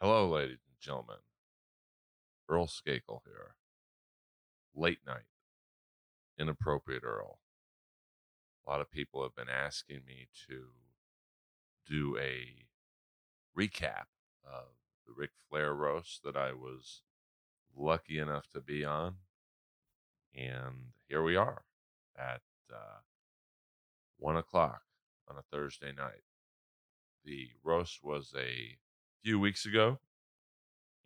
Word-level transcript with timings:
Hello, 0.00 0.28
ladies 0.28 0.60
and 0.64 0.78
gentlemen. 0.80 1.16
Earl 2.48 2.68
Skakel 2.68 3.18
here. 3.24 3.56
Late 4.72 5.00
night. 5.04 5.26
Inappropriate 6.38 7.02
Earl. 7.02 7.40
A 8.64 8.70
lot 8.70 8.80
of 8.80 8.92
people 8.92 9.24
have 9.24 9.34
been 9.34 9.52
asking 9.52 10.02
me 10.06 10.28
to 10.46 10.66
do 11.84 12.16
a 12.16 12.64
recap 13.58 14.04
of 14.46 14.68
the 15.04 15.12
Ric 15.16 15.30
Flair 15.50 15.74
roast 15.74 16.22
that 16.22 16.36
I 16.36 16.52
was 16.52 17.02
lucky 17.76 18.20
enough 18.20 18.48
to 18.52 18.60
be 18.60 18.84
on. 18.84 19.16
And 20.32 20.92
here 21.08 21.24
we 21.24 21.34
are 21.34 21.62
at 22.16 22.42
uh, 22.72 23.00
one 24.16 24.36
o'clock 24.36 24.82
on 25.28 25.36
a 25.36 25.42
Thursday 25.42 25.90
night. 25.90 26.22
The 27.24 27.48
roast 27.64 28.04
was 28.04 28.32
a 28.38 28.78
few 29.22 29.38
weeks 29.38 29.66
ago, 29.66 29.98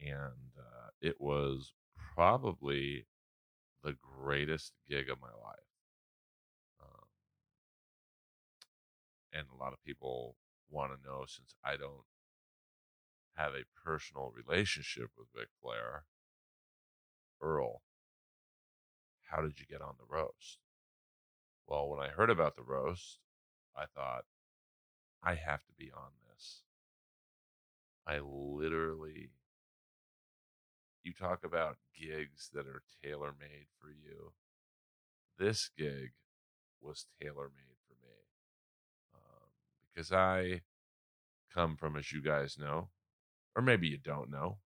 and 0.00 0.52
uh, 0.58 0.90
it 1.00 1.20
was 1.20 1.72
probably 2.14 3.06
the 3.82 3.96
greatest 4.00 4.72
gig 4.88 5.10
of 5.10 5.20
my 5.20 5.28
life. 5.28 5.58
Um, 6.82 7.06
and 9.32 9.46
a 9.52 9.62
lot 9.62 9.72
of 9.72 9.84
people 9.84 10.36
want 10.70 10.92
to 10.92 11.08
know 11.08 11.24
since 11.26 11.54
I 11.64 11.76
don't 11.76 12.04
have 13.34 13.52
a 13.52 13.64
personal 13.84 14.32
relationship 14.34 15.10
with 15.16 15.28
Ric 15.34 15.48
Flair, 15.60 16.04
Earl, 17.40 17.82
how 19.30 19.40
did 19.40 19.58
you 19.58 19.66
get 19.66 19.80
on 19.80 19.94
the 19.98 20.04
roast? 20.08 20.58
Well, 21.66 21.88
when 21.88 22.00
I 22.00 22.08
heard 22.08 22.30
about 22.30 22.56
the 22.56 22.62
roast, 22.62 23.18
I 23.76 23.86
thought, 23.86 24.24
I 25.22 25.34
have 25.34 25.64
to 25.64 25.72
be 25.78 25.90
on 25.92 26.10
this. 26.28 26.62
I 28.06 28.18
literally, 28.20 29.30
you 31.02 31.12
talk 31.12 31.44
about 31.44 31.78
gigs 31.98 32.50
that 32.52 32.66
are 32.66 32.82
tailor 33.02 33.34
made 33.38 33.66
for 33.80 33.88
you. 33.90 34.32
This 35.38 35.70
gig 35.76 36.12
was 36.80 37.06
tailor 37.20 37.50
made 37.54 37.76
for 37.86 37.94
me 38.02 38.14
um, 39.14 39.48
because 39.94 40.12
I 40.12 40.62
come 41.54 41.76
from, 41.76 41.96
as 41.96 42.12
you 42.12 42.22
guys 42.22 42.56
know, 42.58 42.88
or 43.54 43.62
maybe 43.62 43.86
you 43.86 43.98
don't 43.98 44.30
know, 44.30 44.58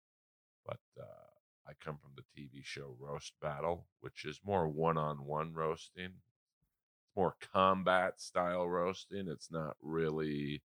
but 0.64 0.80
uh, 0.98 1.26
I 1.68 1.72
come 1.84 1.98
from 1.98 2.12
the 2.16 2.22
TV 2.22 2.60
show 2.62 2.96
Roast 2.98 3.32
Battle, 3.40 3.86
which 4.00 4.24
is 4.24 4.40
more 4.44 4.68
one 4.68 4.96
on 4.96 5.24
one 5.24 5.52
roasting. 5.52 6.04
It's 6.04 7.16
more 7.16 7.34
combat 7.52 8.20
style 8.20 8.68
roasting. 8.68 9.26
It's 9.28 9.50
not 9.50 9.76
really 9.82 10.62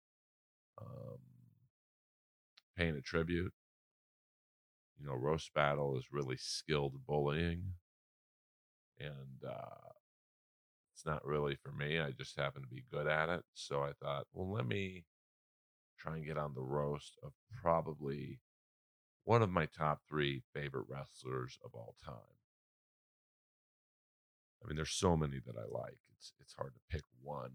um, 0.81 1.19
paying 2.77 2.97
a 2.97 3.01
tribute. 3.01 3.53
You 4.99 5.07
know, 5.07 5.15
Roast 5.15 5.53
Battle 5.55 5.97
is 5.99 6.05
really 6.13 6.37
skilled 6.39 7.07
bullying. 7.07 7.75
And 8.99 9.45
uh, 9.47 9.91
it's 10.95 11.05
not 11.05 11.27
really 11.27 11.57
for 11.57 11.73
me. 11.73 12.01
I 12.01 12.13
just 12.13 12.39
happen 12.39 12.63
to 12.63 12.69
be 12.69 12.85
good 12.91 13.07
at 13.07 13.29
it. 13.29 13.43
So 13.55 13.83
I 13.83 13.93
thought, 14.03 14.27
well, 14.33 14.51
let 14.51 14.67
me 14.67 15.05
try 15.99 16.17
and 16.17 16.27
get 16.27 16.39
on 16.39 16.55
the 16.55 16.63
roast 16.63 17.19
of 17.23 17.33
probably 17.63 18.41
one 19.25 19.43
of 19.43 19.51
my 19.51 19.67
top 19.67 20.01
three 20.09 20.43
favorite 20.55 20.87
wrestlers 20.89 21.59
of 21.65 21.73
all 21.75 21.95
time. 22.05 22.15
I 24.63 24.69
mean, 24.69 24.77
there's 24.77 24.93
so 24.93 25.17
many 25.17 25.41
that 25.47 25.57
I 25.57 25.65
like. 25.69 25.99
It's 26.17 26.33
it's 26.41 26.55
hard 26.55 26.73
to 26.75 26.81
pick 26.91 27.03
one, 27.23 27.53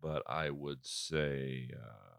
but 0.00 0.22
I 0.28 0.50
would 0.50 0.86
say 0.86 1.70
uh, 1.74 2.17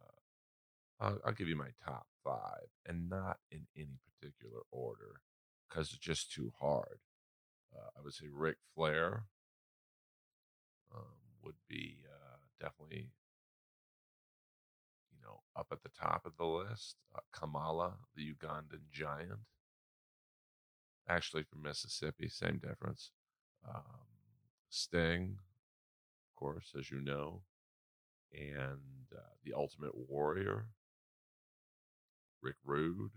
I'll, 1.00 1.20
I'll 1.26 1.34
give 1.34 1.48
you 1.48 1.56
my 1.56 1.72
top 1.84 2.08
five, 2.24 2.68
and 2.86 3.10
not 3.10 3.38
in 3.52 3.68
any 3.76 4.00
particular 4.06 4.62
order, 4.72 5.22
because 5.68 5.90
it's 5.90 6.00
just 6.00 6.32
too 6.32 6.52
hard. 6.60 7.00
Uh, 7.74 7.90
I 7.98 8.02
would 8.04 8.14
say 8.14 8.26
Ric 8.32 8.58
Flair 8.76 9.26
um, 10.94 11.16
would 11.44 11.56
be 11.70 12.00
uh, 12.06 12.38
definitely 12.60 13.12
know, 15.30 15.42
up 15.56 15.68
at 15.72 15.84
the 15.84 15.90
top 15.90 16.26
of 16.26 16.38
the 16.38 16.46
list, 16.46 16.96
uh, 17.16 17.20
Kamala, 17.32 17.94
the 18.16 18.34
Ugandan 18.34 18.90
giant. 18.92 19.40
Actually, 21.08 21.44
from 21.44 21.64
Mississippi, 21.64 22.28
same 22.30 22.60
difference. 22.60 23.12
Um, 23.68 24.08
Sting, 24.70 25.38
of 25.40 26.40
course, 26.40 26.74
as 26.78 26.92
you 26.92 27.02
know, 27.02 27.42
and 28.32 29.08
uh, 29.16 29.34
the 29.44 29.54
Ultimate 29.54 29.96
Warrior, 29.96 30.66
Rick 32.42 32.56
Rude, 32.64 33.12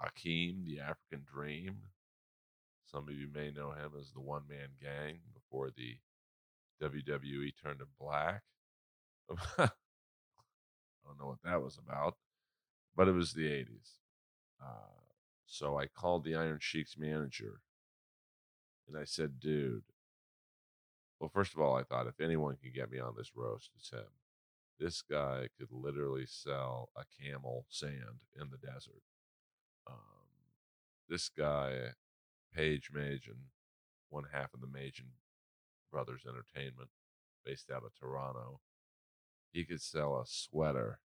um, 0.00 0.08
Akeem, 0.08 0.64
the 0.66 0.80
African 0.80 1.24
Dream. 1.24 1.76
Some 2.90 3.08
of 3.08 3.14
you 3.14 3.28
may 3.32 3.50
know 3.50 3.70
him 3.70 3.92
as 3.98 4.12
the 4.12 4.20
One 4.20 4.42
Man 4.48 4.68
Gang 4.80 5.20
before 5.32 5.70
the 5.70 5.96
WWE 6.82 7.52
turned 7.62 7.80
him 7.80 7.88
black. 7.98 8.42
I 9.58 9.70
don't 11.06 11.18
know 11.18 11.26
what 11.26 11.42
that 11.44 11.62
was 11.62 11.78
about, 11.78 12.16
but 12.94 13.08
it 13.08 13.12
was 13.12 13.32
the 13.32 13.46
80s. 13.46 13.92
Uh, 14.62 14.92
so 15.46 15.78
I 15.78 15.86
called 15.86 16.24
the 16.24 16.34
Iron 16.34 16.58
Sheik's 16.60 16.96
manager 16.98 17.60
and 18.88 18.96
I 18.96 19.04
said, 19.04 19.40
dude, 19.40 19.84
well, 21.18 21.30
first 21.32 21.54
of 21.54 21.60
all, 21.60 21.76
I 21.76 21.84
thought 21.84 22.06
if 22.06 22.20
anyone 22.20 22.56
can 22.60 22.72
get 22.74 22.90
me 22.90 22.98
on 22.98 23.14
this 23.16 23.32
roast, 23.34 23.70
it's 23.76 23.90
him. 23.90 24.00
This 24.78 25.02
guy 25.02 25.46
could 25.58 25.68
literally 25.70 26.26
sell 26.26 26.90
a 26.96 27.04
camel 27.22 27.66
sand 27.68 28.20
in 28.34 28.48
the 28.50 28.58
desert. 28.58 29.02
Um, 29.86 29.96
this 31.08 31.28
guy, 31.28 31.94
Page 32.54 32.90
Magen, 32.92 33.50
one 34.08 34.24
half 34.32 34.54
of 34.54 34.60
the 34.60 34.66
Magen 34.66 35.12
Brothers 35.90 36.22
Entertainment, 36.26 36.90
based 37.44 37.70
out 37.70 37.84
of 37.84 37.94
Toronto, 37.94 38.60
he 39.52 39.64
could 39.64 39.80
sell 39.80 40.16
a 40.16 40.24
sweater 40.26 41.00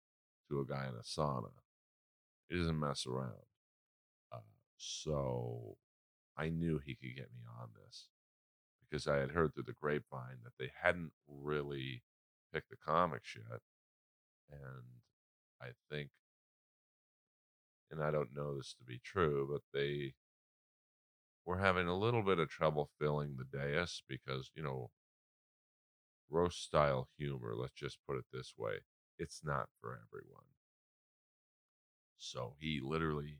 to 0.48 0.60
a 0.60 0.64
guy 0.66 0.86
in 0.88 0.94
a 0.94 1.02
sauna. 1.02 1.50
He 2.48 2.56
doesn't 2.56 2.78
mess 2.78 3.06
around. 3.06 3.46
Uh, 4.32 4.38
so 4.76 5.76
I 6.36 6.48
knew 6.48 6.78
he 6.78 6.94
could 6.94 7.16
get 7.16 7.32
me 7.34 7.42
on 7.60 7.70
this 7.84 8.08
because 8.80 9.06
I 9.06 9.16
had 9.16 9.32
heard 9.32 9.54
through 9.54 9.64
the 9.64 9.72
grapevine 9.72 10.38
that 10.44 10.52
they 10.58 10.70
hadn't 10.82 11.12
really 11.26 12.02
picked 12.52 12.70
the 12.70 12.76
comics 12.76 13.36
yet. 13.36 13.60
And 14.50 14.84
I 15.60 15.68
think, 15.90 16.10
and 17.90 18.02
I 18.02 18.10
don't 18.10 18.34
know 18.34 18.56
this 18.56 18.74
to 18.78 18.84
be 18.84 19.00
true, 19.02 19.48
but 19.50 19.62
they 19.78 20.14
were 21.44 21.58
having 21.58 21.86
a 21.86 21.96
little 21.96 22.22
bit 22.22 22.38
of 22.38 22.48
trouble 22.48 22.90
filling 22.98 23.36
the 23.36 23.58
dais 23.58 24.02
because, 24.08 24.50
you 24.54 24.62
know, 24.62 24.90
roast 26.28 26.62
style 26.62 27.08
humor, 27.16 27.54
let's 27.56 27.74
just 27.74 27.98
put 28.06 28.16
it 28.16 28.24
this 28.32 28.54
way, 28.58 28.74
it's 29.18 29.42
not 29.44 29.68
for 29.80 29.92
everyone. 29.92 30.44
So 32.18 32.54
he 32.58 32.80
literally 32.82 33.38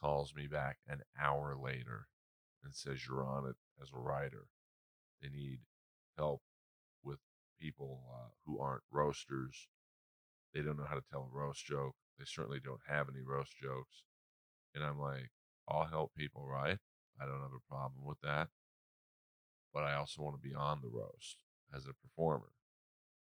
calls 0.00 0.34
me 0.34 0.46
back 0.46 0.78
an 0.88 1.02
hour 1.20 1.56
later 1.56 2.08
and 2.64 2.74
says, 2.74 3.06
You're 3.06 3.24
on 3.24 3.46
it 3.46 3.56
as 3.80 3.90
a 3.94 3.98
writer. 3.98 4.46
They 5.20 5.28
need 5.28 5.60
help 6.16 6.42
people 7.62 8.00
uh, 8.12 8.28
who 8.44 8.58
aren't 8.58 8.82
roasters. 8.90 9.68
They 10.52 10.62
don't 10.62 10.76
know 10.76 10.86
how 10.88 10.96
to 10.96 11.04
tell 11.10 11.30
a 11.32 11.36
roast 11.36 11.64
joke. 11.64 11.94
They 12.18 12.24
certainly 12.26 12.60
don't 12.62 12.80
have 12.88 13.08
any 13.08 13.22
roast 13.24 13.52
jokes. 13.56 14.02
And 14.74 14.84
I'm 14.84 14.98
like, 14.98 15.30
I'll 15.68 15.86
help 15.86 16.12
people, 16.16 16.46
right? 16.46 16.78
I 17.20 17.24
don't 17.24 17.40
have 17.40 17.56
a 17.56 17.68
problem 17.68 18.04
with 18.04 18.20
that. 18.22 18.48
But 19.72 19.84
I 19.84 19.94
also 19.94 20.22
want 20.22 20.36
to 20.36 20.48
be 20.48 20.54
on 20.54 20.80
the 20.82 20.88
roast 20.88 21.38
as 21.74 21.84
a 21.86 21.94
performer 21.94 22.50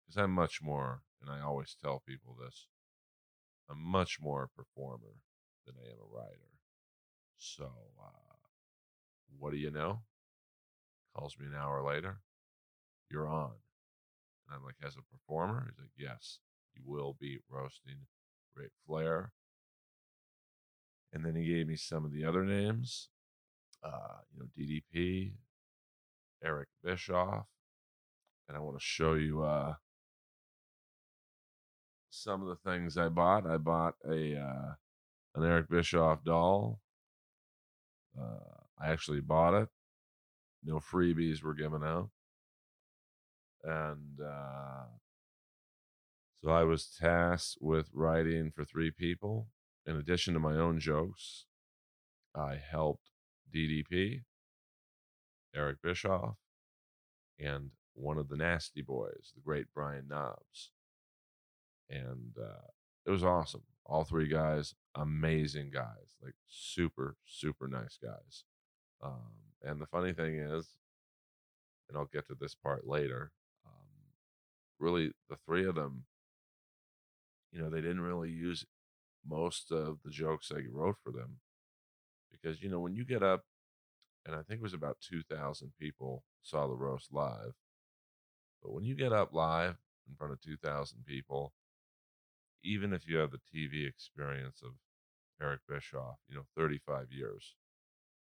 because 0.05 0.21
I'm 0.21 0.31
much 0.31 0.61
more, 0.61 1.01
and 1.21 1.31
I 1.31 1.41
always 1.41 1.75
tell 1.81 2.03
people 2.05 2.37
this 2.39 2.67
I'm 3.69 3.81
much 3.81 4.19
more 4.21 4.43
a 4.43 4.49
performer 4.49 5.15
than 5.65 5.75
I 5.83 5.89
am 5.89 5.97
a 5.97 6.15
writer. 6.15 6.51
So, 7.37 7.71
uh, 7.99 8.35
what 9.39 9.51
do 9.51 9.57
you 9.57 9.71
know? 9.71 10.01
Calls 11.15 11.35
me 11.39 11.47
an 11.47 11.55
hour 11.55 11.81
later. 11.81 12.19
You're 13.09 13.27
on. 13.27 13.53
And 14.47 14.55
I'm 14.55 14.63
like, 14.63 14.75
as 14.85 14.95
a 14.95 15.01
performer? 15.11 15.67
He's 15.69 15.79
like, 15.79 15.91
yes, 15.97 16.39
you 16.73 16.81
will 16.85 17.15
be 17.19 17.39
roasting 17.49 18.07
Ric 18.55 18.71
Flair. 18.85 19.31
And 21.13 21.25
then 21.25 21.35
he 21.35 21.45
gave 21.45 21.67
me 21.67 21.75
some 21.75 22.03
of 22.05 22.11
the 22.11 22.25
other 22.25 22.43
names, 22.43 23.09
uh, 23.83 24.19
you 24.33 24.39
know, 24.39 24.47
DDP, 24.57 25.33
Eric 26.43 26.67
Bischoff, 26.83 27.45
and 28.47 28.57
I 28.57 28.59
want 28.59 28.77
to 28.77 28.83
show 28.83 29.13
you 29.13 29.43
uh, 29.43 29.75
some 32.09 32.41
of 32.41 32.47
the 32.47 32.69
things 32.69 32.97
I 32.97 33.09
bought. 33.09 33.49
I 33.49 33.57
bought 33.57 33.95
a 34.05 34.37
uh, 34.37 34.73
an 35.35 35.43
Eric 35.43 35.69
Bischoff 35.69 36.23
doll. 36.23 36.79
Uh, 38.19 38.61
I 38.79 38.91
actually 38.91 39.21
bought 39.21 39.53
it. 39.53 39.69
No 40.63 40.79
freebies 40.79 41.43
were 41.43 41.53
given 41.53 41.83
out, 41.83 42.09
and 43.65 44.19
uh, 44.21 44.85
So 46.43 46.51
I 46.51 46.63
was 46.63 46.87
tasked 46.87 47.57
with 47.61 47.89
writing 47.93 48.51
for 48.55 48.63
three 48.63 48.91
people. 48.91 49.47
In 49.85 49.95
addition 49.97 50.33
to 50.33 50.39
my 50.39 50.55
own 50.55 50.79
jokes, 50.79 51.45
I 52.35 52.55
helped 52.57 53.09
DDP, 53.53 54.23
Eric 55.55 55.77
Bischoff, 55.81 56.35
and 57.39 57.71
one 57.93 58.17
of 58.17 58.29
the 58.29 58.37
Nasty 58.37 58.81
Boys, 58.81 59.31
the 59.35 59.41
great 59.41 59.67
Brian 59.73 60.07
Knobbs, 60.07 60.71
And 61.89 62.35
uh, 62.41 62.67
it 63.05 63.11
was 63.11 63.23
awesome. 63.23 63.63
All 63.85 64.03
three 64.03 64.27
guys, 64.27 64.73
amazing 64.95 65.71
guys, 65.71 66.15
like 66.21 66.33
super, 66.47 67.17
super 67.25 67.67
nice 67.67 67.97
guys. 68.01 68.43
Um, 69.03 69.31
and 69.63 69.79
the 69.79 69.85
funny 69.85 70.13
thing 70.13 70.35
is, 70.39 70.67
and 71.87 71.97
I'll 71.97 72.09
get 72.11 72.27
to 72.27 72.35
this 72.39 72.55
part 72.55 72.87
later, 72.87 73.31
really, 74.79 75.11
the 75.29 75.37
three 75.45 75.65
of 75.65 75.75
them, 75.75 76.05
you 77.51 77.61
know, 77.61 77.69
they 77.69 77.81
didn't 77.81 78.01
really 78.01 78.29
use 78.29 78.65
most 79.27 79.71
of 79.71 79.99
the 80.03 80.11
jokes 80.11 80.51
I 80.53 80.61
wrote 80.71 80.97
for 81.03 81.11
them 81.11 81.39
because, 82.31 82.61
you 82.61 82.69
know, 82.69 82.79
when 82.79 82.95
you 82.95 83.05
get 83.05 83.23
up, 83.23 83.43
and 84.25 84.35
I 84.35 84.39
think 84.39 84.59
it 84.59 84.63
was 84.63 84.73
about 84.73 84.97
2,000 85.01 85.71
people 85.79 86.23
saw 86.41 86.67
the 86.67 86.75
roast 86.75 87.13
live, 87.13 87.53
but 88.61 88.73
when 88.73 88.83
you 88.83 88.95
get 88.95 89.13
up 89.13 89.33
live 89.33 89.77
in 90.07 90.15
front 90.15 90.33
of 90.33 90.41
2,000 90.41 91.05
people, 91.05 91.53
even 92.63 92.93
if 92.93 93.07
you 93.07 93.17
have 93.17 93.31
the 93.31 93.37
TV 93.37 93.87
experience 93.87 94.61
of 94.63 94.71
Eric 95.41 95.61
Bischoff, 95.69 96.17
you 96.27 96.35
know, 96.35 96.45
35 96.57 97.11
years, 97.11 97.55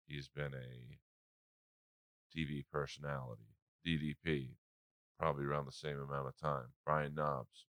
he's 0.07 0.29
been 0.29 0.53
a 0.53 0.97
TV 2.35 2.63
personality. 2.71 3.55
DDP, 3.85 4.51
probably 5.21 5.45
around 5.45 5.67
the 5.67 5.71
same 5.71 5.99
amount 5.99 6.27
of 6.27 6.35
time. 6.41 6.65
Brian 6.83 7.13
Knobbs, 7.13 7.67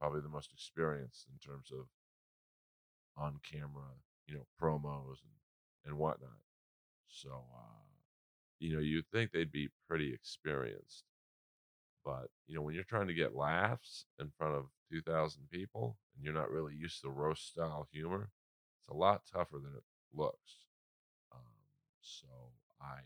probably 0.00 0.22
the 0.22 0.30
most 0.30 0.50
experienced 0.54 1.26
in 1.30 1.38
terms 1.38 1.70
of 1.70 1.84
on 3.22 3.38
camera, 3.48 3.92
you 4.26 4.34
know, 4.34 4.46
promos 4.58 5.20
and, 5.22 5.36
and 5.84 5.98
whatnot. 5.98 6.40
So, 7.06 7.28
uh, 7.54 7.84
you 8.60 8.74
know, 8.74 8.80
you'd 8.80 9.10
think 9.12 9.30
they'd 9.30 9.52
be 9.52 9.68
pretty 9.86 10.14
experienced. 10.14 11.04
But, 12.02 12.30
you 12.46 12.54
know, 12.54 12.62
when 12.62 12.74
you're 12.74 12.84
trying 12.84 13.08
to 13.08 13.14
get 13.14 13.34
laughs 13.34 14.06
in 14.18 14.30
front 14.38 14.54
of 14.54 14.64
2,000 14.90 15.50
people 15.50 15.98
and 16.14 16.24
you're 16.24 16.32
not 16.32 16.50
really 16.50 16.74
used 16.74 17.02
to 17.02 17.10
roast 17.10 17.46
style 17.48 17.86
humor, 17.92 18.30
it's 18.80 18.94
a 18.94 18.96
lot 18.96 19.22
tougher 19.30 19.58
than 19.58 19.72
it 19.76 19.84
looks. 20.14 20.64
Um, 21.34 21.40
so 22.00 22.28
I, 22.80 23.00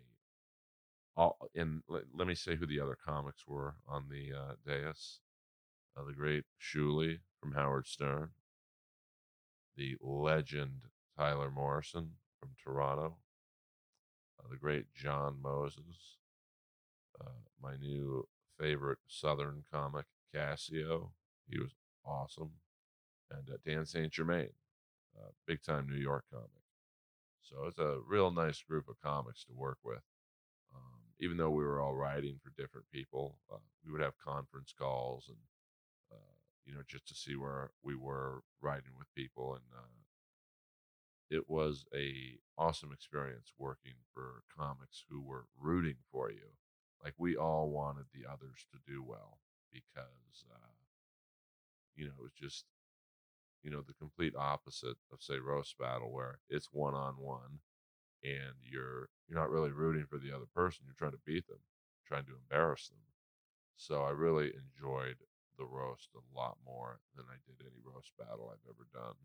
all, 1.16 1.36
and 1.54 1.82
let, 1.88 2.04
let, 2.14 2.26
me 2.26 2.34
say 2.34 2.56
who 2.56 2.66
the 2.66 2.80
other 2.80 2.96
comics 3.04 3.46
were 3.46 3.74
on 3.88 4.06
the 4.08 4.36
uh, 4.36 4.54
dais. 4.66 5.20
Uh, 5.96 6.04
the 6.04 6.12
great 6.12 6.44
Shuli 6.60 7.18
from 7.40 7.52
Howard 7.52 7.86
Stern, 7.86 8.30
the 9.76 9.96
legend 10.00 10.82
Tyler 11.18 11.50
Morrison 11.50 12.12
from 12.38 12.50
Toronto, 12.62 13.16
uh, 14.38 14.48
the 14.48 14.56
great 14.56 14.86
John 14.94 15.36
Moses, 15.42 16.18
uh, 17.20 17.42
my 17.60 17.76
new 17.76 18.26
favorite 18.58 18.98
Southern 19.08 19.64
comic, 19.72 20.06
Cassio. 20.32 21.12
He 21.48 21.58
was 21.58 21.74
awesome. 22.04 22.52
And 23.30 23.48
uh, 23.50 23.58
Dan 23.64 23.84
St. 23.84 24.12
Germain, 24.12 24.50
uh, 25.18 25.30
big 25.46 25.62
time 25.62 25.88
New 25.88 26.00
York 26.00 26.24
comic. 26.32 26.48
So 27.42 27.66
it's 27.66 27.78
a 27.78 27.98
real 28.06 28.30
nice 28.30 28.62
group 28.62 28.88
of 28.88 29.00
comics 29.02 29.44
to 29.44 29.52
work 29.52 29.78
with. 29.82 30.02
Even 31.20 31.36
though 31.36 31.50
we 31.50 31.64
were 31.64 31.80
all 31.80 31.94
writing 31.94 32.38
for 32.42 32.50
different 32.60 32.86
people, 32.92 33.38
uh, 33.52 33.58
we 33.84 33.92
would 33.92 34.00
have 34.00 34.18
conference 34.18 34.72
calls 34.76 35.26
and, 35.28 35.36
uh, 36.12 36.34
you 36.64 36.74
know, 36.74 36.80
just 36.88 37.06
to 37.08 37.14
see 37.14 37.36
where 37.36 37.70
we 37.82 37.94
were 37.94 38.42
writing 38.62 38.92
with 38.98 39.14
people. 39.14 39.52
And 39.54 39.64
uh, 39.76 39.86
it 41.30 41.48
was 41.48 41.84
a 41.94 42.38
awesome 42.58 42.92
experience 42.92 43.52
working 43.58 43.94
for 44.12 44.42
comics 44.56 45.04
who 45.08 45.22
were 45.22 45.44
rooting 45.58 45.96
for 46.10 46.30
you 46.30 46.50
like 47.02 47.14
we 47.16 47.36
all 47.36 47.70
wanted 47.70 48.04
the 48.12 48.28
others 48.30 48.66
to 48.70 48.78
do 48.86 49.02
well 49.02 49.38
because 49.72 50.44
uh, 50.52 50.74
you 51.94 52.04
know 52.04 52.12
it 52.18 52.22
was 52.22 52.32
just 52.32 52.64
you 53.62 53.70
know 53.70 53.80
the 53.80 53.94
complete 53.94 54.34
opposite 54.36 54.96
of 55.12 55.22
say 55.22 55.38
roast 55.38 55.78
battle 55.78 56.12
where 56.12 56.38
it's 56.48 56.68
one 56.72 56.94
on 56.94 57.14
one 57.14 57.60
and 58.22 58.56
you're 58.62 59.08
you're 59.28 59.38
not 59.38 59.50
really 59.50 59.70
rooting 59.70 60.06
for 60.08 60.18
the 60.18 60.32
other 60.32 60.48
person 60.54 60.84
you're 60.86 60.98
trying 60.98 61.12
to 61.12 61.26
beat 61.26 61.46
them 61.46 61.60
trying 62.06 62.24
to 62.24 62.36
embarrass 62.36 62.88
them 62.88 62.98
so 63.76 64.02
i 64.02 64.10
really 64.10 64.52
enjoyed 64.52 65.16
the 65.58 65.64
roast 65.64 66.08
a 66.14 66.38
lot 66.38 66.56
more 66.64 67.00
than 67.16 67.24
i 67.28 67.36
did 67.46 67.64
any 67.64 67.80
roast 67.84 68.12
battle 68.18 68.50
i've 68.52 68.68
ever 68.68 68.86
done 68.92 69.16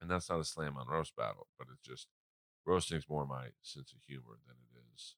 and 0.00 0.10
that's 0.10 0.28
not 0.30 0.40
a 0.40 0.44
slam 0.44 0.76
on 0.76 0.88
roast 0.88 1.14
battle 1.16 1.46
but 1.58 1.68
it's 1.72 1.86
just 1.86 2.08
roasting's 2.64 3.08
more 3.08 3.26
my 3.26 3.48
sense 3.62 3.92
of 3.92 4.02
humor 4.06 4.38
than 4.46 4.56
it 4.58 4.78
is 4.94 5.14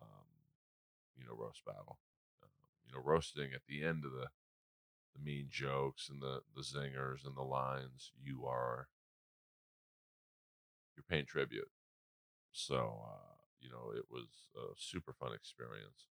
um, 0.00 0.26
you 1.16 1.24
know 1.26 1.34
roast 1.36 1.64
battle. 1.64 1.98
Uh, 2.42 2.48
you 2.86 2.94
know, 2.94 3.02
roasting 3.02 3.50
at 3.54 3.62
the 3.68 3.84
end 3.84 4.04
of 4.04 4.12
the 4.12 4.28
the 5.14 5.22
mean 5.22 5.48
jokes 5.50 6.08
and 6.08 6.20
the 6.20 6.40
the 6.54 6.62
zingers 6.62 7.26
and 7.26 7.36
the 7.36 7.42
lines. 7.42 8.12
You 8.22 8.44
are 8.46 8.88
you're 10.96 11.04
paying 11.08 11.26
tribute. 11.26 11.68
So 12.56 13.04
uh, 13.04 13.36
you 13.60 13.68
know, 13.68 13.92
it 13.92 14.08
was 14.08 14.48
a 14.56 14.72
super 14.78 15.12
fun 15.12 15.34
experience. 15.34 16.08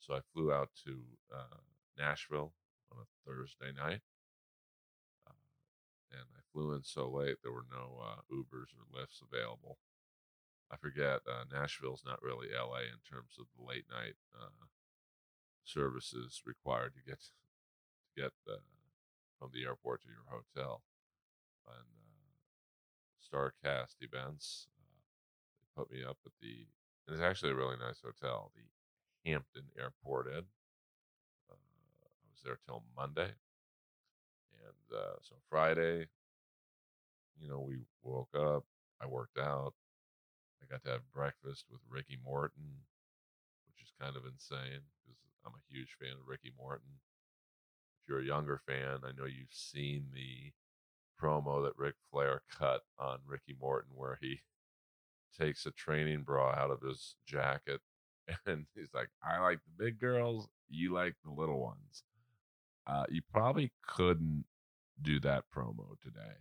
So 0.00 0.14
I 0.14 0.20
flew 0.32 0.50
out 0.50 0.70
to 0.86 1.04
uh, 1.28 1.60
Nashville 1.98 2.54
on 2.90 3.04
a 3.04 3.08
Thursday 3.28 3.76
night. 3.76 4.00
Uh, 5.28 5.36
and 6.10 6.24
I 6.32 6.40
flew 6.50 6.72
in 6.72 6.82
so 6.82 7.10
late 7.10 7.36
there 7.42 7.52
were 7.52 7.68
no 7.70 8.00
uh, 8.00 8.24
Ubers 8.32 8.72
or 8.72 8.88
Lyfts 8.88 9.20
available. 9.20 9.76
I 10.72 10.76
forget. 10.78 11.20
Uh, 11.28 11.44
Nashville's 11.52 12.04
not 12.06 12.22
really 12.22 12.48
LA 12.48 12.88
in 12.88 13.04
terms 13.04 13.36
of 13.38 13.44
the 13.52 13.62
late 13.62 13.84
night 13.92 14.16
uh, 14.34 14.64
services 15.62 16.40
required 16.46 16.94
to 16.96 17.04
get 17.04 17.20
to 17.20 18.22
get 18.22 18.32
from 19.38 19.50
the 19.52 19.64
airport 19.64 20.00
to 20.02 20.08
your 20.08 20.24
hotel. 20.26 20.82
And 21.68 21.84
Starrcast 23.20 24.00
events, 24.00 24.68
put 25.76 25.90
me 25.90 26.04
up 26.04 26.18
at 26.26 26.32
the. 26.40 26.66
it's 27.08 27.22
actually 27.22 27.52
a 27.52 27.56
really 27.56 27.76
nice 27.76 28.00
hotel, 28.02 28.52
the 28.54 29.30
Hampton 29.30 29.64
Airport 29.78 30.28
Inn. 30.28 30.44
Uh, 31.50 31.54
I 31.54 32.28
was 32.30 32.42
there 32.44 32.58
till 32.66 32.82
Monday, 32.96 33.30
and 34.66 34.98
so 35.22 35.34
Friday, 35.48 36.06
you 37.40 37.48
know, 37.48 37.60
we 37.60 37.78
woke 38.02 38.34
up. 38.34 38.64
I 39.00 39.06
worked 39.06 39.38
out 39.38 39.74
I 40.62 40.70
got 40.70 40.84
to 40.84 40.90
have 40.90 41.12
breakfast 41.12 41.66
with 41.70 41.80
Ricky 41.90 42.18
Morton, 42.24 42.86
which 43.66 43.82
is 43.82 43.92
kind 44.00 44.16
of 44.16 44.24
insane 44.24 44.86
because 45.02 45.18
I'm 45.44 45.54
a 45.54 45.68
huge 45.68 45.96
fan 46.00 46.12
of 46.12 46.28
Ricky 46.28 46.52
Morton. 46.56 47.02
If 48.00 48.08
you're 48.08 48.20
a 48.20 48.24
younger 48.24 48.60
fan, 48.64 49.00
I 49.02 49.10
know 49.12 49.26
you've 49.26 49.50
seen 49.52 50.06
the 50.14 50.52
promo 51.20 51.64
that 51.64 51.76
Ric 51.76 51.94
Flair 52.10 52.42
cut 52.56 52.82
on 52.98 53.18
Ricky 53.26 53.56
Morton 53.60 53.92
where 53.94 54.18
he 54.20 54.40
takes 55.38 55.66
a 55.66 55.70
training 55.72 56.22
bra 56.22 56.50
out 56.50 56.70
of 56.70 56.80
his 56.82 57.16
jacket 57.26 57.80
and 58.46 58.66
he's 58.74 58.92
like, 58.94 59.08
I 59.22 59.40
like 59.40 59.58
the 59.64 59.84
big 59.84 59.98
girls, 59.98 60.48
you 60.68 60.92
like 60.92 61.14
the 61.24 61.30
little 61.30 61.60
ones. 61.60 62.04
Uh, 62.86 63.04
you 63.10 63.22
probably 63.32 63.72
couldn't 63.86 64.44
do 65.00 65.20
that 65.20 65.44
promo 65.54 65.98
today. 66.02 66.36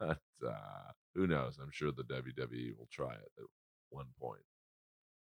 But 0.40 0.48
uh, 0.48 0.92
who 1.14 1.26
knows? 1.26 1.58
I'm 1.62 1.70
sure 1.70 1.92
the 1.92 2.04
WWE 2.04 2.78
will 2.78 2.88
try 2.90 3.12
it 3.12 3.32
at 3.38 3.44
one 3.90 4.06
point. 4.18 4.40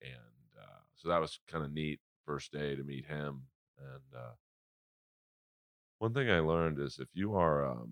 And 0.02 0.58
uh, 0.58 0.80
so 0.96 1.10
that 1.10 1.20
was 1.20 1.40
kind 1.50 1.66
of 1.66 1.74
neat 1.74 2.00
first 2.26 2.54
day 2.54 2.78
to 2.78 2.84
meet 2.84 3.06
him. 3.06 3.42
And 3.78 4.16
uh, 4.16 4.32
one 6.00 6.14
thing 6.14 6.32
I 6.32 6.40
learned 6.40 6.80
is 6.80 7.00
if 7.00 7.10
you 7.14 7.36
are 7.36 7.70
um, 7.70 7.92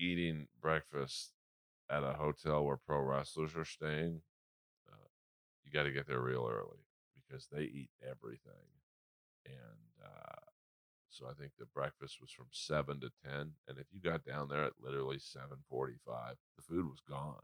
eating 0.00 0.48
breakfast 0.62 1.31
at 1.92 2.02
a 2.02 2.14
hotel 2.14 2.64
where 2.64 2.78
pro 2.78 3.00
wrestlers 3.00 3.54
are 3.54 3.66
staying, 3.66 4.22
uh, 4.90 5.08
you 5.62 5.70
got 5.70 5.82
to 5.82 5.92
get 5.92 6.08
there 6.08 6.20
real 6.20 6.48
early 6.50 6.86
because 7.14 7.46
they 7.52 7.62
eat 7.64 7.90
everything. 8.02 8.70
And 9.44 9.92
uh, 10.02 10.40
so 11.10 11.26
I 11.28 11.34
think 11.34 11.52
the 11.58 11.66
breakfast 11.66 12.18
was 12.20 12.30
from 12.30 12.46
seven 12.50 13.00
to 13.00 13.10
ten, 13.22 13.52
and 13.68 13.78
if 13.78 13.86
you 13.92 14.00
got 14.00 14.24
down 14.24 14.48
there 14.48 14.64
at 14.64 14.72
literally 14.80 15.18
seven 15.18 15.58
forty-five, 15.68 16.36
the 16.56 16.62
food 16.62 16.86
was 16.86 17.00
gone. 17.06 17.42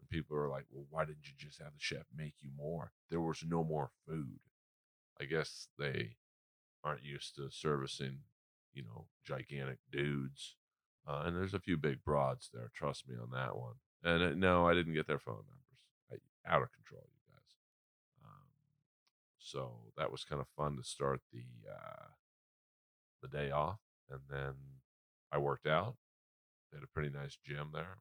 And 0.00 0.08
people 0.08 0.36
are 0.36 0.48
like, 0.48 0.64
"Well, 0.70 0.86
why 0.88 1.04
didn't 1.04 1.26
you 1.26 1.34
just 1.36 1.58
have 1.60 1.74
the 1.74 1.80
chef 1.80 2.06
make 2.16 2.34
you 2.40 2.50
more?" 2.56 2.92
There 3.10 3.20
was 3.20 3.44
no 3.46 3.62
more 3.64 3.90
food. 4.08 4.38
I 5.20 5.24
guess 5.24 5.68
they 5.78 6.16
aren't 6.82 7.04
used 7.04 7.36
to 7.36 7.50
servicing, 7.50 8.20
you 8.72 8.82
know, 8.82 9.08
gigantic 9.24 9.78
dudes. 9.90 10.56
Uh, 11.06 11.22
and 11.26 11.36
there's 11.36 11.54
a 11.54 11.60
few 11.60 11.76
big 11.76 12.04
broads 12.04 12.48
there. 12.52 12.70
Trust 12.74 13.08
me 13.08 13.16
on 13.20 13.30
that 13.32 13.56
one. 13.56 13.74
And 14.04 14.22
uh, 14.22 14.34
no, 14.34 14.66
I 14.66 14.74
didn't 14.74 14.94
get 14.94 15.06
their 15.06 15.18
phone 15.18 15.34
numbers. 15.34 16.22
I, 16.46 16.52
out 16.54 16.62
of 16.62 16.72
control, 16.72 17.08
you 17.12 17.32
guys. 17.32 17.54
Um, 18.24 18.48
so 19.38 19.72
that 19.96 20.12
was 20.12 20.24
kind 20.24 20.40
of 20.40 20.46
fun 20.56 20.76
to 20.76 20.84
start 20.84 21.20
the 21.32 21.44
uh, 21.70 22.06
the 23.20 23.28
day 23.28 23.50
off, 23.50 23.78
and 24.10 24.20
then 24.30 24.54
I 25.30 25.38
worked 25.38 25.66
out. 25.66 25.96
They 26.70 26.78
had 26.78 26.84
a 26.84 26.92
pretty 26.92 27.10
nice 27.10 27.36
gym 27.44 27.70
there, 27.72 27.98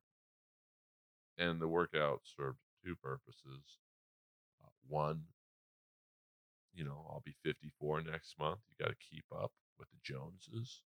and 1.37 1.59
the 1.59 1.67
workout 1.67 2.21
served 2.23 2.59
two 2.83 2.95
purposes. 2.95 3.77
Uh, 4.63 4.69
one, 4.87 5.23
you 6.73 6.83
know, 6.83 7.05
I'll 7.09 7.23
be 7.25 7.35
54 7.43 8.01
next 8.01 8.39
month. 8.39 8.59
You 8.69 8.85
got 8.85 8.91
to 8.91 9.07
keep 9.09 9.25
up 9.31 9.51
with 9.77 9.89
the 9.89 9.97
Joneses. 10.03 10.81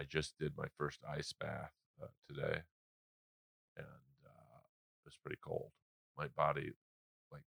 I 0.00 0.04
just 0.04 0.38
did 0.38 0.56
my 0.56 0.64
first 0.78 1.00
ice 1.06 1.34
bath 1.38 1.72
uh, 2.02 2.06
today, 2.26 2.62
and 3.76 4.16
uh, 4.24 4.60
it 4.96 5.04
was 5.04 5.18
pretty 5.22 5.38
cold. 5.44 5.72
My 6.16 6.28
body, 6.28 6.72
like, 7.30 7.42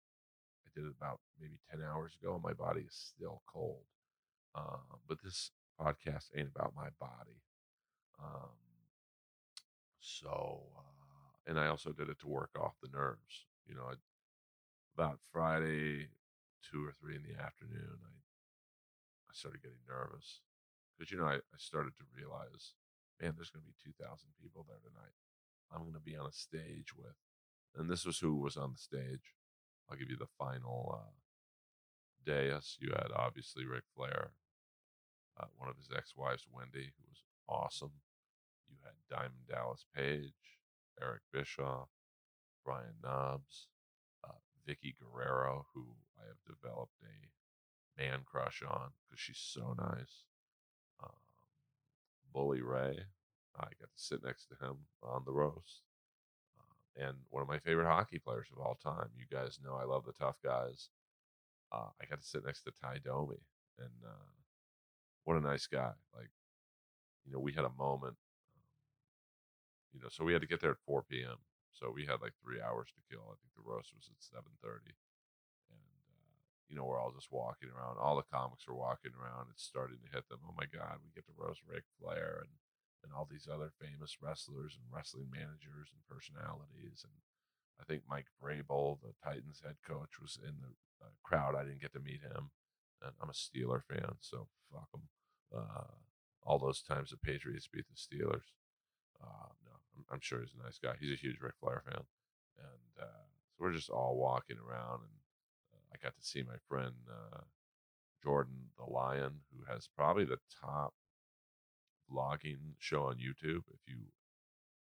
I 0.66 0.70
did 0.74 0.84
it 0.84 0.94
about 0.94 1.20
maybe 1.40 1.54
10 1.70 1.80
hours 1.82 2.12
ago, 2.20 2.34
and 2.34 2.42
my 2.42 2.52
body 2.52 2.82
is 2.82 3.12
still 3.16 3.40
cold. 3.50 3.84
Uh, 4.54 4.84
but 5.08 5.22
this 5.24 5.50
podcast 5.80 6.28
ain't 6.36 6.50
about 6.54 6.74
my 6.76 6.88
body. 7.00 7.40
Um, 8.22 8.52
so, 10.00 10.64
uh, 10.76 11.50
and 11.50 11.58
I 11.58 11.68
also 11.68 11.92
did 11.92 12.10
it 12.10 12.18
to 12.20 12.28
work 12.28 12.50
off 12.60 12.74
the 12.82 12.94
nerves. 12.94 13.46
You 13.66 13.76
know, 13.76 13.84
I, 13.90 13.94
about 14.94 15.20
Friday, 15.32 16.08
two 16.70 16.84
or 16.84 16.92
three 16.92 17.16
in 17.16 17.22
the 17.22 17.42
afternoon, 17.42 17.96
I 18.04 18.12
I 19.30 19.32
started 19.32 19.62
getting 19.62 19.78
nervous 19.88 20.42
because 20.96 21.10
you 21.10 21.18
know 21.18 21.26
I, 21.26 21.36
I 21.36 21.58
started 21.58 21.96
to 21.96 22.04
realize, 22.16 22.74
man, 23.20 23.34
there's 23.36 23.50
going 23.50 23.64
to 23.64 23.70
be 23.70 23.76
two 23.82 23.94
thousand 23.98 24.30
people 24.40 24.64
there 24.68 24.80
tonight. 24.82 25.16
I'm 25.72 25.82
going 25.82 25.94
to 25.94 26.00
be 26.00 26.16
on 26.16 26.26
a 26.26 26.32
stage 26.32 26.94
with, 26.96 27.16
and 27.76 27.88
this 27.88 28.04
was 28.04 28.18
who 28.18 28.36
was 28.36 28.56
on 28.56 28.72
the 28.72 28.78
stage. 28.78 29.34
I'll 29.90 29.96
give 29.96 30.10
you 30.10 30.16
the 30.16 30.30
final 30.38 31.00
uh, 31.00 31.12
dais. 32.24 32.76
You 32.80 32.92
had 32.92 33.10
obviously 33.14 33.64
Ric 33.64 33.84
Flair, 33.94 34.32
uh, 35.40 35.46
one 35.56 35.68
of 35.68 35.76
his 35.76 35.88
ex-wives, 35.94 36.46
Wendy, 36.50 36.92
who 36.96 37.04
was 37.08 37.22
awesome. 37.48 37.92
You 38.68 38.76
had 38.84 38.94
Diamond 39.10 39.48
Dallas 39.48 39.84
Page, 39.94 40.32
Eric 41.00 41.22
Bischoff, 41.32 41.88
Brian 42.64 43.00
Knobbs, 43.02 43.68
uh, 44.24 44.38
Vickie 44.68 44.94
Guerrero, 44.96 45.66
who 45.74 45.96
I 46.18 46.26
have 46.28 46.40
developed 46.46 46.96
a 47.02 48.00
man 48.00 48.20
crush 48.24 48.62
on 48.62 48.90
because 49.08 49.20
she's 49.20 49.42
so 49.42 49.74
nice. 49.78 50.24
Bully 52.32 52.62
Ray, 52.62 52.98
I 53.58 53.64
got 53.64 53.90
to 53.94 53.96
sit 53.96 54.24
next 54.24 54.46
to 54.46 54.66
him 54.66 54.76
on 55.02 55.22
the 55.24 55.32
roast. 55.32 55.82
Uh, 56.58 57.06
and 57.06 57.16
one 57.30 57.42
of 57.42 57.48
my 57.48 57.58
favorite 57.58 57.86
hockey 57.86 58.18
players 58.18 58.48
of 58.52 58.58
all 58.58 58.78
time. 58.82 59.08
You 59.16 59.24
guys 59.30 59.58
know 59.62 59.74
I 59.74 59.84
love 59.84 60.04
the 60.04 60.12
tough 60.12 60.36
guys. 60.42 60.88
Uh, 61.72 61.88
I 62.00 62.06
got 62.06 62.20
to 62.20 62.26
sit 62.26 62.44
next 62.44 62.62
to 62.62 62.70
Tie 62.70 62.98
Domi, 63.04 63.40
and 63.78 63.88
uh, 64.04 64.32
what 65.24 65.36
a 65.36 65.40
nice 65.40 65.66
guy. 65.66 65.92
Like, 66.14 66.30
you 67.24 67.32
know, 67.32 67.38
we 67.38 67.52
had 67.52 67.64
a 67.64 67.72
moment. 67.78 68.16
Um, 68.54 68.62
you 69.94 70.00
know, 70.00 70.08
so 70.10 70.24
we 70.24 70.32
had 70.32 70.42
to 70.42 70.48
get 70.48 70.60
there 70.60 70.72
at 70.72 70.86
4 70.86 71.02
p.m. 71.08 71.36
So 71.72 71.90
we 71.94 72.04
had 72.04 72.20
like 72.20 72.34
three 72.44 72.60
hours 72.60 72.88
to 72.94 73.00
kill. 73.10 73.24
I 73.24 73.36
think 73.40 73.52
the 73.56 73.64
roast 73.64 73.92
was 73.96 74.10
at 74.10 74.20
7:30, 74.20 74.44
and 74.84 74.94
uh, 74.94 75.01
you 76.72 76.80
know 76.80 76.88
we're 76.88 76.96
all 76.96 77.12
just 77.12 77.28
walking 77.28 77.68
around. 77.68 78.00
All 78.00 78.16
the 78.16 78.32
comics 78.32 78.64
are 78.64 78.72
walking 78.72 79.12
around. 79.12 79.52
It's 79.52 79.60
starting 79.60 80.00
to 80.00 80.14
hit 80.16 80.24
them. 80.32 80.40
Oh 80.48 80.56
my 80.56 80.64
God, 80.64 81.04
we 81.04 81.12
get 81.12 81.28
to 81.28 81.36
roast 81.36 81.60
Ric 81.68 81.84
Flair 82.00 82.48
and 82.48 82.56
and 83.04 83.12
all 83.12 83.26
these 83.28 83.50
other 83.50 83.74
famous 83.76 84.16
wrestlers 84.22 84.78
and 84.78 84.86
wrestling 84.88 85.28
managers 85.28 85.90
and 85.90 86.06
personalities. 86.08 87.02
And 87.02 87.12
I 87.76 87.84
think 87.84 88.06
Mike 88.08 88.30
Vrabel, 88.38 89.02
the 89.02 89.12
Titans 89.18 89.60
head 89.60 89.76
coach, 89.82 90.22
was 90.22 90.38
in 90.40 90.54
the 90.62 90.72
uh, 91.02 91.12
crowd. 91.22 91.58
I 91.58 91.66
didn't 91.66 91.82
get 91.82 91.92
to 91.94 92.00
meet 92.00 92.22
him. 92.22 92.54
And 93.02 93.12
I'm 93.20 93.28
a 93.28 93.34
Steeler 93.34 93.82
fan, 93.82 94.22
so 94.22 94.46
fuck 94.70 94.90
them. 94.92 95.10
Uh, 95.50 95.98
all 96.46 96.58
those 96.58 96.80
times 96.80 97.10
the 97.10 97.18
Patriots 97.18 97.68
beat 97.68 97.84
the 97.90 97.98
Steelers. 97.98 98.54
Uh, 99.18 99.50
no, 99.66 99.74
I'm, 99.98 100.04
I'm, 100.10 100.22
sure 100.22 100.40
he's 100.40 100.54
a 100.58 100.62
nice 100.62 100.78
guy. 100.78 100.94
He's 100.98 101.12
a 101.12 101.20
huge 101.20 101.42
Ric 101.42 101.54
Flair 101.60 101.82
fan, 101.84 102.06
and 102.58 102.92
uh, 103.02 103.26
so 103.50 103.58
we're 103.58 103.74
just 103.74 103.90
all 103.90 104.16
walking 104.16 104.58
around, 104.58 105.02
and 105.02 105.21
got 106.02 106.16
to 106.16 106.24
see 106.24 106.42
my 106.42 106.56
friend 106.68 106.94
uh, 107.10 107.40
Jordan 108.22 108.70
the 108.78 108.90
Lion, 108.90 109.40
who 109.52 109.72
has 109.72 109.88
probably 109.96 110.24
the 110.24 110.38
top 110.60 110.94
vlogging 112.12 112.74
show 112.78 113.04
on 113.04 113.16
YouTube. 113.16 113.62
If 113.72 113.80
you 113.86 113.96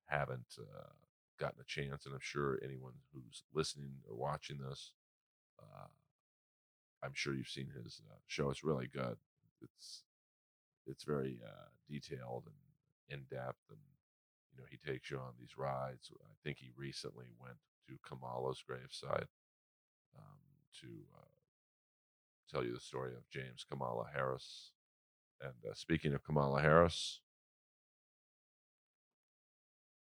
haven't 0.05 0.57
uh, 0.59 0.93
gotten 1.39 1.61
a 1.61 1.65
chance, 1.65 2.05
and 2.05 2.13
I'm 2.13 2.21
sure 2.21 2.59
anyone 2.63 2.93
who's 3.13 3.43
listening 3.53 3.91
or 4.09 4.15
watching 4.15 4.57
this, 4.57 4.91
uh, 5.59 5.87
I'm 7.03 7.13
sure 7.13 7.33
you've 7.33 7.47
seen 7.47 7.69
his 7.83 8.01
uh, 8.09 8.15
show. 8.27 8.49
It's 8.49 8.63
really 8.63 8.87
good. 8.87 9.17
It's 9.61 10.03
it's 10.85 11.03
very 11.03 11.39
uh, 11.45 11.67
detailed 11.89 12.43
and 12.45 13.19
in 13.19 13.25
depth, 13.29 13.59
and 13.69 13.79
you 14.51 14.57
know 14.57 14.65
he 14.69 14.77
takes 14.77 15.11
you 15.11 15.17
on 15.17 15.33
these 15.39 15.57
rides. 15.57 16.11
I 16.23 16.33
think 16.43 16.57
he 16.59 16.71
recently 16.75 17.27
went 17.39 17.57
to 17.87 17.97
Kamala's 18.07 18.63
graveside 18.65 19.27
um, 20.17 20.39
to 20.81 20.87
uh, 21.15 21.25
tell 22.51 22.63
you 22.63 22.73
the 22.73 22.79
story 22.79 23.13
of 23.13 23.29
James 23.29 23.65
Kamala 23.69 24.05
Harris 24.13 24.71
and 25.43 25.53
uh, 25.69 25.73
speaking 25.73 26.13
of 26.13 26.23
Kamala 26.23 26.61
Harris, 26.61 27.19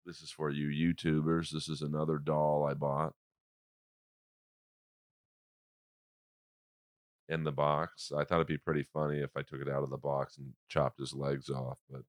this 0.04 0.20
is 0.20 0.30
for 0.30 0.50
you 0.50 0.68
YouTubers. 0.68 1.50
This 1.50 1.68
is 1.68 1.80
another 1.80 2.18
doll 2.18 2.66
I 2.68 2.74
bought. 2.74 3.14
In 7.28 7.44
the 7.44 7.52
box. 7.52 8.12
I 8.14 8.24
thought 8.24 8.36
it'd 8.36 8.46
be 8.46 8.58
pretty 8.58 8.82
funny 8.82 9.20
if 9.20 9.30
I 9.36 9.42
took 9.42 9.62
it 9.62 9.68
out 9.68 9.82
of 9.82 9.88
the 9.88 9.96
box 9.96 10.36
and 10.36 10.52
chopped 10.68 10.98
his 10.98 11.14
legs 11.14 11.48
off, 11.48 11.78
but 11.90 12.02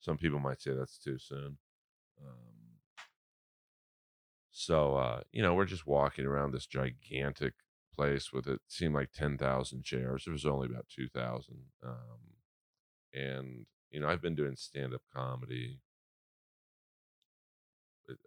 some 0.00 0.18
people 0.18 0.40
might 0.40 0.60
say 0.60 0.72
that's 0.72 0.98
too 0.98 1.16
soon. 1.16 1.58
Um, 2.20 2.78
so, 4.50 4.96
uh, 4.96 5.20
you 5.30 5.42
know, 5.42 5.54
we're 5.54 5.64
just 5.64 5.86
walking 5.86 6.26
around 6.26 6.52
this 6.52 6.66
gigantic 6.66 7.54
place 7.94 8.32
with 8.32 8.46
it 8.46 8.60
seemed 8.68 8.94
like 8.94 9.12
10,000 9.12 9.84
chairs. 9.84 10.24
There 10.24 10.32
was 10.32 10.46
only 10.46 10.66
about 10.66 10.86
2,000. 10.94 11.56
Um, 11.84 12.34
and 13.14 13.66
you 13.90 14.00
know 14.00 14.08
i've 14.08 14.20
been 14.20 14.34
doing 14.34 14.56
stand-up 14.56 15.02
comedy 15.14 15.78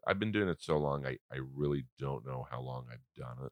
i've 0.07 0.19
been 0.19 0.31
doing 0.31 0.47
it 0.47 0.61
so 0.61 0.77
long 0.77 1.05
i, 1.05 1.17
I 1.31 1.39
really 1.55 1.85
don't 1.99 2.25
know 2.25 2.47
how 2.49 2.61
long 2.61 2.85
i've 2.91 3.21
done 3.21 3.45
it 3.45 3.51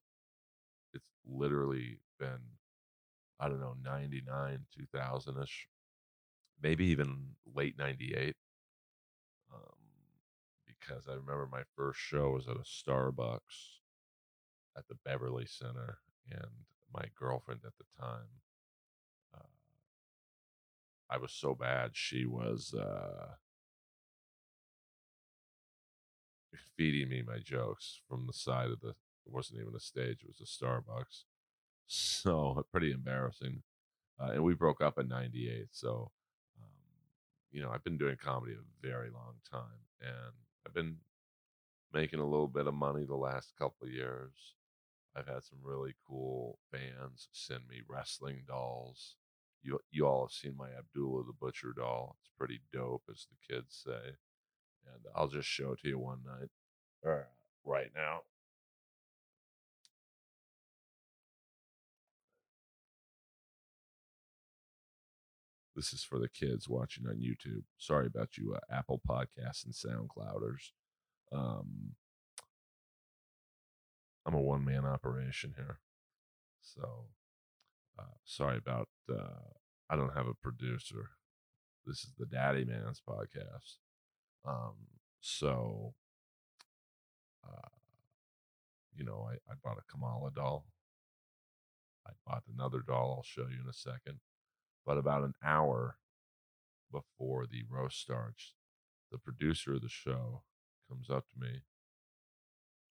it's 0.93 1.09
literally 1.27 1.99
been 2.19 2.39
i 3.39 3.47
don't 3.47 3.59
know 3.59 3.75
99 3.83 4.65
2000ish 4.95 5.65
maybe 6.63 6.85
even 6.85 7.35
late 7.53 7.77
98 7.77 8.35
um, 9.53 9.59
because 10.65 11.07
i 11.07 11.11
remember 11.11 11.47
my 11.51 11.63
first 11.75 11.99
show 11.99 12.31
was 12.31 12.47
at 12.47 12.55
a 12.55 12.59
starbucks 12.59 13.79
at 14.77 14.87
the 14.87 14.95
beverly 15.03 15.45
center 15.45 15.97
and 16.31 16.65
my 16.93 17.05
girlfriend 17.17 17.61
at 17.65 17.73
the 17.77 17.85
time 17.99 18.27
I 21.09 21.17
was 21.17 21.31
so 21.31 21.53
bad. 21.53 21.91
She 21.93 22.25
was 22.25 22.73
uh, 22.73 23.35
feeding 26.75 27.09
me 27.09 27.21
my 27.21 27.39
jokes 27.39 28.01
from 28.07 28.25
the 28.27 28.33
side 28.33 28.71
of 28.71 28.81
the. 28.81 28.89
It 28.89 29.31
wasn't 29.31 29.61
even 29.61 29.75
a 29.75 29.79
stage; 29.79 30.23
it 30.23 30.27
was 30.27 30.41
a 30.41 30.65
Starbucks. 30.65 31.23
So 31.87 32.65
pretty 32.71 32.91
embarrassing. 32.91 33.61
Uh, 34.19 34.31
and 34.31 34.43
we 34.43 34.55
broke 34.55 34.81
up 34.81 34.97
in 34.97 35.07
'98. 35.07 35.67
So, 35.69 36.09
um, 36.59 36.67
you 37.51 37.61
know, 37.61 37.69
I've 37.69 37.83
been 37.83 37.99
doing 37.99 38.17
comedy 38.19 38.53
a 38.53 38.87
very 38.87 39.11
long 39.11 39.35
time, 39.51 39.85
and 40.01 40.33
I've 40.65 40.73
been 40.73 40.97
making 41.93 42.19
a 42.21 42.25
little 42.27 42.47
bit 42.47 42.65
of 42.65 42.73
money 42.73 43.05
the 43.05 43.15
last 43.15 43.53
couple 43.55 43.87
years. 43.87 44.54
I've 45.15 45.27
had 45.27 45.43
some 45.43 45.59
really 45.63 45.95
cool 46.07 46.59
fans 46.71 47.29
send 47.31 47.61
me 47.69 47.81
wrestling 47.87 48.43
dolls 48.47 49.15
you 49.65 49.79
you 49.91 50.05
all 50.05 50.25
have 50.25 50.31
seen 50.31 50.55
my 50.55 50.69
Abdullah 50.77 51.23
the 51.25 51.33
Butcher 51.33 51.73
doll. 51.75 52.17
It's 52.21 52.31
pretty 52.37 52.61
dope, 52.71 53.03
as 53.09 53.25
the 53.29 53.53
kids 53.53 53.83
say. 53.85 54.15
And 54.85 55.03
I'll 55.15 55.27
just 55.27 55.47
show 55.47 55.71
it 55.71 55.79
to 55.81 55.89
you 55.89 55.97
one 55.97 56.19
night, 56.23 56.49
or 57.03 57.27
right 57.65 57.89
now. 57.95 58.19
This 65.75 65.91
is 65.91 66.03
for 66.03 66.19
the 66.19 66.29
kids 66.29 66.69
watching 66.69 67.05
on 67.07 67.15
YouTube. 67.15 67.63
Sorry 67.77 68.05
about 68.05 68.37
you, 68.37 68.55
uh, 68.55 68.59
Apple 68.73 69.01
Podcasts 69.05 69.65
and 69.65 69.73
SoundClouders. 69.73 70.71
Um, 71.33 71.95
I'm 74.25 74.33
a 74.33 74.41
one 74.41 74.65
man 74.65 74.85
operation 74.85 75.53
here. 75.55 75.79
So 76.61 77.05
uh, 77.97 78.15
sorry 78.23 78.57
about. 78.57 78.89
Uh, 79.09 79.53
I 79.89 79.95
don't 79.95 80.15
have 80.15 80.27
a 80.27 80.33
producer. 80.33 81.11
This 81.85 81.99
is 81.99 82.13
the 82.17 82.25
Daddy 82.25 82.65
Man's 82.65 83.01
podcast. 83.07 83.77
Um, 84.43 84.73
so, 85.21 85.93
uh, 87.47 87.69
you 88.95 89.05
know, 89.05 89.27
I, 89.29 89.35
I 89.51 89.55
bought 89.63 89.77
a 89.77 89.91
Kamala 89.91 90.31
doll. 90.35 90.65
I 92.07 92.11
bought 92.25 92.43
another 92.51 92.81
doll. 92.85 93.15
I'll 93.17 93.23
show 93.23 93.47
you 93.47 93.61
in 93.63 93.69
a 93.69 93.73
second. 93.73 94.19
But 94.85 94.97
about 94.97 95.23
an 95.23 95.33
hour 95.43 95.97
before 96.91 97.45
the 97.45 97.63
roast 97.69 97.99
starts, 97.99 98.53
the 99.11 99.17
producer 99.17 99.75
of 99.75 99.81
the 99.81 99.89
show 99.89 100.43
comes 100.89 101.09
up 101.09 101.25
to 101.29 101.39
me 101.39 101.61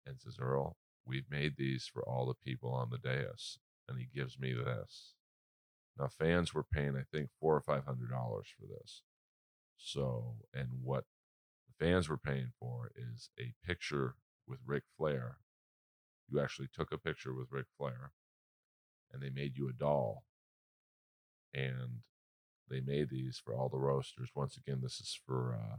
and 0.06 0.20
says, 0.20 0.38
Earl, 0.40 0.78
we've 1.06 1.30
made 1.30 1.56
these 1.58 1.90
for 1.92 2.04
all 2.08 2.26
the 2.26 2.34
people 2.34 2.72
on 2.72 2.90
the 2.92 2.98
dais. 2.98 3.60
And 3.88 3.98
he 3.98 4.08
gives 4.14 4.38
me 4.38 4.54
this. 4.54 5.16
Now, 5.98 6.08
fans 6.08 6.54
were 6.54 6.64
paying, 6.64 6.96
I 6.96 7.04
think, 7.12 7.30
four 7.40 7.56
or 7.56 7.62
five 7.62 7.86
hundred 7.86 8.12
dollars 8.12 8.48
for 8.58 8.68
this. 8.68 9.02
So, 9.78 10.36
and 10.54 10.68
what 10.84 11.06
the 11.68 11.86
fans 11.86 12.08
were 12.08 12.18
paying 12.18 12.52
for 12.60 12.92
is 12.96 13.30
a 13.40 13.54
picture 13.66 14.16
with 14.48 14.60
Ric 14.66 14.84
Flair. 14.98 15.38
You 16.30 16.40
actually 16.40 16.68
took 16.72 16.92
a 16.92 16.98
picture 16.98 17.34
with 17.34 17.52
Ric 17.52 17.66
Flair, 17.78 18.12
and 19.12 19.22
they 19.22 19.30
made 19.30 19.58
you 19.58 19.68
a 19.68 19.74
doll. 19.74 20.26
And 21.54 22.02
they 22.70 22.80
made 22.80 23.10
these 23.10 23.42
for 23.44 23.56
all 23.56 23.70
the 23.70 23.80
roasters. 23.80 24.30
Once 24.36 24.56
again, 24.56 24.82
this 24.84 25.00
is 25.00 25.20
for 25.26 25.58
uh, 25.60 25.78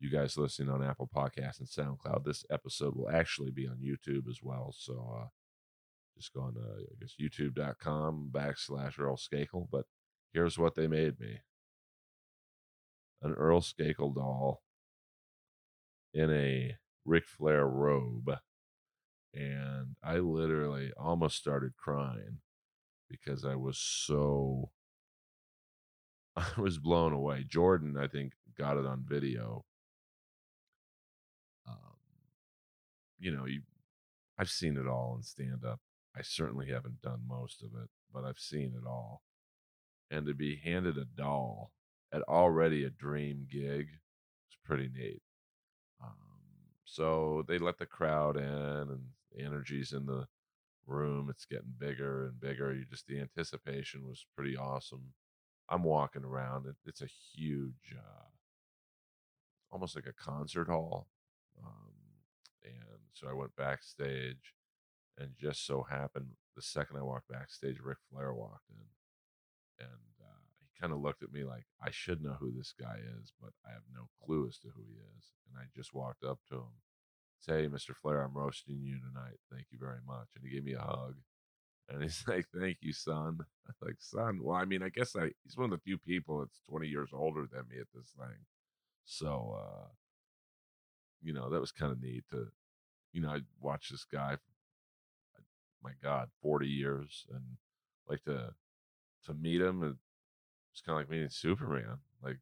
you 0.00 0.10
guys 0.10 0.36
listening 0.36 0.70
on 0.70 0.82
Apple 0.82 1.10
Podcasts 1.14 1.58
and 1.60 1.68
SoundCloud. 1.68 2.24
This 2.24 2.44
episode 2.50 2.94
will 2.94 3.10
actually 3.10 3.50
be 3.50 3.66
on 3.66 3.78
YouTube 3.78 4.28
as 4.28 4.40
well. 4.42 4.74
So 4.76 5.18
uh, 5.20 5.26
just 6.16 6.32
go 6.32 6.42
on 6.42 6.54
to, 6.54 6.60
I 6.60 6.94
guess, 7.00 7.14
youtube.com 7.20 8.30
backslash 8.32 8.98
Earl 8.98 9.16
Skakel. 9.16 9.68
But 9.70 9.86
here's 10.32 10.58
what 10.58 10.74
they 10.74 10.86
made 10.86 11.18
me 11.18 11.40
an 13.22 13.32
Earl 13.34 13.60
Skakel 13.60 14.14
doll 14.14 14.62
in 16.14 16.30
a 16.30 16.76
Ric 17.04 17.26
Flair 17.26 17.66
robe. 17.66 18.30
And 19.34 19.96
I 20.02 20.18
literally 20.18 20.92
almost 20.96 21.36
started 21.36 21.76
crying 21.76 22.38
because 23.10 23.44
I 23.44 23.56
was 23.56 23.78
so 23.78 24.70
I 26.36 26.46
was 26.56 26.78
blown 26.78 27.12
away. 27.12 27.44
Jordan, 27.48 27.96
I 27.98 28.06
think, 28.06 28.32
got 28.56 28.76
it 28.76 28.86
on 28.86 29.04
video. 29.06 29.64
You 33.18 33.34
know, 33.34 33.46
you, 33.46 33.62
I've 34.38 34.50
seen 34.50 34.76
it 34.76 34.86
all 34.86 35.14
in 35.16 35.22
stand 35.22 35.64
up. 35.64 35.80
I 36.16 36.22
certainly 36.22 36.68
haven't 36.68 37.02
done 37.02 37.20
most 37.28 37.62
of 37.62 37.70
it, 37.80 37.88
but 38.12 38.24
I've 38.24 38.38
seen 38.38 38.74
it 38.76 38.86
all. 38.86 39.22
And 40.10 40.26
to 40.26 40.34
be 40.34 40.56
handed 40.56 40.96
a 40.96 41.04
doll 41.04 41.72
at 42.12 42.22
already 42.22 42.84
a 42.84 42.90
dream 42.90 43.46
gig 43.50 43.88
is 44.50 44.56
pretty 44.64 44.88
neat. 44.94 45.22
Um, 46.02 46.14
so 46.84 47.44
they 47.46 47.58
let 47.58 47.78
the 47.78 47.86
crowd 47.86 48.36
in, 48.36 48.42
and 48.44 49.00
the 49.32 49.44
energy's 49.44 49.92
in 49.92 50.06
the 50.06 50.26
room. 50.86 51.28
It's 51.30 51.44
getting 51.44 51.74
bigger 51.78 52.26
and 52.26 52.40
bigger. 52.40 52.74
You 52.74 52.84
just 52.88 53.06
the 53.06 53.20
anticipation 53.20 54.06
was 54.06 54.24
pretty 54.34 54.56
awesome. 54.56 55.12
I'm 55.68 55.82
walking 55.82 56.24
around. 56.24 56.66
It, 56.66 56.76
it's 56.86 57.02
a 57.02 57.08
huge, 57.34 57.94
uh, 57.94 58.28
almost 59.70 59.94
like 59.94 60.06
a 60.06 60.12
concert 60.12 60.68
hall. 60.68 61.08
Um, 61.62 61.87
and 62.74 63.00
so 63.12 63.28
I 63.28 63.32
went 63.32 63.56
backstage, 63.56 64.54
and 65.16 65.30
just 65.38 65.66
so 65.66 65.86
happened 65.88 66.30
the 66.58 66.62
second 66.62 66.96
I 66.96 67.02
walked 67.02 67.28
backstage, 67.28 67.78
Ric 67.80 67.98
Flair 68.10 68.34
walked 68.34 68.68
in, 68.70 69.86
and 69.86 70.10
uh, 70.20 70.42
he 70.58 70.66
kind 70.80 70.92
of 70.92 70.98
looked 70.98 71.22
at 71.22 71.32
me 71.32 71.44
like 71.44 71.66
I 71.80 71.90
should 71.92 72.20
know 72.20 72.36
who 72.40 72.50
this 72.50 72.74
guy 72.78 72.96
is, 73.20 73.32
but 73.40 73.50
I 73.64 73.70
have 73.70 73.86
no 73.94 74.08
clue 74.24 74.48
as 74.48 74.58
to 74.58 74.68
who 74.74 74.82
he 74.82 74.96
is. 75.16 75.34
And 75.46 75.62
I 75.62 75.66
just 75.76 75.94
walked 75.94 76.24
up 76.24 76.40
to 76.48 76.56
him, 76.56 76.74
say, 77.38 77.62
hey, 77.62 77.68
Mr. 77.68 77.94
Flair, 77.94 78.22
I'm 78.22 78.36
roasting 78.36 78.80
you 78.82 78.98
tonight. 78.98 79.38
Thank 79.52 79.66
you 79.70 79.78
very 79.78 80.00
much. 80.04 80.30
And 80.34 80.44
he 80.44 80.50
gave 80.50 80.64
me 80.64 80.74
a 80.74 80.80
hug. 80.80 81.14
And 81.88 82.02
he's 82.02 82.24
like, 82.28 82.46
"Thank 82.58 82.78
you, 82.80 82.92
son." 82.92 83.38
I'm 83.68 83.74
like, 83.80 83.96
son. 84.00 84.40
Well, 84.42 84.56
I 84.56 84.64
mean, 84.64 84.82
I 84.82 84.88
guess 84.88 85.14
I 85.14 85.30
he's 85.44 85.56
one 85.56 85.66
of 85.66 85.78
the 85.78 85.84
few 85.84 85.96
people 85.96 86.40
that's 86.40 86.60
20 86.68 86.88
years 86.88 87.10
older 87.12 87.46
than 87.50 87.68
me 87.70 87.78
at 87.80 87.86
this 87.94 88.10
thing. 88.18 88.36
So, 89.04 89.56
uh, 89.58 89.86
you 91.22 91.32
know, 91.32 91.50
that 91.50 91.60
was 91.60 91.72
kind 91.72 91.92
of 91.92 92.00
neat 92.02 92.24
to, 92.30 92.48
you 93.12 93.20
know, 93.20 93.30
I 93.30 93.40
watched 93.60 93.90
this 93.90 94.04
guy. 94.04 94.36
My 95.82 95.92
God, 96.02 96.30
40 96.42 96.66
years, 96.66 97.24
and 97.32 97.42
like 98.08 98.24
to 98.24 98.52
to 99.26 99.34
meet 99.34 99.60
him. 99.60 99.96
It's 100.72 100.82
kind 100.82 100.96
of 100.96 101.02
like 101.02 101.10
meeting 101.10 101.28
Superman. 101.30 101.98
Like, 102.22 102.38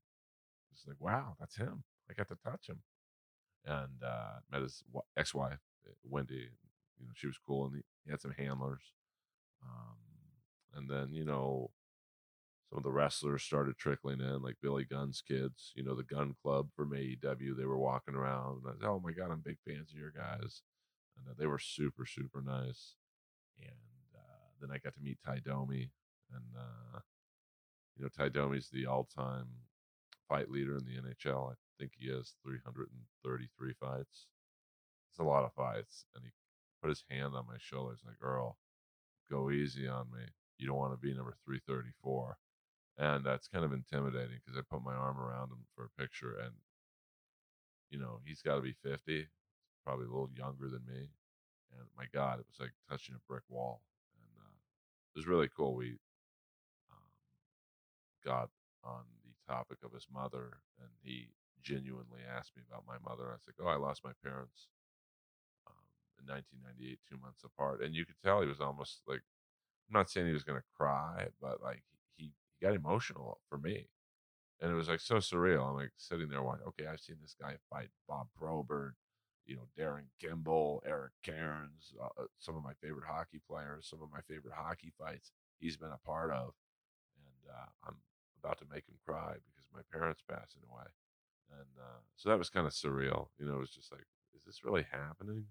it's 0.73 0.87
like, 0.87 0.97
wow, 1.01 1.37
that's 1.39 1.57
him. 1.57 1.85
I 2.11 2.15
got 2.15 2.29
to 2.29 2.37
touch 2.43 2.69
him, 2.69 2.81
and 3.67 4.03
uh, 4.03 4.41
met 4.51 4.63
his 4.63 4.83
ex-wife, 5.19 5.59
uh, 5.87 5.93
Wendy. 6.03 6.49
You 6.99 7.07
know, 7.07 7.13
she 7.15 7.27
was 7.27 7.39
cool, 7.47 7.67
and 7.67 7.75
he, 7.77 7.83
he 8.05 8.11
had 8.11 8.23
some 8.23 8.33
handlers 8.39 8.81
um, 9.63 9.97
and 10.75 10.89
then, 10.91 11.13
you 11.13 11.25
know, 11.25 11.71
some 12.69 12.79
of 12.79 12.83
the 12.85 12.91
wrestlers 12.91 13.43
started 13.43 13.77
trickling 13.79 14.21
in, 14.21 14.43
like 14.43 14.57
Billy 14.61 14.85
Gunn's 14.85 15.23
kids, 15.27 15.73
you 15.77 15.85
know, 15.85 15.95
the 15.95 16.03
Gunn 16.03 16.35
Club 16.43 16.69
from 16.75 16.91
AEW. 16.91 17.57
They 17.57 17.65
were 17.65 17.79
walking 17.79 18.15
around. 18.15 18.63
And 18.65 18.75
I 18.83 18.87
oh 18.87 19.01
my 19.03 19.13
God, 19.13 19.31
I'm 19.31 19.41
big 19.41 19.59
fans 19.65 19.91
of 19.93 19.99
your 19.99 20.11
guys. 20.11 20.63
And 21.17 21.29
uh, 21.31 21.35
they 21.39 21.47
were 21.47 21.61
super, 21.61 22.05
super 22.05 22.43
nice. 22.43 22.95
And 23.59 24.17
uh, 24.17 24.51
then 24.61 24.71
I 24.73 24.79
got 24.79 24.95
to 24.95 25.01
meet 25.01 25.19
Tie 25.25 25.43
Domi. 25.45 25.91
And, 26.35 26.45
uh, 26.57 26.99
you 27.97 28.03
know, 28.03 28.09
Tie 28.09 28.31
Domi's 28.31 28.69
the 28.73 28.87
all 28.87 29.09
time 29.17 29.47
fight 30.29 30.51
leader 30.51 30.77
in 30.77 30.85
the 30.85 31.01
NHL. 31.01 31.53
I 31.53 31.55
think 31.79 31.93
he 31.97 32.09
has 32.11 32.35
333 32.43 33.75
fights. 33.81 34.27
It's 35.11 35.21
a 35.21 35.25
lot 35.25 35.45
of 35.45 35.55
fights. 35.55 36.07
And 36.17 36.25
he 36.25 36.31
put 36.83 36.89
his 36.89 37.05
hand 37.09 37.37
on 37.37 37.47
my 37.47 37.59
shoulder. 37.59 37.95
He's 37.95 38.05
like, 38.05 38.21
Earl, 38.21 38.59
go 39.31 39.51
easy 39.53 39.87
on 39.87 40.07
me. 40.13 40.25
You 40.59 40.67
don't 40.67 40.79
want 40.79 40.95
to 40.95 40.99
be 40.99 41.15
number 41.15 41.37
334. 41.45 42.37
And 42.99 43.25
that's 43.25 43.49
kind 43.49 43.65
of 43.65 43.73
intimidating 43.73 44.41
because 44.45 44.59
I 44.59 44.63
put 44.63 44.85
my 44.85 44.95
arm 44.95 45.19
around 45.19 45.53
him 45.53 45.65
for 45.75 45.85
a 45.85 46.01
picture 46.01 46.39
and, 46.43 46.53
you 47.91 47.99
know, 47.99 48.21
he's 48.25 48.41
got 48.41 48.57
to 48.57 48.63
be 48.63 48.75
50, 48.83 49.29
probably 49.85 50.07
a 50.07 50.09
little 50.09 50.31
younger 50.35 50.69
than 50.69 50.81
me. 50.89 51.11
And 51.77 51.87
my 51.97 52.05
God, 52.13 52.41
it 52.41 52.47
was 52.49 52.59
like 52.59 52.73
touching 52.89 53.15
a 53.15 53.27
brick 53.29 53.45
wall. 53.49 53.83
And 54.17 54.33
uh, 54.41 54.57
it 55.15 55.19
was 55.19 55.27
really 55.27 55.49
cool. 55.55 55.75
We 55.75 55.99
um, 56.91 57.13
got 58.25 58.49
on 58.83 59.05
the 59.25 59.53
topic 59.53 59.79
of 59.85 59.93
his 59.93 60.07
mother 60.13 60.59
and 60.81 60.89
he 61.03 61.29
genuinely 61.63 62.21
asked 62.25 62.57
me 62.57 62.63
about 62.67 62.85
my 62.89 62.97
mother. 63.07 63.29
I 63.29 63.37
said, 63.45 63.55
Oh, 63.61 63.69
I 63.69 63.77
lost 63.77 64.05
my 64.05 64.13
parents 64.25 64.69
in 66.21 66.27
1998, 66.27 66.99
two 67.09 67.21
months 67.21 67.45
apart, 67.45 67.83
and 67.83 67.95
you 67.95 68.05
could 68.05 68.19
tell 68.25 68.41
he 68.41 68.49
was 68.49 68.61
almost 68.61 69.03
like 69.07 69.23
I'm 69.89 69.95
not 69.95 70.11
saying 70.11 70.27
he 70.27 70.33
was 70.33 70.45
going 70.45 70.59
to 70.59 70.75
cry, 70.77 71.29
but 71.41 71.63
like 71.63 71.83
got 72.63 72.75
emotional 72.75 73.39
for 73.49 73.59
me, 73.59 73.89
and 74.61 74.71
it 74.71 74.75
was 74.75 74.89
like 74.89 75.01
so 75.01 75.17
surreal. 75.17 75.69
I'm 75.69 75.77
like 75.77 75.93
sitting 75.97 76.29
there, 76.29 76.43
watching, 76.43 76.67
okay, 76.69 76.87
I've 76.87 77.01
seen 77.01 77.17
this 77.21 77.37
guy 77.41 77.57
fight 77.71 77.89
Bob 78.09 78.29
Probert, 78.37 78.95
you 79.45 79.57
know, 79.57 79.69
Darin 79.77 80.07
Kimble, 80.21 80.83
Eric 80.87 81.13
Cairns, 81.23 81.93
uh, 82.01 82.23
uh, 82.23 82.27
some 82.39 82.57
of 82.57 82.63
my 82.63 82.73
favorite 82.83 83.07
hockey 83.07 83.41
players, 83.49 83.89
some 83.89 84.03
of 84.03 84.11
my 84.13 84.21
favorite 84.29 84.55
hockey 84.55 84.93
fights 84.99 85.33
he's 85.59 85.77
been 85.77 85.93
a 85.93 86.07
part 86.07 86.31
of, 86.31 86.53
and 87.17 87.53
uh, 87.53 87.67
I'm 87.87 87.97
about 88.43 88.59
to 88.59 88.67
make 88.71 88.87
him 88.89 88.97
cry 89.07 89.33
because 89.33 89.67
my 89.73 89.81
parents 89.93 90.23
passing 90.29 90.63
away, 90.71 90.87
and 91.51 91.69
uh, 91.81 92.01
so 92.17 92.29
that 92.29 92.39
was 92.39 92.51
kind 92.51 92.67
of 92.67 92.73
surreal. 92.73 93.29
You 93.39 93.47
know, 93.47 93.57
it 93.57 93.61
was 93.61 93.71
just 93.71 93.93
like, 93.93 94.07
is 94.35 94.45
this 94.45 94.65
really 94.65 94.87
happening? 94.91 95.47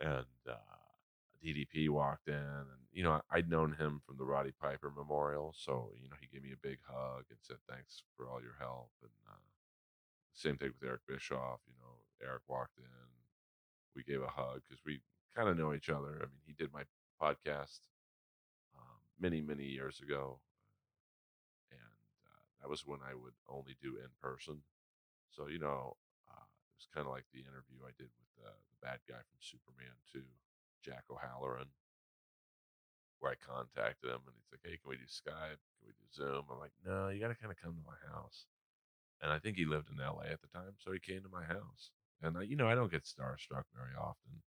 and 0.00 0.24
uh, 0.48 0.79
DDP 1.44 1.88
walked 1.88 2.28
in, 2.28 2.34
and 2.34 2.80
you 2.92 3.02
know 3.02 3.20
I'd 3.30 3.48
known 3.48 3.72
him 3.72 4.00
from 4.06 4.16
the 4.18 4.24
Roddy 4.24 4.52
Piper 4.60 4.92
Memorial, 4.94 5.54
so 5.56 5.90
you 6.00 6.08
know 6.08 6.16
he 6.20 6.28
gave 6.28 6.42
me 6.42 6.52
a 6.52 6.66
big 6.66 6.78
hug 6.86 7.24
and 7.30 7.38
said 7.40 7.56
thanks 7.68 8.02
for 8.16 8.28
all 8.28 8.40
your 8.40 8.56
help, 8.58 8.90
and 9.02 9.10
uh, 9.28 9.40
same 10.34 10.56
thing 10.56 10.72
with 10.72 10.88
Eric 10.88 11.02
Bischoff. 11.08 11.60
You 11.66 11.74
know, 11.80 12.04
Eric 12.26 12.42
walked 12.48 12.78
in, 12.78 12.84
we 13.96 14.02
gave 14.02 14.22
a 14.22 14.28
hug 14.28 14.60
because 14.68 14.82
we 14.84 15.00
kind 15.34 15.48
of 15.48 15.56
know 15.56 15.74
each 15.74 15.88
other. 15.90 16.16
I 16.20 16.26
mean, 16.28 16.44
he 16.46 16.52
did 16.52 16.72
my 16.72 16.82
podcast 17.20 17.80
um, 18.76 19.00
many 19.18 19.40
many 19.40 19.64
years 19.64 20.00
ago, 20.00 20.40
and 21.70 21.96
uh, 22.26 22.42
that 22.60 22.70
was 22.70 22.86
when 22.86 23.00
I 23.00 23.14
would 23.14 23.34
only 23.48 23.76
do 23.82 23.96
in 23.96 24.10
person. 24.22 24.62
So 25.30 25.48
you 25.48 25.58
know, 25.58 25.96
uh, 26.28 26.44
it 26.44 26.76
was 26.76 26.88
kind 26.94 27.06
of 27.06 27.12
like 27.12 27.24
the 27.32 27.40
interview 27.40 27.80
I 27.86 27.96
did 27.96 28.10
with 28.18 28.30
the, 28.36 28.50
the 28.50 28.78
bad 28.82 29.00
guy 29.08 29.20
from 29.24 29.40
Superman 29.40 29.94
2, 30.12 30.20
Jack 30.82 31.04
O'Halloran, 31.10 31.68
where 33.20 33.32
I 33.32 33.38
contacted 33.40 34.08
him 34.08 34.24
and 34.24 34.34
he's 34.34 34.50
like, 34.50 34.64
hey, 34.64 34.80
can 34.80 34.88
we 34.88 34.96
do 34.96 35.08
Skype? 35.08 35.60
Can 35.78 35.84
we 35.84 35.92
do 35.92 36.08
Zoom? 36.12 36.48
I'm 36.48 36.58
like, 36.58 36.74
no, 36.84 37.12
you 37.12 37.20
got 37.20 37.28
to 37.32 37.38
kind 37.38 37.52
of 37.52 37.60
come 37.60 37.76
to 37.76 37.84
my 37.84 38.00
house. 38.12 38.48
And 39.20 39.28
I 39.28 39.38
think 39.38 39.60
he 39.60 39.68
lived 39.68 39.92
in 39.92 40.00
LA 40.00 40.32
at 40.32 40.40
the 40.40 40.48
time, 40.48 40.80
so 40.80 40.92
he 40.92 40.98
came 40.98 41.20
to 41.20 41.28
my 41.32 41.44
house. 41.44 41.92
And, 42.24 42.40
I, 42.40 42.48
you 42.48 42.56
know, 42.56 42.68
I 42.68 42.74
don't 42.74 42.92
get 42.92 43.04
starstruck 43.04 43.68
very 43.76 43.92
often. 43.96 44.40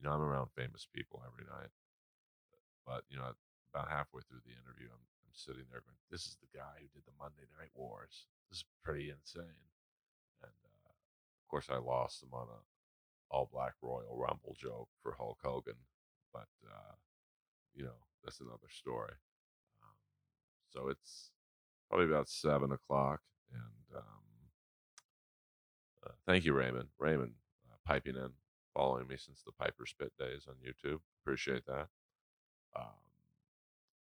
You 0.00 0.08
know, 0.08 0.16
I'm 0.16 0.24
around 0.24 0.48
famous 0.56 0.88
people 0.88 1.20
every 1.28 1.44
night. 1.44 1.72
But, 2.88 3.04
you 3.12 3.20
know, 3.20 3.36
about 3.68 3.92
halfway 3.92 4.24
through 4.24 4.40
the 4.48 4.56
interview, 4.56 4.88
I'm, 4.88 5.04
I'm 5.28 5.36
sitting 5.36 5.68
there 5.68 5.84
going, 5.84 6.00
this 6.08 6.24
is 6.24 6.40
the 6.40 6.48
guy 6.56 6.80
who 6.80 6.88
did 6.96 7.04
the 7.04 7.16
Monday 7.20 7.44
Night 7.60 7.72
Wars. 7.76 8.24
This 8.48 8.64
is 8.64 8.68
pretty 8.80 9.12
insane. 9.12 9.60
And, 10.40 10.56
uh, 10.64 10.88
of 10.88 11.46
course, 11.52 11.68
I 11.68 11.76
lost 11.76 12.24
him 12.24 12.32
on 12.32 12.48
a 12.48 12.60
all 13.30 13.48
black 13.52 13.74
Royal 13.82 14.16
Rumble 14.16 14.56
joke 14.58 14.88
for 15.02 15.14
Hulk 15.18 15.38
Hogan, 15.42 15.74
but 16.32 16.48
uh, 16.66 16.94
you 17.74 17.84
know 17.84 17.98
that's 18.24 18.40
another 18.40 18.68
story. 18.70 19.14
Um, 19.82 19.94
so 20.72 20.88
it's 20.88 21.30
probably 21.88 22.06
about 22.06 22.28
seven 22.28 22.72
o'clock. 22.72 23.20
And 23.52 23.98
um, 23.98 24.22
uh, 26.06 26.12
thank 26.26 26.44
you, 26.44 26.52
Raymond. 26.52 26.88
Raymond, 26.98 27.32
uh, 27.70 27.76
piping 27.86 28.16
in, 28.16 28.30
following 28.74 29.06
me 29.06 29.16
since 29.16 29.42
the 29.42 29.52
Piper 29.52 29.86
Spit 29.86 30.12
days 30.18 30.46
on 30.48 30.54
YouTube. 30.56 31.00
Appreciate 31.22 31.66
that. 31.66 31.88
Um, 32.76 33.08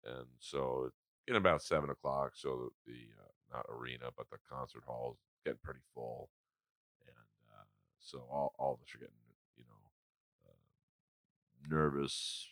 and 0.04 0.26
so 0.38 0.90
getting 1.26 1.40
about 1.40 1.62
seven 1.62 1.90
o'clock. 1.90 2.32
So 2.34 2.72
the 2.86 2.92
uh, 2.92 3.56
not 3.56 3.66
arena, 3.68 4.06
but 4.16 4.30
the 4.30 4.38
concert 4.50 4.82
hall 4.86 5.12
is 5.12 5.18
getting 5.44 5.60
pretty 5.62 5.80
full, 5.94 6.30
so 8.02 8.24
all 8.30 8.52
all 8.58 8.74
of 8.74 8.80
us 8.80 8.94
are 8.94 8.98
getting 8.98 9.14
you 9.56 9.64
know 9.64 10.48
uh, 10.48 11.74
nervous, 11.74 12.48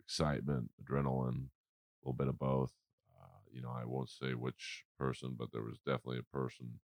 excitement, 0.00 0.70
adrenaline, 0.82 1.46
a 1.46 1.98
little 2.02 2.16
bit 2.16 2.28
of 2.28 2.38
both. 2.38 2.72
Uh, 3.18 3.40
you 3.52 3.62
know, 3.62 3.70
I 3.70 3.84
won't 3.84 4.10
say 4.10 4.34
which 4.34 4.84
person, 4.98 5.36
but 5.38 5.52
there 5.52 5.62
was 5.62 5.78
definitely 5.86 6.18
a 6.18 6.36
person, 6.36 6.80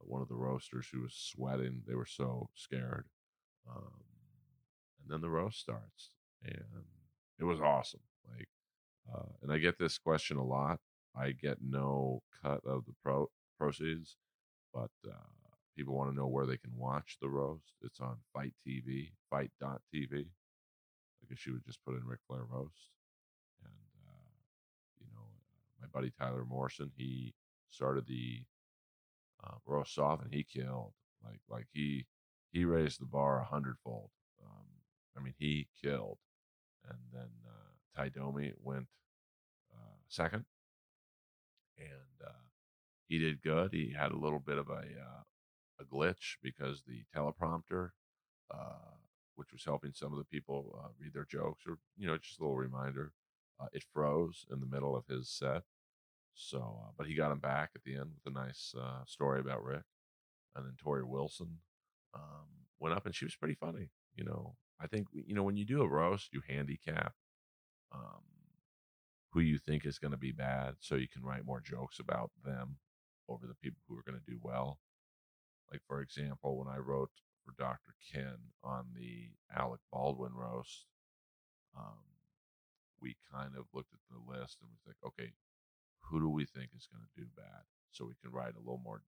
uh, 0.00 0.04
one 0.04 0.22
of 0.22 0.28
the 0.28 0.36
roasters, 0.36 0.88
who 0.92 1.02
was 1.02 1.14
sweating. 1.14 1.82
They 1.86 1.94
were 1.94 2.06
so 2.06 2.48
scared. 2.54 3.06
Um, 3.68 3.92
and 5.02 5.10
then 5.10 5.20
the 5.20 5.30
roast 5.30 5.60
starts, 5.60 6.10
and 6.44 6.84
it 7.38 7.44
was 7.44 7.60
awesome. 7.60 8.00
Like, 8.36 8.48
uh, 9.12 9.32
and 9.42 9.52
I 9.52 9.58
get 9.58 9.78
this 9.78 9.98
question 9.98 10.36
a 10.36 10.44
lot. 10.44 10.78
I 11.16 11.32
get 11.32 11.58
no 11.60 12.22
cut 12.42 12.60
of 12.64 12.84
the 12.86 12.94
pro 13.02 13.28
proceeds, 13.58 14.16
but 14.72 14.90
uh, 15.06 15.41
people 15.76 15.94
want 15.94 16.10
to 16.10 16.16
know 16.16 16.26
where 16.26 16.46
they 16.46 16.56
can 16.56 16.76
watch 16.76 17.16
the 17.20 17.28
roast. 17.28 17.74
It's 17.82 18.00
on 18.00 18.16
FITE 18.34 18.54
TV, 18.66 19.10
FITE.tv. 19.30 20.26
I 21.22 21.26
guess 21.28 21.46
you 21.46 21.52
would 21.52 21.64
just 21.64 21.84
put 21.84 21.94
in 21.94 22.04
Ric 22.04 22.20
Flair 22.26 22.44
roast, 22.48 22.90
and 23.64 23.72
uh, 24.06 24.32
you 24.98 25.06
know, 25.14 25.22
uh, 25.22 25.80
my 25.80 25.86
buddy 25.92 26.12
Tyler 26.18 26.44
Morrison, 26.44 26.90
he 26.96 27.34
started 27.70 28.06
the 28.06 28.42
uh, 29.44 29.54
roast 29.66 29.98
off, 29.98 30.22
and 30.22 30.32
he 30.32 30.44
killed. 30.44 30.92
Like, 31.24 31.40
like 31.48 31.66
he 31.72 32.06
he 32.50 32.64
raised 32.64 33.00
the 33.00 33.06
bar 33.06 33.40
a 33.40 33.44
hundredfold. 33.44 34.10
Um, 34.42 34.66
I 35.16 35.20
mean, 35.22 35.34
he 35.38 35.68
killed, 35.82 36.18
and 36.88 36.98
then 37.12 37.28
uh, 37.46 37.96
Tie 37.96 38.08
Domi 38.10 38.52
went 38.60 38.86
uh, 39.72 39.96
second, 40.08 40.44
and 41.78 42.26
uh, 42.26 42.48
he 43.08 43.18
did 43.18 43.42
good. 43.42 43.72
He 43.72 43.94
had 43.96 44.12
a 44.12 44.18
little 44.18 44.40
bit 44.40 44.58
of 44.58 44.68
a 44.68 44.82
uh, 44.82 45.22
a 45.80 45.84
glitch 45.84 46.36
because 46.42 46.82
the 46.86 47.04
teleprompter, 47.14 47.90
uh, 48.52 48.96
which 49.34 49.52
was 49.52 49.64
helping 49.64 49.92
some 49.94 50.12
of 50.12 50.18
the 50.18 50.24
people 50.24 50.78
uh, 50.82 50.88
read 50.98 51.14
their 51.14 51.24
jokes, 51.24 51.64
or 51.66 51.78
you 51.96 52.06
know, 52.06 52.16
just 52.18 52.38
a 52.38 52.42
little 52.42 52.56
reminder, 52.56 53.12
uh, 53.60 53.66
it 53.72 53.84
froze 53.92 54.46
in 54.50 54.60
the 54.60 54.66
middle 54.66 54.96
of 54.96 55.06
his 55.06 55.28
set. 55.28 55.62
So, 56.34 56.80
uh, 56.82 56.90
but 56.96 57.06
he 57.06 57.14
got 57.14 57.32
him 57.32 57.40
back 57.40 57.70
at 57.74 57.82
the 57.84 57.96
end 57.96 58.10
with 58.14 58.34
a 58.34 58.38
nice 58.38 58.74
uh, 58.78 59.04
story 59.06 59.40
about 59.40 59.64
Rick, 59.64 59.84
and 60.56 60.64
then 60.64 60.74
Torrie 60.82 61.06
Wilson 61.06 61.58
um, 62.14 62.48
went 62.78 62.94
up, 62.94 63.06
and 63.06 63.14
she 63.14 63.24
was 63.24 63.36
pretty 63.36 63.54
funny. 63.54 63.90
You 64.14 64.24
know, 64.24 64.56
I 64.80 64.86
think 64.86 65.08
you 65.12 65.34
know 65.34 65.42
when 65.42 65.56
you 65.56 65.64
do 65.64 65.82
a 65.82 65.88
roast, 65.88 66.30
you 66.32 66.42
handicap. 66.48 67.14
Um, 67.94 68.22
who 69.32 69.40
you 69.40 69.58
think 69.58 69.86
is 69.86 69.98
going 69.98 70.10
to 70.10 70.18
be 70.18 70.32
bad 70.32 70.74
so 70.80 70.94
you 70.94 71.08
can 71.08 71.22
write 71.22 71.44
more 71.44 71.60
jokes 71.60 71.98
about 71.98 72.30
them 72.44 72.76
over 73.28 73.46
the 73.46 73.54
people 73.54 73.80
who 73.88 73.96
are 73.96 74.02
going 74.06 74.18
to 74.18 74.30
do 74.30 74.38
well. 74.42 74.78
Like, 75.72 75.80
for 75.88 76.02
example, 76.02 76.58
when 76.58 76.68
I 76.68 76.76
wrote 76.76 77.10
for 77.44 77.54
Dr. 77.58 77.94
Ken 78.12 78.36
on 78.62 78.88
the 78.94 79.30
Alec 79.56 79.80
Baldwin 79.90 80.34
roast, 80.34 80.84
um, 81.74 81.98
we 83.00 83.16
kind 83.32 83.52
of 83.56 83.64
looked 83.72 83.94
at 83.94 84.00
the 84.10 84.20
list 84.20 84.58
and 84.60 84.70
was 84.70 84.84
like, 84.86 84.96
okay, 85.04 85.32
who 86.02 86.20
do 86.20 86.28
we 86.28 86.44
think 86.44 86.70
is 86.76 86.88
going 86.92 87.02
to 87.02 87.20
do 87.20 87.26
bad? 87.34 87.64
So 87.90 88.04
we 88.04 88.14
can 88.22 88.30
write 88.30 88.54
a 88.54 88.60
little 88.60 88.82
more 88.84 89.02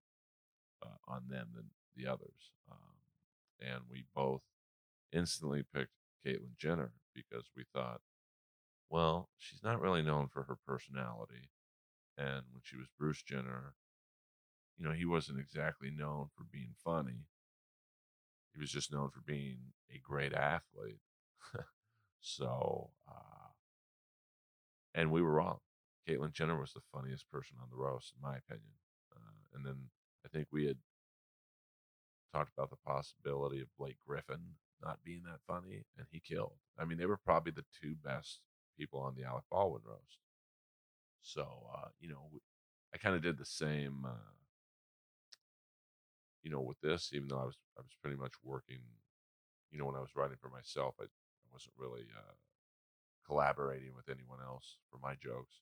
uh, 0.81 0.97
on 1.07 1.23
them 1.29 1.49
than 1.53 1.69
the 1.95 2.11
others. 2.11 2.51
Um, 2.71 2.95
and 3.61 3.81
we 3.89 4.05
both 4.15 4.41
instantly 5.13 5.63
picked 5.71 5.93
Caitlyn 6.25 6.57
Jenner 6.57 6.93
because 7.13 7.45
we 7.55 7.63
thought, 7.73 8.01
well, 8.89 9.29
she's 9.37 9.63
not 9.63 9.81
really 9.81 10.01
known 10.01 10.27
for 10.27 10.43
her 10.43 10.57
personality. 10.65 11.49
And 12.17 12.43
when 12.51 12.61
she 12.63 12.77
was 12.77 12.87
Bruce 12.97 13.21
Jenner, 13.21 13.75
you 14.77 14.85
know, 14.85 14.91
he 14.91 15.05
wasn't 15.05 15.39
exactly 15.39 15.89
known 15.91 16.27
for 16.35 16.43
being 16.51 16.75
funny. 16.83 17.25
He 18.53 18.59
was 18.59 18.71
just 18.71 18.91
known 18.91 19.09
for 19.09 19.21
being 19.25 19.57
a 19.93 19.99
great 19.99 20.33
athlete. 20.33 20.99
so, 22.21 22.89
uh, 23.07 23.49
and 24.93 25.11
we 25.11 25.21
were 25.21 25.33
wrong. 25.33 25.59
Caitlyn 26.07 26.33
Jenner 26.33 26.59
was 26.59 26.73
the 26.73 26.81
funniest 26.93 27.29
person 27.29 27.57
on 27.61 27.67
the 27.69 27.77
roast, 27.77 28.13
in 28.15 28.21
my 28.21 28.37
opinion. 28.37 28.75
Uh, 29.15 29.55
and 29.55 29.65
then 29.65 29.75
I 30.25 30.29
think 30.29 30.47
we 30.51 30.65
had 30.65 30.77
talked 32.31 32.51
about 32.55 32.69
the 32.69 32.77
possibility 32.85 33.61
of 33.61 33.67
Blake 33.77 33.97
Griffin 34.05 34.55
not 34.83 35.03
being 35.03 35.21
that 35.23 35.39
funny, 35.47 35.83
and 35.97 36.07
he 36.11 36.19
killed. 36.19 36.57
I 36.77 36.85
mean, 36.85 36.97
they 36.97 37.05
were 37.05 37.17
probably 37.17 37.51
the 37.51 37.65
two 37.81 37.95
best 38.03 38.41
people 38.77 38.99
on 38.99 39.15
the 39.15 39.23
Alec 39.23 39.45
Baldwin 39.49 39.81
roast. 39.85 40.19
So, 41.21 41.67
uh, 41.75 41.87
you 41.99 42.09
know, 42.09 42.29
I 42.93 42.97
kind 42.97 43.15
of 43.15 43.23
did 43.23 43.37
the 43.37 43.45
same, 43.45 44.05
uh, 44.05 44.31
you 46.45 46.51
know, 46.51 46.61
with 46.61 46.79
this, 46.79 47.09
even 47.11 47.27
though 47.27 47.41
I 47.41 47.45
was, 47.45 47.57
I 47.75 47.81
was 47.81 47.97
pretty 47.99 48.17
much 48.17 48.33
working, 48.43 48.77
you 49.71 49.79
know, 49.79 49.85
when 49.85 49.95
I 49.95 49.99
was 49.99 50.15
writing 50.15 50.37
for 50.39 50.49
myself, 50.49 50.93
I, 51.01 51.05
I 51.05 51.47
wasn't 51.51 51.73
really 51.75 52.05
uh, 52.15 52.37
collaborating 53.25 53.95
with 53.95 54.09
anyone 54.09 54.37
else 54.45 54.77
for 54.91 54.99
my 55.01 55.15
jokes. 55.15 55.55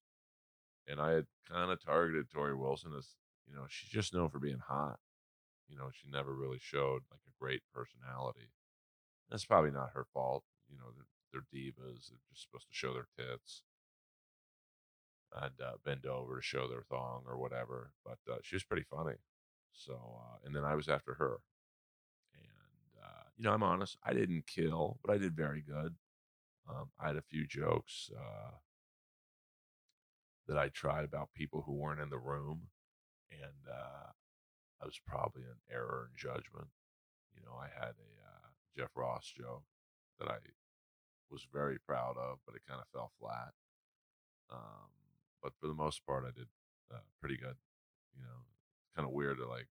And 0.86 1.00
I 1.00 1.12
had 1.12 1.26
kind 1.50 1.72
of 1.72 1.82
targeted 1.82 2.30
Torrie 2.30 2.58
Wilson 2.60 2.92
as, 2.98 3.08
you 3.48 3.56
know, 3.56 3.64
she's 3.70 3.90
just 3.90 4.14
known 4.14 4.30
for 4.30 4.40
being 4.40 4.60
hot. 4.60 5.00
You 5.70 5.78
know, 5.78 5.90
she 5.94 6.12
never 6.12 6.36
really 6.36 6.60
showed 6.60 7.04
like 7.10 7.24
a 7.26 7.40
great 7.40 7.62
personality. 7.74 8.52
That's 9.32 9.46
probably 9.46 9.72
not 9.72 9.96
her 9.96 10.06
fault. 10.14 10.44
You 10.70 10.78
know, 10.78 10.92
they're 11.32 11.48
divas. 11.48 12.10
They're 12.10 12.28
just 12.30 12.44
supposed 12.44 12.68
to 12.68 12.74
show 12.76 12.94
their 12.94 13.08
tits 13.18 13.64
and 15.42 15.54
uh, 15.64 15.78
bend 15.86 16.06
over 16.06 16.36
to 16.36 16.42
show 16.42 16.68
their 16.68 16.84
thong 16.90 17.24
or 17.26 17.38
whatever. 17.38 17.92
But 18.06 18.20
uh, 18.30 18.38
she 18.44 18.58
was 18.58 18.66
pretty 18.66 18.84
funny. 18.92 19.16
So, 19.74 19.94
uh, 19.94 20.38
and 20.46 20.56
then 20.56 20.64
I 20.64 20.76
was 20.76 20.88
after 20.88 21.16
her. 21.16 21.38
And, 22.36 23.04
uh, 23.04 23.24
you 23.38 23.44
know, 23.44 23.52
I'm 23.52 23.64
honest, 23.64 23.98
I 24.04 24.14
didn't 24.14 24.48
kill, 24.48 25.00
but 25.04 25.14
I 25.14 25.18
did 25.18 25.36
very 25.36 25.62
good. 25.62 25.96
Um, 26.70 26.90
I 27.00 27.08
had 27.08 27.18
a 27.18 27.22
few 27.22 27.46
jokes 27.46 28.10
uh, 28.16 28.52
that 30.48 30.58
I 30.58 30.70
tried 30.70 31.04
about 31.04 31.34
people 31.36 31.64
who 31.66 31.74
weren't 31.74 32.02
in 32.02 32.10
the 32.10 32.18
room. 32.18 32.68
And 33.32 33.68
uh, 33.70 34.12
I 34.82 34.86
was 34.86 35.00
probably 35.06 35.44
an 35.44 35.60
error 35.72 36.10
in 36.10 36.16
judgment. 36.16 36.68
You 37.36 37.42
know, 37.44 37.56
I 37.60 37.68
had 37.74 37.96
a 37.96 38.14
Jeff 38.78 38.90
Ross 38.96 39.32
joke 39.36 39.64
that 40.20 40.28
I 40.28 40.38
was 41.30 41.46
very 41.52 41.78
proud 41.80 42.16
of, 42.18 42.40
but 42.46 42.56
it 42.56 42.62
kind 42.68 42.82
of 42.82 42.88
fell 42.94 43.12
flat. 43.20 43.54
Um, 44.52 44.90
but 45.42 45.54
for 45.60 45.68
the 45.68 45.74
most 45.74 46.06
part, 46.06 46.26
I 46.26 46.32
did 46.32 46.48
uh, 46.94 47.00
pretty 47.20 47.38
good. 47.38 47.56
You 48.16 48.24
know, 48.24 48.46
kind 48.96 49.08
of 49.08 49.14
weird 49.14 49.38
to 49.38 49.48
like 49.48 49.68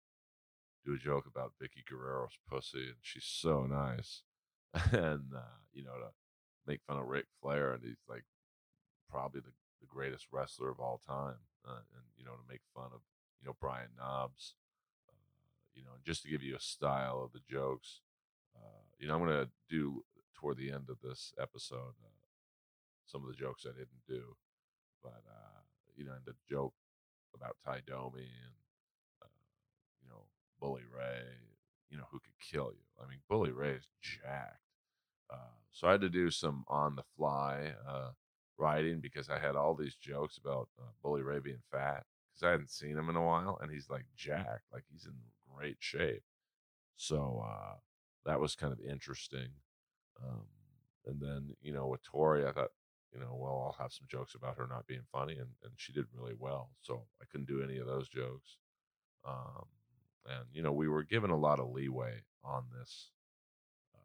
do 0.84 0.94
a 0.94 0.98
joke 0.98 1.26
about 1.26 1.52
Vickie 1.62 1.84
Guerrero's 1.88 2.38
pussy, 2.48 2.86
and 2.88 2.96
she's 3.02 3.24
so 3.24 3.66
nice, 3.66 4.22
and 4.92 5.32
uh, 5.34 5.60
you 5.72 5.84
know 5.84 5.94
to 5.94 6.10
make 6.66 6.80
fun 6.86 6.98
of 6.98 7.06
Ric 7.06 7.26
Flair, 7.40 7.72
and 7.72 7.82
he's 7.82 8.02
like 8.08 8.24
probably 9.10 9.40
the, 9.40 9.52
the 9.80 9.86
greatest 9.86 10.26
wrestler 10.32 10.70
of 10.70 10.80
all 10.80 11.00
time, 11.06 11.40
uh, 11.66 11.82
and 11.94 12.04
you 12.16 12.24
know 12.24 12.32
to 12.32 12.48
make 12.48 12.62
fun 12.74 12.90
of 12.94 13.00
you 13.40 13.46
know 13.46 13.56
Brian 13.60 13.90
Knobbs, 13.98 14.54
uh, 15.08 15.12
you 15.74 15.82
know, 15.82 15.92
just 16.04 16.22
to 16.22 16.28
give 16.28 16.42
you 16.42 16.56
a 16.56 16.60
style 16.60 17.22
of 17.24 17.32
the 17.32 17.40
jokes. 17.48 18.00
Uh, 18.56 18.82
you 18.98 19.06
know, 19.08 19.14
I'm 19.14 19.20
gonna 19.20 19.48
do 19.68 20.04
toward 20.34 20.56
the 20.56 20.70
end 20.70 20.88
of 20.88 20.98
this 21.02 21.32
episode 21.38 21.94
uh, 22.02 22.20
some 23.06 23.22
of 23.22 23.28
the 23.28 23.36
jokes 23.36 23.66
I 23.66 23.72
didn't 23.72 24.06
do, 24.08 24.36
but 25.02 25.22
uh, 25.28 25.60
you 25.96 26.04
know, 26.04 26.12
and 26.12 26.24
the 26.24 26.34
joke 26.48 26.74
about 27.34 27.56
Tie 27.64 27.82
Domi 27.86 28.22
and 28.22 28.54
Bully 30.60 30.82
Ray, 30.94 31.22
you 31.88 31.96
know, 31.96 32.04
who 32.10 32.20
could 32.20 32.38
kill 32.40 32.72
you. 32.72 33.02
I 33.02 33.08
mean, 33.08 33.18
Bully 33.28 33.50
Ray 33.50 33.72
is 33.72 33.88
jacked. 34.00 34.60
Uh, 35.32 35.56
so 35.72 35.88
I 35.88 35.92
had 35.92 36.00
to 36.02 36.08
do 36.10 36.30
some 36.30 36.64
on 36.68 36.96
the 36.96 37.04
fly 37.16 37.72
uh, 37.88 38.10
writing 38.58 39.00
because 39.00 39.28
I 39.28 39.38
had 39.38 39.56
all 39.56 39.74
these 39.74 39.94
jokes 39.94 40.38
about 40.38 40.68
uh, 40.78 40.90
Bully 41.02 41.22
Ray 41.22 41.40
being 41.40 41.62
fat 41.70 42.04
because 42.30 42.46
I 42.46 42.50
hadn't 42.50 42.70
seen 42.70 42.96
him 42.96 43.08
in 43.08 43.16
a 43.16 43.24
while, 43.24 43.58
and 43.60 43.70
he's 43.70 43.88
like 43.88 44.04
jacked, 44.16 44.66
like 44.72 44.84
he's 44.92 45.06
in 45.06 45.14
great 45.54 45.76
shape. 45.78 46.22
So 46.96 47.44
uh, 47.46 47.76
that 48.26 48.40
was 48.40 48.54
kind 48.54 48.72
of 48.72 48.80
interesting. 48.80 49.48
Um, 50.22 50.44
and 51.06 51.20
then, 51.20 51.56
you 51.62 51.72
know, 51.72 51.86
with 51.86 52.02
Torrie, 52.02 52.46
I 52.46 52.52
thought, 52.52 52.72
you 53.14 53.20
know, 53.20 53.34
well, 53.34 53.64
I'll 53.64 53.82
have 53.82 53.92
some 53.92 54.06
jokes 54.08 54.34
about 54.34 54.56
her 54.58 54.66
not 54.68 54.86
being 54.86 55.06
funny, 55.10 55.32
and, 55.32 55.48
and 55.64 55.72
she 55.76 55.92
did 55.92 56.04
really 56.14 56.34
well. 56.38 56.70
So 56.80 57.04
I 57.20 57.24
couldn't 57.30 57.48
do 57.48 57.62
any 57.62 57.78
of 57.78 57.86
those 57.86 58.08
jokes. 58.08 58.58
Um, 59.26 59.66
and, 60.26 60.46
you 60.52 60.62
know, 60.62 60.72
we 60.72 60.88
were 60.88 61.02
given 61.02 61.30
a 61.30 61.38
lot 61.38 61.60
of 61.60 61.70
leeway 61.70 62.22
on 62.44 62.64
this 62.78 63.10
um, 63.94 64.04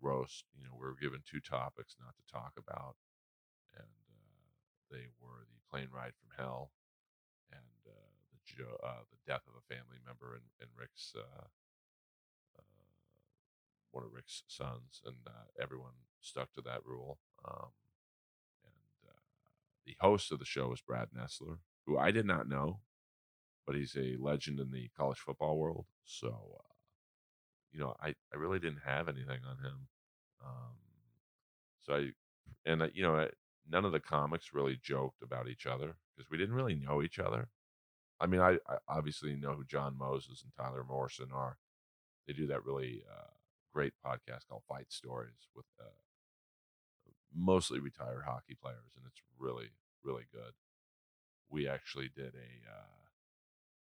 roast. 0.00 0.44
You 0.56 0.64
know, 0.64 0.74
we 0.74 0.86
were 0.86 0.96
given 1.00 1.20
two 1.24 1.40
topics 1.40 1.96
not 1.98 2.14
to 2.16 2.32
talk 2.32 2.52
about, 2.56 2.96
and 3.76 3.86
uh, 3.86 4.48
they 4.90 5.08
were 5.20 5.46
the 5.48 5.60
plane 5.70 5.88
ride 5.92 6.12
from 6.14 6.36
hell, 6.36 6.70
and 7.50 7.60
uh, 7.86 8.10
the 8.30 8.38
jo- 8.44 8.80
uh, 8.84 9.04
the 9.10 9.32
death 9.32 9.42
of 9.48 9.54
a 9.54 9.74
family 9.74 9.98
member 10.04 10.34
and, 10.34 10.44
and 10.60 10.70
Rick's 10.78 11.14
uh, 11.16 11.46
uh, 12.58 12.84
one 13.90 14.04
of 14.04 14.12
Rick's 14.12 14.42
sons, 14.46 15.00
and 15.04 15.16
uh, 15.26 15.48
everyone 15.60 15.92
stuck 16.20 16.52
to 16.52 16.60
that 16.62 16.84
rule. 16.84 17.18
Um, 17.48 17.70
and 18.64 18.74
the 19.86 19.96
host 20.00 20.32
of 20.32 20.38
the 20.38 20.44
show 20.44 20.68
was 20.68 20.80
Brad 20.80 21.08
Nessler, 21.16 21.58
who 21.86 21.96
I 21.96 22.10
did 22.10 22.26
not 22.26 22.48
know, 22.48 22.80
but 23.66 23.74
he's 23.74 23.96
a 23.96 24.16
legend 24.18 24.60
in 24.60 24.70
the 24.70 24.88
college 24.96 25.18
football 25.18 25.58
world. 25.58 25.86
So, 26.04 26.28
uh, 26.28 26.72
you 27.72 27.80
know, 27.80 27.94
I, 28.00 28.14
I 28.32 28.36
really 28.36 28.58
didn't 28.58 28.82
have 28.86 29.08
anything 29.08 29.40
on 29.48 29.58
him. 29.58 29.88
Um, 30.44 30.76
so 31.82 31.94
I, 31.94 32.10
and 32.64 32.82
uh, 32.82 32.88
you 32.94 33.02
know, 33.02 33.28
none 33.68 33.84
of 33.84 33.92
the 33.92 34.00
comics 34.00 34.54
really 34.54 34.78
joked 34.82 35.22
about 35.22 35.48
each 35.48 35.66
other 35.66 35.96
because 36.16 36.30
we 36.30 36.38
didn't 36.38 36.54
really 36.54 36.76
know 36.76 37.02
each 37.02 37.18
other. 37.18 37.48
I 38.20 38.26
mean, 38.26 38.40
I, 38.40 38.58
I 38.68 38.78
obviously 38.88 39.34
know 39.34 39.52
who 39.54 39.64
John 39.64 39.96
Moses 39.98 40.42
and 40.42 40.52
Tyler 40.56 40.84
Morrison 40.84 41.28
are. 41.34 41.58
They 42.26 42.32
do 42.32 42.46
that 42.46 42.64
really 42.64 43.02
uh, 43.10 43.30
great 43.72 43.92
podcast 44.04 44.48
called 44.48 44.62
Fight 44.68 44.90
Stories 44.90 45.48
with 45.54 45.66
uh, 45.80 45.84
mostly 47.34 47.78
retired 47.78 48.22
hockey 48.24 48.56
players, 48.60 48.94
and 48.96 49.04
it's 49.06 49.20
really, 49.38 49.70
really 50.02 50.24
good. 50.32 50.52
We 51.50 51.68
actually 51.68 52.10
did 52.14 52.34
a 52.34 52.70
uh, 52.70 53.05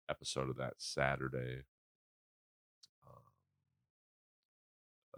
episode 0.08 0.50
of 0.50 0.56
that 0.56 0.74
Saturday 0.78 1.62
um, 3.06 3.22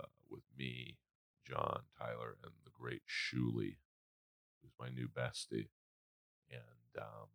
uh, 0.01 0.07
with 0.31 0.44
me, 0.59 0.96
John, 1.44 1.83
Tyler, 1.99 2.37
and 2.42 2.53
the 2.64 2.70
great 2.72 3.03
Shuli, 3.07 3.77
who's 4.62 4.72
my 4.79 4.88
new 4.88 5.09
bestie. 5.09 5.68
And 6.51 7.03
um, 7.03 7.29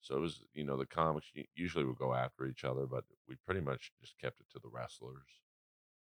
so 0.00 0.16
it 0.16 0.20
was, 0.20 0.40
you 0.54 0.64
know, 0.64 0.76
the 0.76 0.86
comics 0.86 1.26
usually 1.54 1.84
would 1.84 1.98
go 1.98 2.14
after 2.14 2.46
each 2.46 2.64
other, 2.64 2.86
but 2.86 3.04
we 3.28 3.36
pretty 3.44 3.60
much 3.60 3.92
just 4.00 4.18
kept 4.18 4.40
it 4.40 4.46
to 4.52 4.60
the 4.62 4.68
wrestlers. 4.68 5.42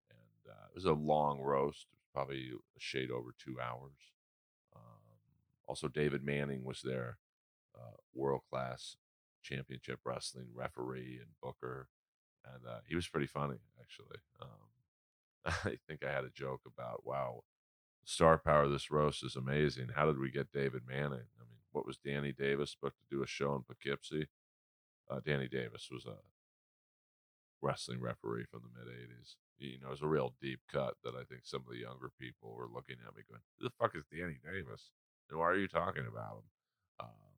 And 0.10 0.54
uh, 0.54 0.66
it 0.70 0.76
was 0.76 0.86
a 0.86 0.94
long 0.94 1.40
roast, 1.40 1.88
probably 2.14 2.52
a 2.52 2.80
shade 2.80 3.12
over 3.12 3.30
two 3.38 3.58
hours. 3.62 3.98
Um, 4.76 5.02
also, 5.68 5.88
David 5.88 6.24
Manning 6.24 6.64
was 6.64 6.82
there, 6.84 7.18
uh, 7.76 7.96
world 8.14 8.42
class 8.50 8.98
championship 9.42 10.00
wrestling 10.06 10.48
referee 10.54 11.20
and 11.20 11.32
booker. 11.42 11.88
And 12.46 12.66
uh, 12.68 12.80
he 12.88 12.96
was 12.96 13.08
pretty 13.08 13.28
funny, 13.28 13.58
actually. 13.80 14.18
Um, 14.42 14.72
I 15.46 15.78
think 15.88 16.04
I 16.04 16.12
had 16.12 16.24
a 16.24 16.30
joke 16.30 16.62
about, 16.66 17.06
wow, 17.06 17.44
star 18.04 18.38
power 18.38 18.64
of 18.64 18.72
this 18.72 18.92
roast 18.92 19.24
is 19.24 19.36
amazing. 19.36 19.90
How 19.96 20.06
did 20.06 20.20
we 20.20 20.32
get 20.32 20.52
David 20.52 20.84
Manning? 20.88 21.28
I 21.40 21.44
mean, 21.44 21.60
what 21.72 21.86
was 21.86 21.98
Danny 21.98 22.32
Davis 22.32 22.76
booked 22.82 23.00
to 23.00 23.16
do 23.16 23.24
a 23.24 23.28
show 23.28 23.56
in 23.56 23.62
Poughkeepsie? 23.64 24.28
Uh, 25.10 25.20
Danny 25.26 25.48
Davis 25.48 25.90
was 25.92 26.06
a 26.06 26.18
wrestling 27.62 28.02
referee 28.02 28.46
from 28.50 28.62
the 28.64 28.80
mid 28.80 28.92
80s. 28.92 29.36
You 29.60 29.80
know, 29.80 29.88
it 29.88 29.92
was 29.92 30.02
a 30.02 30.08
real 30.08 30.34
deep 30.42 30.62
cut 30.72 30.96
that 31.04 31.14
I 31.16 31.24
think 31.24 31.42
some 31.44 31.62
of 31.62 31.72
the 31.72 31.80
younger 31.80 32.10
people 32.20 32.56
were 32.56 32.68
looking 32.74 32.98
at 33.08 33.16
me 33.16 33.24
going, 33.30 33.42
Who 33.60 33.66
the 33.66 33.74
fuck 33.80 33.96
is 33.96 34.04
Danny 34.12 34.38
Davis? 34.44 34.90
And 35.30 35.40
why 35.40 35.46
are 35.46 35.58
you 35.58 35.68
talking 35.68 36.06
about 36.08 36.42
him? 36.42 36.48
Um, 37.00 37.31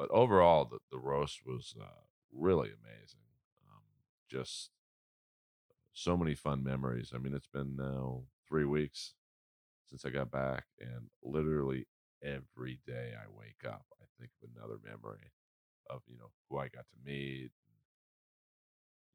but 0.00 0.10
overall, 0.12 0.64
the, 0.64 0.78
the 0.90 0.98
roast 0.98 1.40
was 1.44 1.74
uh, 1.78 1.84
really 2.32 2.70
amazing. 2.70 3.20
Um, 3.68 3.82
just 4.30 4.70
so 5.92 6.16
many 6.16 6.34
fun 6.34 6.64
memories. 6.64 7.12
I 7.14 7.18
mean, 7.18 7.34
it's 7.34 7.46
been 7.46 7.76
now 7.76 8.22
three 8.48 8.64
weeks 8.64 9.12
since 9.90 10.06
I 10.06 10.08
got 10.08 10.30
back, 10.30 10.64
and 10.80 11.10
literally 11.22 11.86
every 12.24 12.80
day 12.86 13.12
I 13.14 13.28
wake 13.28 13.70
up, 13.70 13.84
I 14.00 14.06
think 14.18 14.30
of 14.42 14.48
another 14.56 14.78
memory 14.82 15.32
of 15.90 16.00
you 16.08 16.16
know 16.16 16.30
who 16.48 16.56
I 16.56 16.68
got 16.68 16.86
to 16.88 17.04
meet. 17.04 17.50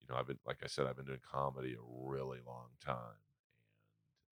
You 0.01 0.07
know, 0.07 0.17
I've 0.17 0.27
been 0.27 0.37
like 0.45 0.59
I 0.63 0.67
said, 0.67 0.85
I've 0.85 0.97
been 0.97 1.07
doing 1.07 1.19
comedy 1.27 1.73
a 1.73 2.07
really 2.07 2.41
long 2.45 2.77
time, 2.85 3.17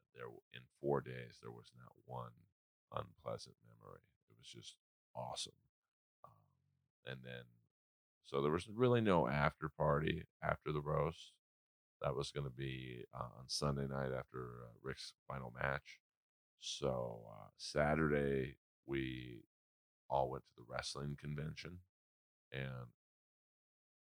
and 0.05 0.13
there 0.13 0.29
in 0.53 0.61
four 0.79 1.01
days 1.01 1.39
there 1.41 1.49
was 1.49 1.71
not 1.75 1.93
one 2.05 2.29
unpleasant 2.95 3.55
memory. 3.65 4.05
It 4.29 4.35
was 4.37 4.47
just 4.47 4.75
awesome. 5.15 5.53
Um, 7.05 7.11
and 7.13 7.19
then, 7.23 7.43
so 8.23 8.41
there 8.41 8.51
was 8.51 8.67
really 8.67 9.01
no 9.01 9.27
after 9.27 9.69
party 9.69 10.23
after 10.41 10.71
the 10.71 10.81
roast. 10.81 11.33
That 12.01 12.15
was 12.15 12.31
going 12.31 12.45
to 12.45 12.51
be 12.51 13.05
uh, 13.13 13.39
on 13.39 13.47
Sunday 13.47 13.87
night 13.87 14.11
after 14.17 14.39
uh, 14.65 14.73
Rick's 14.81 15.13
final 15.27 15.53
match. 15.61 15.99
So 16.59 17.21
uh, 17.29 17.47
Saturday 17.57 18.57
we 18.85 19.43
all 20.09 20.29
went 20.29 20.43
to 20.45 20.51
the 20.57 20.65
wrestling 20.69 21.17
convention, 21.19 21.79
and 22.51 22.89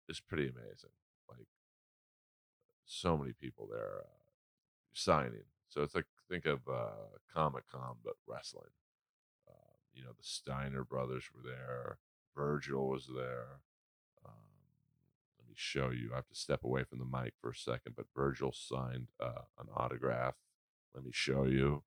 it's 0.08 0.20
pretty 0.20 0.44
amazing. 0.44 0.92
Like 1.30 1.48
so 2.86 3.18
many 3.18 3.34
people 3.34 3.68
there 3.72 4.02
uh, 4.02 4.08
signing. 4.94 5.46
So 5.70 5.82
it's 5.84 5.96
like 5.96 6.06
think 6.30 6.46
of 6.46 6.60
uh, 6.72 7.18
Comic 7.34 7.64
Con 7.72 7.96
but 8.04 8.14
wrestling. 8.28 8.72
Uh, 9.48 9.76
you 9.94 10.04
know, 10.04 10.12
the 10.12 10.24
Steiner 10.24 10.84
brothers 10.84 11.26
were 11.34 11.48
there. 11.48 11.98
Virgil 12.38 12.88
was 12.88 13.10
there. 13.14 13.62
Um, 14.24 14.32
let 15.40 15.50
me 15.50 15.56
show 15.56 15.90
you. 15.90 16.12
I 16.14 16.18
have 16.18 16.28
to 16.28 16.36
step 16.36 16.64
away 16.64 16.84
from 16.84 17.00
the 17.00 17.06
mic 17.06 17.34
for 17.42 17.50
a 17.50 17.56
second, 17.56 17.96
but 17.96 18.06
Virgil 18.16 18.54
signed 18.54 19.08
uh, 19.20 19.42
an 19.60 19.68
autograph. 19.76 20.36
Let 20.94 21.04
me 21.04 21.12
show 21.12 21.46
you. 21.46 21.84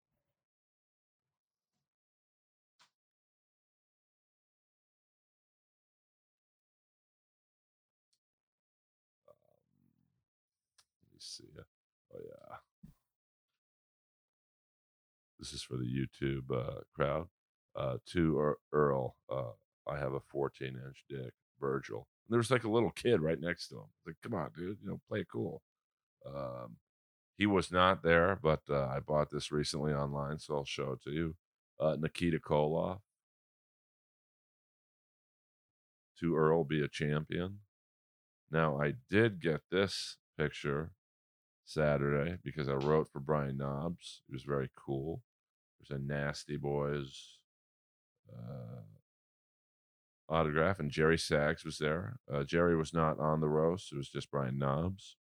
Um 11.12 11.18
see. 11.20 11.44
Oh 12.12 12.18
yeah. 12.24 12.56
This 15.38 15.52
is 15.52 15.62
for 15.62 15.76
the 15.76 15.84
YouTube 15.84 16.50
uh, 16.52 16.80
crowd. 16.94 17.28
Uh, 17.76 17.98
to 18.04 18.56
Earl, 18.72 19.14
uh, 19.32 19.52
I 19.90 19.98
have 19.98 20.14
a 20.14 20.20
14 20.20 20.68
inch 20.68 21.04
dick, 21.08 21.32
Virgil. 21.60 22.06
And 22.28 22.34
there's 22.34 22.50
like 22.50 22.64
a 22.64 22.70
little 22.70 22.90
kid 22.90 23.20
right 23.20 23.40
next 23.40 23.68
to 23.68 23.76
him. 23.76 23.88
Like, 24.06 24.16
come 24.22 24.34
on, 24.34 24.50
dude, 24.56 24.78
you 24.82 24.88
know, 24.88 25.00
play 25.08 25.20
it 25.20 25.28
cool. 25.30 25.62
Um, 26.26 26.76
he 27.36 27.46
was 27.46 27.72
not 27.72 28.02
there, 28.02 28.38
but 28.40 28.60
uh, 28.68 28.86
I 28.86 29.00
bought 29.00 29.30
this 29.30 29.50
recently 29.50 29.92
online, 29.92 30.38
so 30.38 30.56
I'll 30.56 30.64
show 30.64 30.92
it 30.92 31.02
to 31.04 31.10
you. 31.10 31.36
Uh, 31.80 31.96
Nikita 31.98 32.38
Koloff. 32.38 32.98
To 36.20 36.36
Earl 36.36 36.64
be 36.64 36.82
a 36.82 36.88
champion. 36.88 37.60
Now, 38.50 38.78
I 38.78 38.94
did 39.08 39.40
get 39.40 39.62
this 39.70 40.18
picture 40.36 40.92
Saturday 41.64 42.36
because 42.44 42.68
I 42.68 42.74
wrote 42.74 43.08
for 43.10 43.20
Brian 43.20 43.56
Knobbs. 43.56 44.20
It 44.28 44.32
was 44.34 44.42
very 44.42 44.68
cool. 44.76 45.22
There's 45.78 45.98
a 45.98 46.02
Nasty 46.02 46.58
Boys 46.58 47.38
uh, 48.30 48.82
autograph, 50.30 50.78
and 50.78 50.90
Jerry 50.90 51.18
Sags 51.18 51.64
was 51.64 51.78
there. 51.78 52.16
Uh, 52.32 52.44
Jerry 52.44 52.76
was 52.76 52.94
not 52.94 53.18
on 53.18 53.40
the 53.40 53.48
roast; 53.48 53.92
it 53.92 53.96
was 53.96 54.08
just 54.08 54.30
Brian 54.30 54.58
Knobbs. 54.58 55.16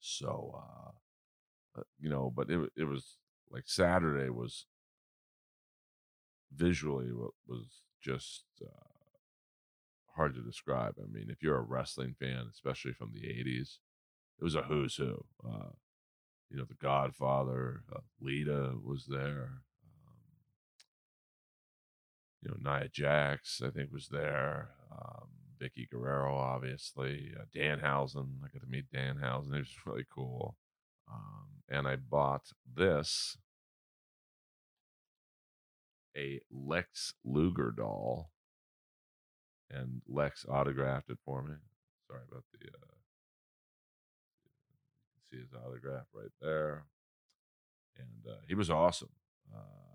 So, 0.00 0.54
uh, 0.56 1.80
uh 1.80 1.82
you 2.00 2.08
know, 2.08 2.32
but 2.34 2.50
it 2.50 2.70
it 2.76 2.84
was 2.84 3.16
like 3.50 3.64
Saturday 3.66 4.30
was 4.30 4.66
visually 6.54 7.10
was 7.46 7.82
just 8.02 8.44
uh, 8.64 8.88
hard 10.16 10.34
to 10.34 10.40
describe. 10.40 10.94
I 10.98 11.06
mean, 11.06 11.28
if 11.30 11.42
you're 11.42 11.58
a 11.58 11.62
wrestling 11.62 12.14
fan, 12.18 12.46
especially 12.50 12.92
from 12.92 13.12
the 13.12 13.26
'80s, 13.26 13.78
it 14.38 14.44
was 14.44 14.54
a 14.54 14.62
who's 14.62 14.96
who. 14.96 15.24
Uh, 15.46 15.70
you 16.50 16.56
know, 16.56 16.64
The 16.64 16.74
Godfather, 16.74 17.82
uh, 17.94 18.00
Lita 18.20 18.74
was 18.82 19.06
there. 19.06 19.62
You 22.42 22.50
know, 22.50 22.72
Nia 22.72 22.88
Jax, 22.88 23.60
I 23.64 23.70
think, 23.70 23.92
was 23.92 24.08
there. 24.08 24.70
Um, 24.92 25.28
Vickie 25.60 25.90
Guerrero, 25.90 26.36
obviously. 26.36 27.32
Uh, 27.38 27.44
Danhausen, 27.54 28.28
I 28.44 28.48
got 28.52 28.62
to 28.62 28.70
meet 28.70 28.92
Danhausen. 28.94 29.54
It 29.54 29.58
was 29.58 29.74
really 29.84 30.06
cool. 30.14 30.56
Um, 31.10 31.62
and 31.68 31.88
I 31.88 31.96
bought 31.96 32.50
this 32.76 33.36
a 36.16 36.40
Lex 36.50 37.14
Luger 37.24 37.72
doll, 37.76 38.30
and 39.70 40.02
Lex 40.08 40.44
autographed 40.48 41.10
it 41.10 41.18
for 41.24 41.42
me. 41.42 41.54
Sorry 42.06 42.22
about 42.30 42.44
the 42.52 42.68
uh, 42.68 42.88
see 45.30 45.38
his 45.38 45.52
autograph 45.54 46.06
right 46.14 46.30
there. 46.40 46.84
And 47.96 48.32
uh, 48.32 48.38
he 48.46 48.54
was 48.54 48.70
awesome. 48.70 49.10
Uh, 49.54 49.87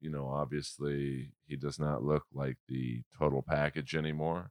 you 0.00 0.10
know, 0.10 0.28
obviously, 0.28 1.32
he 1.46 1.56
does 1.56 1.78
not 1.78 2.02
look 2.04 2.24
like 2.32 2.58
the 2.68 3.02
total 3.18 3.42
package 3.42 3.94
anymore. 3.96 4.50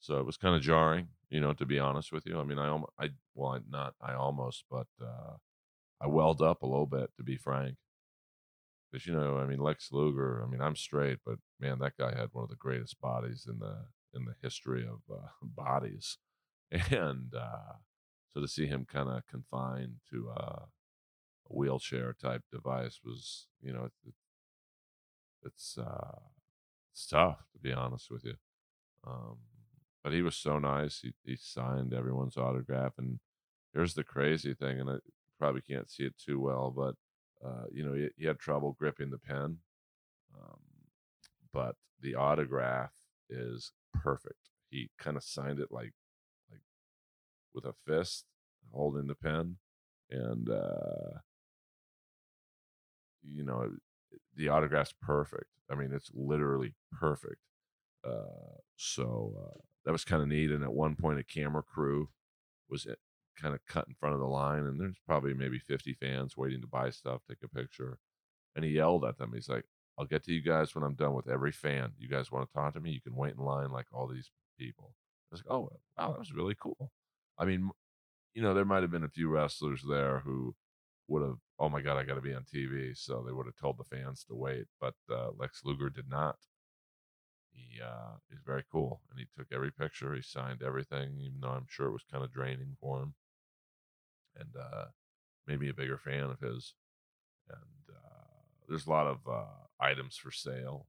So 0.00 0.18
it 0.18 0.26
was 0.26 0.36
kind 0.36 0.54
of 0.54 0.62
jarring, 0.62 1.08
you 1.30 1.40
know, 1.40 1.52
to 1.54 1.66
be 1.66 1.78
honest 1.78 2.12
with 2.12 2.26
you. 2.26 2.38
I 2.38 2.44
mean, 2.44 2.58
I, 2.58 2.68
almost, 2.68 2.92
I, 2.98 3.10
well, 3.34 3.58
not, 3.68 3.94
I 4.00 4.14
almost, 4.14 4.64
but 4.70 4.86
uh, 5.02 5.36
I 6.00 6.06
welled 6.08 6.42
up 6.42 6.62
a 6.62 6.66
little 6.66 6.86
bit, 6.86 7.10
to 7.16 7.22
be 7.22 7.36
frank. 7.36 7.76
because 8.90 9.06
you 9.06 9.12
know, 9.14 9.38
I 9.38 9.46
mean, 9.46 9.58
Lex 9.58 9.90
Luger. 9.92 10.42
I 10.44 10.50
mean, 10.50 10.60
I'm 10.60 10.76
straight, 10.76 11.18
but 11.24 11.38
man, 11.60 11.78
that 11.80 11.96
guy 11.98 12.14
had 12.16 12.30
one 12.32 12.44
of 12.44 12.50
the 12.50 12.56
greatest 12.56 13.00
bodies 13.00 13.46
in 13.48 13.58
the 13.58 13.86
in 14.14 14.24
the 14.24 14.34
history 14.42 14.84
of 14.86 15.00
uh, 15.14 15.28
bodies, 15.42 16.18
and 16.70 17.34
uh, 17.34 17.74
so 18.32 18.40
to 18.40 18.48
see 18.48 18.66
him 18.66 18.86
kind 18.90 19.08
of 19.08 19.26
confined 19.26 19.96
to 20.10 20.30
uh, 20.36 20.62
wheelchair 21.48 22.14
type 22.20 22.42
device 22.52 23.00
was, 23.04 23.46
you 23.60 23.72
know, 23.72 23.84
it, 23.84 24.14
it's 25.44 25.78
uh, 25.78 26.18
it's 26.92 27.06
tough 27.06 27.38
to 27.52 27.58
be 27.58 27.72
honest 27.72 28.10
with 28.10 28.24
you. 28.24 28.34
Um, 29.06 29.36
but 30.02 30.12
he 30.12 30.22
was 30.22 30.36
so 30.36 30.58
nice. 30.58 31.00
He 31.00 31.12
he 31.24 31.36
signed 31.36 31.92
everyone's 31.92 32.36
autograph, 32.36 32.94
and 32.98 33.20
here's 33.72 33.94
the 33.94 34.04
crazy 34.04 34.54
thing, 34.54 34.80
and 34.80 34.90
I 34.90 34.96
probably 35.38 35.60
can't 35.60 35.90
see 35.90 36.04
it 36.04 36.14
too 36.18 36.40
well, 36.40 36.72
but 36.74 36.94
uh, 37.44 37.66
you 37.72 37.84
know, 37.84 37.94
he, 37.94 38.08
he, 38.16 38.26
had 38.26 38.38
trouble 38.38 38.72
gripping 38.72 39.10
the 39.10 39.18
pen, 39.18 39.58
um, 40.34 40.58
but 41.52 41.76
the 42.00 42.16
autograph 42.16 42.92
is 43.30 43.72
perfect. 43.94 44.50
He 44.70 44.90
kind 44.98 45.16
of 45.16 45.22
signed 45.22 45.60
it 45.60 45.70
like 45.70 45.92
like 46.50 46.62
with 47.54 47.64
a 47.64 47.74
fist, 47.86 48.24
holding 48.72 49.06
the 49.06 49.14
pen, 49.14 49.58
and 50.10 50.50
uh, 50.50 51.20
you 53.32 53.44
know, 53.44 53.70
the 54.36 54.48
autograph's 54.48 54.94
perfect. 55.00 55.50
I 55.70 55.74
mean, 55.74 55.92
it's 55.92 56.10
literally 56.14 56.74
perfect. 56.92 57.42
Uh, 58.04 58.56
so 58.76 59.34
uh, 59.38 59.60
that 59.84 59.92
was 59.92 60.04
kind 60.04 60.22
of 60.22 60.28
neat. 60.28 60.50
And 60.50 60.64
at 60.64 60.72
one 60.72 60.94
point, 60.94 61.18
a 61.18 61.24
camera 61.24 61.62
crew 61.62 62.08
was 62.70 62.86
kind 63.40 63.54
of 63.54 63.60
cut 63.66 63.86
in 63.88 63.94
front 63.94 64.14
of 64.14 64.20
the 64.20 64.26
line, 64.26 64.64
and 64.66 64.80
there's 64.80 64.98
probably 65.06 65.34
maybe 65.34 65.58
50 65.58 65.94
fans 65.94 66.36
waiting 66.36 66.60
to 66.60 66.66
buy 66.66 66.90
stuff, 66.90 67.22
take 67.28 67.38
a 67.44 67.48
picture. 67.48 67.98
And 68.56 68.64
he 68.64 68.72
yelled 68.72 69.04
at 69.04 69.18
them. 69.18 69.32
He's 69.34 69.48
like, 69.48 69.64
I'll 69.98 70.06
get 70.06 70.24
to 70.24 70.32
you 70.32 70.42
guys 70.42 70.74
when 70.74 70.84
I'm 70.84 70.94
done 70.94 71.14
with 71.14 71.28
every 71.28 71.52
fan. 71.52 71.92
You 71.98 72.08
guys 72.08 72.30
want 72.30 72.48
to 72.48 72.52
talk 72.52 72.74
to 72.74 72.80
me? 72.80 72.90
You 72.90 73.00
can 73.00 73.16
wait 73.16 73.34
in 73.36 73.44
line 73.44 73.70
like 73.70 73.86
all 73.92 74.06
these 74.06 74.30
people. 74.58 74.92
I 75.30 75.34
was 75.34 75.42
like, 75.44 75.52
oh, 75.52 75.70
wow, 75.98 76.10
that 76.12 76.18
was 76.18 76.32
really 76.32 76.56
cool. 76.60 76.90
I 77.38 77.44
mean, 77.44 77.70
you 78.34 78.42
know, 78.42 78.54
there 78.54 78.64
might 78.64 78.82
have 78.82 78.90
been 78.90 79.04
a 79.04 79.08
few 79.08 79.28
wrestlers 79.28 79.82
there 79.88 80.20
who 80.20 80.54
would 81.08 81.22
have, 81.22 81.38
oh 81.58 81.68
my 81.68 81.80
God, 81.80 81.96
I 81.96 82.04
got 82.04 82.14
to 82.14 82.20
be 82.20 82.34
on 82.34 82.44
TV. 82.44 82.96
So 82.96 83.22
they 83.26 83.32
would 83.32 83.46
have 83.46 83.56
told 83.56 83.78
the 83.78 83.96
fans 83.96 84.24
to 84.24 84.34
wait. 84.34 84.66
But 84.80 84.94
uh, 85.10 85.30
Lex 85.36 85.62
Luger 85.64 85.90
did 85.90 86.08
not. 86.08 86.36
He 87.50 87.80
uh, 87.80 88.16
is 88.30 88.40
very 88.46 88.64
cool. 88.70 89.00
And 89.10 89.18
he 89.18 89.26
took 89.36 89.48
every 89.52 89.72
picture. 89.72 90.14
He 90.14 90.22
signed 90.22 90.62
everything, 90.62 91.18
even 91.20 91.40
though 91.40 91.48
I'm 91.48 91.66
sure 91.68 91.86
it 91.86 91.92
was 91.92 92.04
kind 92.10 92.24
of 92.24 92.32
draining 92.32 92.76
for 92.80 93.02
him 93.02 93.14
and 94.38 94.50
uh, 94.56 94.84
made 95.46 95.60
me 95.60 95.68
a 95.68 95.74
bigger 95.74 95.98
fan 95.98 96.24
of 96.24 96.40
his. 96.40 96.74
And 97.48 97.96
uh, 97.96 98.26
there's 98.68 98.86
a 98.86 98.90
lot 98.90 99.06
of 99.06 99.18
uh, 99.28 99.44
items 99.80 100.16
for 100.16 100.30
sale. 100.30 100.86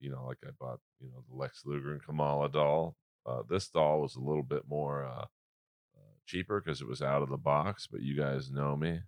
You 0.00 0.10
know, 0.10 0.24
like 0.26 0.38
I 0.44 0.50
bought, 0.58 0.80
you 1.00 1.08
know, 1.08 1.22
the 1.28 1.36
Lex 1.36 1.62
Luger 1.64 1.92
and 1.92 2.02
Kamala 2.02 2.48
doll. 2.48 2.96
Uh, 3.24 3.42
this 3.48 3.68
doll 3.68 4.00
was 4.00 4.16
a 4.16 4.20
little 4.20 4.42
bit 4.42 4.64
more 4.68 5.04
uh, 5.04 5.22
uh, 5.22 6.14
cheaper 6.26 6.60
because 6.60 6.80
it 6.80 6.88
was 6.88 7.00
out 7.00 7.22
of 7.22 7.28
the 7.28 7.36
box, 7.36 7.86
but 7.90 8.02
you 8.02 8.16
guys 8.16 8.50
know 8.50 8.76
me. 8.76 9.00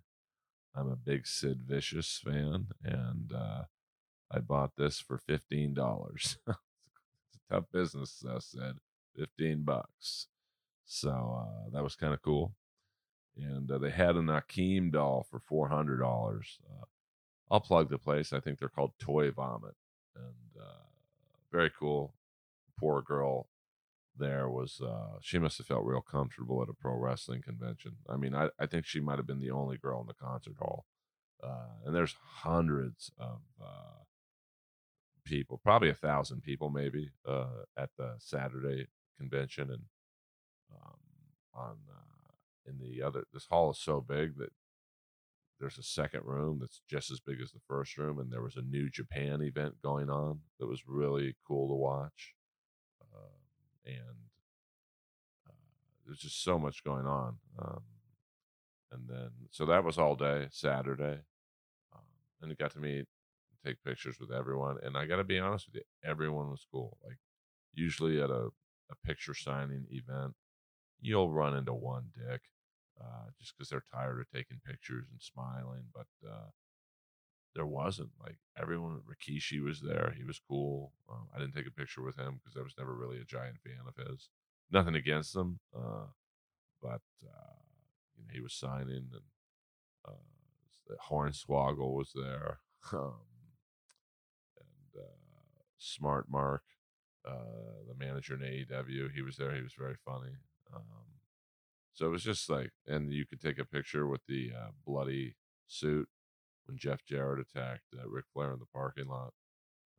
I'm 0.75 0.89
a 0.89 0.95
big 0.95 1.25
Sid 1.25 1.61
Vicious 1.65 2.21
fan, 2.23 2.67
and 2.83 3.31
I 4.31 4.39
bought 4.39 4.75
this 4.77 4.99
for 4.99 5.17
fifteen 5.17 5.73
dollars. 5.73 6.37
it's 6.47 6.57
a 7.49 7.53
tough 7.53 7.65
business, 7.71 8.23
I 8.27 8.39
said. 8.39 8.77
Fifteen 9.15 9.63
bucks. 9.63 10.27
So 10.85 11.47
that 11.71 11.83
was 11.83 11.95
kind 11.95 12.13
of 12.13 12.21
cool 12.21 12.53
and 13.37 13.69
uh, 13.69 13.77
they 13.77 13.89
had 13.89 14.15
an 14.15 14.27
Akeem 14.27 14.91
doll 14.91 15.25
for 15.29 15.39
four 15.39 15.67
hundred 15.69 15.99
dollars. 15.99 16.59
Uh, 16.69 16.85
I'll 17.51 17.59
plug 17.59 17.89
the 17.89 17.97
place. 17.97 18.33
I 18.33 18.39
think 18.39 18.59
they're 18.59 18.69
called 18.69 18.93
Toy 18.99 19.31
Vomit, 19.31 19.75
and 20.15 20.61
uh, 20.61 20.83
very 21.51 21.71
cool. 21.77 22.13
Poor 22.79 23.01
girl 23.01 23.47
there 24.17 24.49
was 24.49 24.81
uh, 24.81 25.17
she 25.21 25.39
must 25.39 25.57
have 25.57 25.67
felt 25.67 25.85
real 25.85 26.01
comfortable 26.01 26.61
at 26.61 26.69
a 26.69 26.73
pro 26.73 26.95
wrestling 26.95 27.41
convention. 27.41 27.93
I 28.09 28.17
mean, 28.17 28.33
I, 28.35 28.49
I 28.59 28.65
think 28.65 28.85
she 28.85 28.99
might 28.99 29.17
have 29.17 29.27
been 29.27 29.39
the 29.39 29.51
only 29.51 29.77
girl 29.77 30.01
in 30.01 30.07
the 30.07 30.13
concert 30.13 30.55
hall. 30.59 30.85
Uh, 31.43 31.85
and 31.85 31.95
there's 31.95 32.15
hundreds 32.21 33.11
of 33.19 33.41
uh, 33.61 34.03
people, 35.25 35.59
probably 35.63 35.89
a 35.89 35.93
thousand 35.93 36.41
people, 36.41 36.69
maybe, 36.69 37.11
at 37.77 37.89
the 37.97 38.15
Saturday 38.19 38.87
convention, 39.19 39.69
and 39.69 39.81
um, 40.73 40.97
on 41.53 41.75
in 42.67 42.79
the 42.79 43.01
other 43.01 43.23
this 43.33 43.45
hall 43.45 43.71
is 43.71 43.79
so 43.79 44.01
big 44.01 44.37
that 44.37 44.51
there's 45.59 45.77
a 45.77 45.83
second 45.83 46.21
room 46.25 46.57
that's 46.59 46.81
just 46.89 47.11
as 47.11 47.19
big 47.19 47.39
as 47.41 47.51
the 47.51 47.59
first 47.67 47.97
room 47.97 48.19
and 48.19 48.31
there 48.31 48.41
was 48.41 48.55
a 48.55 48.61
new 48.61 48.89
japan 48.89 49.41
event 49.41 49.75
going 49.81 50.09
on 50.09 50.39
that 50.59 50.67
was 50.67 50.87
really 50.87 51.35
cool 51.47 51.67
to 51.67 51.73
watch 51.73 52.33
and 53.85 54.29
uh, 55.47 55.53
there's 56.05 56.19
just 56.19 56.43
so 56.43 56.57
much 56.57 56.83
going 56.83 57.05
on 57.05 57.37
um, 57.59 57.81
and 58.91 59.07
then 59.07 59.29
so 59.51 59.65
that 59.65 59.83
was 59.83 59.97
all 59.97 60.15
day 60.15 60.47
saturday 60.51 61.19
um, 61.93 62.01
and 62.41 62.51
it 62.51 62.57
got 62.57 62.71
to 62.71 62.79
meet 62.79 63.05
take 63.65 63.83
pictures 63.83 64.17
with 64.19 64.31
everyone 64.31 64.77
and 64.83 64.97
i 64.97 65.05
gotta 65.05 65.23
be 65.23 65.39
honest 65.39 65.67
with 65.67 65.75
you 65.75 66.09
everyone 66.09 66.49
was 66.49 66.67
cool 66.71 66.97
like 67.03 67.17
usually 67.73 68.21
at 68.21 68.29
a, 68.29 68.47
a 68.91 68.95
picture 69.05 69.33
signing 69.33 69.85
event 69.89 70.33
you'll 71.01 71.31
run 71.31 71.55
into 71.55 71.73
one 71.73 72.05
dick 72.15 72.41
uh, 73.01 73.27
just 73.39 73.53
because 73.55 73.69
they're 73.69 73.83
tired 73.93 74.19
of 74.19 74.29
taking 74.29 74.61
pictures 74.65 75.07
and 75.11 75.21
smiling. 75.21 75.83
But 75.93 76.07
uh, 76.25 76.49
there 77.55 77.65
wasn't 77.65 78.11
like 78.21 78.37
everyone. 78.61 79.01
Rikishi 79.09 79.63
was 79.63 79.81
there; 79.81 80.13
he 80.15 80.23
was 80.23 80.41
cool. 80.47 80.91
Um, 81.09 81.27
I 81.33 81.39
didn't 81.39 81.55
take 81.55 81.67
a 81.67 81.71
picture 81.71 82.03
with 82.03 82.17
him 82.17 82.39
because 82.39 82.57
I 82.57 82.63
was 82.63 82.75
never 82.77 82.93
really 82.93 83.19
a 83.19 83.25
giant 83.25 83.57
fan 83.63 83.79
of 83.87 83.95
his. 83.95 84.29
Nothing 84.71 84.95
against 84.95 85.35
him, 85.35 85.59
uh, 85.75 86.07
but 86.81 87.01
uh, 87.23 87.55
you 88.15 88.23
know, 88.23 88.33
he 88.33 88.41
was 88.41 88.53
signing, 88.53 89.09
and 89.13 89.21
uh, 90.07 90.95
Hornswoggle 91.09 91.93
was 91.93 92.11
there, 92.13 92.59
um, 92.93 93.13
and 94.59 95.01
uh, 95.01 95.61
Smart 95.77 96.25
Mark, 96.29 96.63
uh, 97.25 97.85
the 97.87 97.95
manager 98.05 98.35
in 98.35 98.41
AEW, 98.41 99.11
he 99.13 99.21
was 99.21 99.37
there. 99.37 99.55
He 99.55 99.61
was 99.61 99.75
very 99.77 99.95
funny. 100.05 100.35
Um, 100.75 101.05
so 101.93 102.07
it 102.07 102.09
was 102.09 102.23
just 102.23 102.49
like, 102.49 102.71
and 102.85 103.13
you 103.13 103.25
could 103.25 103.41
take 103.41 103.59
a 103.59 103.65
picture 103.65 104.05
with 104.05 104.21
the 104.27 104.51
uh, 104.53 104.71
bloody 104.85 105.35
suit 105.67 106.09
when 106.65 106.77
Jeff 106.77 107.03
Jarrett 107.05 107.45
attacked 107.47 107.83
uh, 107.97 108.07
Ric 108.07 108.25
Flair 108.33 108.53
in 108.53 108.59
the 108.59 108.65
parking 108.73 109.07
lot. 109.07 109.33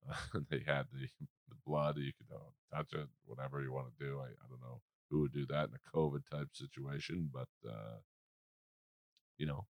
Uh, 0.09 0.39
they 0.51 0.63
had 0.65 0.87
the, 0.93 1.09
the 1.49 1.57
blood. 1.67 1.97
You 1.97 2.13
could 2.17 2.33
uh, 2.33 2.77
touch 2.77 2.93
it, 2.93 3.09
whatever 3.25 3.61
you 3.61 3.73
want 3.73 3.89
to 3.89 4.05
do. 4.05 4.21
I, 4.21 4.27
I 4.27 4.47
don't 4.49 4.61
know 4.61 4.81
who 5.11 5.23
would 5.23 5.33
do 5.33 5.45
that 5.47 5.69
in 5.69 5.75
a 5.75 5.97
COVID 5.97 6.21
type 6.31 6.47
situation, 6.53 7.29
but, 7.33 7.49
uh, 7.69 7.97
you 9.37 9.47
know, 9.47 9.67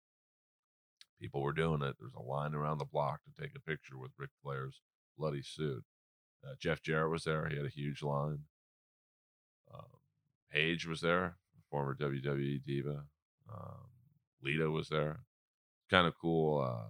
people 1.18 1.40
were 1.40 1.54
doing 1.54 1.80
it. 1.80 1.96
There's 1.98 2.12
a 2.14 2.22
line 2.22 2.54
around 2.54 2.76
the 2.76 2.84
block 2.84 3.20
to 3.24 3.42
take 3.42 3.52
a 3.56 3.60
picture 3.60 3.96
with 3.96 4.10
Ric 4.18 4.28
Flair's 4.42 4.82
bloody 5.16 5.40
suit. 5.40 5.84
Uh, 6.46 6.52
Jeff 6.60 6.82
Jarrett 6.82 7.12
was 7.12 7.24
there. 7.24 7.48
He 7.48 7.56
had 7.56 7.64
a 7.64 7.70
huge 7.70 8.02
line. 8.02 8.40
Um, 9.72 9.86
Paige 10.52 10.86
was 10.86 11.00
there 11.00 11.36
former 11.70 11.94
WWE 11.94 12.64
diva. 12.64 13.04
Um, 13.52 13.88
Lita 14.42 14.70
was 14.70 14.88
there. 14.88 15.20
Kind 15.90 16.06
of 16.06 16.14
cool, 16.20 16.60
uh, 16.60 16.88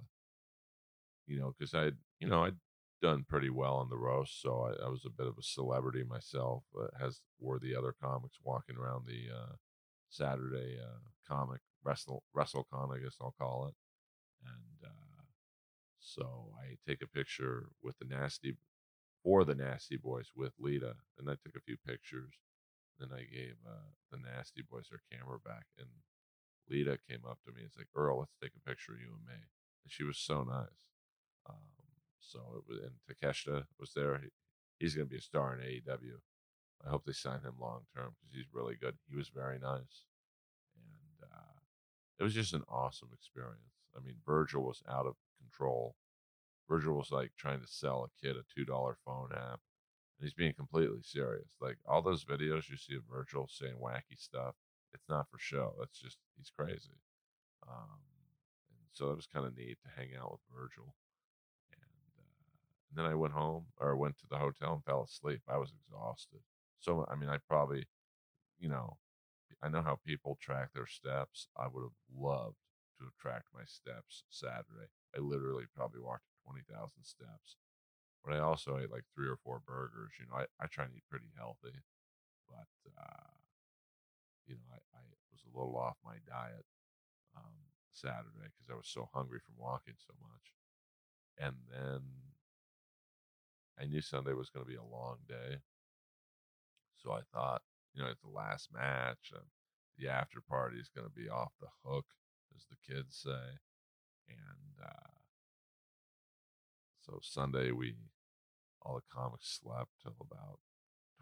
you 1.26 1.38
know, 1.38 1.54
because 1.58 1.74
I, 1.74 1.92
you 2.18 2.28
know, 2.28 2.44
I'd 2.44 2.56
done 3.02 3.24
pretty 3.28 3.50
well 3.50 3.76
on 3.76 3.90
the 3.90 3.96
roast, 3.96 4.40
so 4.40 4.70
I, 4.70 4.86
I 4.86 4.88
was 4.88 5.04
a 5.04 5.10
bit 5.10 5.26
of 5.26 5.34
a 5.38 5.42
celebrity 5.42 6.02
myself. 6.02 6.64
But 6.74 6.90
has 6.98 7.20
were 7.38 7.58
the 7.58 7.76
other 7.76 7.94
comics 8.02 8.38
walking 8.42 8.76
around 8.76 9.06
the 9.06 9.34
uh, 9.34 9.56
Saturday 10.08 10.78
uh, 10.82 11.08
comic 11.28 11.60
wrestle 11.84 12.22
WrestleCon, 12.34 12.96
I 12.96 13.02
guess 13.02 13.16
I'll 13.20 13.34
call 13.38 13.68
it, 13.68 13.74
and 14.42 14.90
uh, 14.90 15.22
so 16.00 16.52
I 16.58 16.76
take 16.88 17.02
a 17.02 17.08
picture 17.08 17.66
with 17.82 17.98
the 17.98 18.06
nasty 18.06 18.56
for 19.26 19.44
the 19.44 19.56
Nasty 19.56 19.96
Boys 19.96 20.30
with 20.36 20.52
Lita, 20.56 20.94
and 21.18 21.28
I 21.28 21.32
took 21.32 21.56
a 21.56 21.60
few 21.66 21.76
pictures. 21.84 22.34
Then 23.00 23.08
I 23.12 23.22
gave 23.22 23.56
uh, 23.66 23.90
the 24.12 24.18
Nasty 24.18 24.62
Boys 24.62 24.86
their 24.88 25.02
camera 25.10 25.38
back, 25.44 25.66
and 25.78 25.88
Lita 26.68 26.98
came 27.08 27.24
up 27.28 27.38
to 27.44 27.52
me 27.52 27.62
and 27.62 27.72
said, 27.72 27.86
"Earl, 27.94 28.20
let's 28.20 28.36
take 28.40 28.52
a 28.56 28.68
picture 28.68 28.92
of 28.92 29.00
you 29.00 29.14
and 29.14 29.26
me." 29.26 29.44
And 29.84 29.92
she 29.92 30.04
was 30.04 30.18
so 30.18 30.42
nice. 30.42 30.86
Um, 31.48 31.70
so 32.20 32.40
it 32.56 32.64
was, 32.68 32.80
and 32.80 32.96
Takeshita 33.06 33.66
was 33.78 33.92
there. 33.94 34.18
He, 34.18 34.28
he's 34.78 34.94
going 34.94 35.06
to 35.06 35.10
be 35.10 35.18
a 35.18 35.22
star 35.22 35.54
in 35.54 35.60
AEW. 35.60 36.18
I 36.84 36.90
hope 36.90 37.04
they 37.04 37.12
sign 37.12 37.40
him 37.40 37.54
long 37.60 37.86
term 37.94 38.14
because 38.18 38.34
he's 38.34 38.52
really 38.52 38.74
good. 38.74 38.96
He 39.08 39.16
was 39.16 39.28
very 39.28 39.58
nice, 39.58 40.04
and 40.76 41.30
uh, 41.32 41.60
it 42.18 42.22
was 42.22 42.34
just 42.34 42.54
an 42.54 42.64
awesome 42.68 43.10
experience. 43.12 43.60
I 43.96 44.00
mean, 44.04 44.16
Virgil 44.26 44.62
was 44.62 44.82
out 44.88 45.06
of 45.06 45.14
control. 45.40 45.96
Virgil 46.68 46.94
was 46.94 47.10
like 47.12 47.32
trying 47.38 47.60
to 47.60 47.66
sell 47.66 48.04
a 48.04 48.26
kid 48.26 48.36
a 48.36 48.42
two 48.54 48.64
dollar 48.64 48.96
phone 49.04 49.30
app 49.32 49.60
and 50.18 50.26
he's 50.26 50.34
being 50.34 50.54
completely 50.54 51.02
serious. 51.02 51.48
Like 51.60 51.78
all 51.86 52.02
those 52.02 52.24
videos 52.24 52.68
you 52.68 52.76
see 52.76 52.96
of 52.96 53.02
Virgil 53.10 53.48
saying 53.50 53.74
wacky 53.82 54.18
stuff, 54.18 54.54
it's 54.94 55.08
not 55.08 55.28
for 55.30 55.38
show. 55.38 55.74
That's 55.78 55.98
just 55.98 56.18
he's 56.36 56.50
crazy. 56.50 56.96
Um, 57.68 58.00
and 58.70 58.78
so 58.92 59.10
it 59.10 59.16
was 59.16 59.26
kind 59.26 59.46
of 59.46 59.56
neat 59.56 59.78
to 59.82 60.00
hang 60.00 60.10
out 60.18 60.32
with 60.32 60.40
Virgil. 60.54 60.94
And 62.88 63.04
then 63.04 63.10
I 63.10 63.14
went 63.14 63.34
home 63.34 63.66
or 63.78 63.96
went 63.96 64.18
to 64.18 64.26
the 64.30 64.38
hotel 64.38 64.74
and 64.74 64.84
fell 64.84 65.02
asleep. 65.02 65.42
I 65.48 65.58
was 65.58 65.72
exhausted. 65.72 66.40
So, 66.78 67.06
I 67.10 67.16
mean, 67.16 67.28
I 67.28 67.38
probably, 67.48 67.86
you 68.58 68.68
know, 68.68 68.96
I 69.62 69.68
know 69.68 69.82
how 69.82 69.98
people 70.06 70.38
track 70.40 70.70
their 70.72 70.86
steps. 70.86 71.48
I 71.56 71.66
would 71.68 71.82
have 71.82 71.98
loved 72.16 72.56
to 72.98 73.04
have 73.04 73.16
tracked 73.20 73.48
my 73.54 73.64
steps 73.66 74.24
Saturday. 74.30 74.88
I 75.16 75.20
literally 75.20 75.64
probably 75.74 76.00
walked 76.00 76.24
20,000 76.44 76.90
steps. 77.02 77.56
But 78.24 78.34
I 78.34 78.38
also 78.40 78.78
ate 78.78 78.90
like 78.90 79.04
three 79.14 79.28
or 79.28 79.36
four 79.36 79.60
burgers. 79.66 80.12
You 80.18 80.26
know, 80.26 80.42
I, 80.42 80.46
I 80.62 80.66
try 80.66 80.84
and 80.84 80.94
eat 80.94 81.04
pretty 81.10 81.30
healthy. 81.36 81.76
But, 82.48 82.68
uh, 82.96 83.36
you 84.46 84.54
know, 84.54 84.70
I, 84.72 84.78
I 84.96 85.02
was 85.30 85.42
a 85.44 85.56
little 85.56 85.76
off 85.76 85.96
my 86.04 86.18
diet 86.26 86.64
um, 87.36 87.66
Saturday 87.92 88.48
because 88.50 88.70
I 88.70 88.76
was 88.76 88.88
so 88.88 89.08
hungry 89.12 89.38
from 89.44 89.56
walking 89.58 89.94
so 89.98 90.14
much. 90.20 90.46
And 91.38 91.56
then 91.70 92.00
I 93.78 93.84
knew 93.84 94.00
Sunday 94.00 94.32
was 94.32 94.50
going 94.50 94.64
to 94.64 94.70
be 94.70 94.78
a 94.78 94.82
long 94.82 95.18
day. 95.28 95.58
So 96.96 97.12
I 97.12 97.20
thought, 97.32 97.62
you 97.94 98.02
know, 98.02 98.08
it's 98.08 98.22
the 98.22 98.28
last 98.28 98.72
match. 98.72 99.32
And 99.32 99.44
the 99.98 100.08
after 100.08 100.40
party 100.40 100.78
is 100.78 100.90
going 100.94 101.06
to 101.06 101.12
be 101.12 101.28
off 101.28 101.52
the 101.60 101.68
hook, 101.84 102.06
as 102.54 102.64
the 102.68 102.76
kids 102.94 103.16
say. 103.24 103.60
And 104.28 104.84
uh, 104.84 105.16
so 107.04 107.18
Sunday, 107.22 107.70
we, 107.70 107.96
all 108.82 108.96
the 108.96 109.14
comics 109.14 109.60
slept 109.62 109.90
till 110.02 110.16
about 110.20 110.58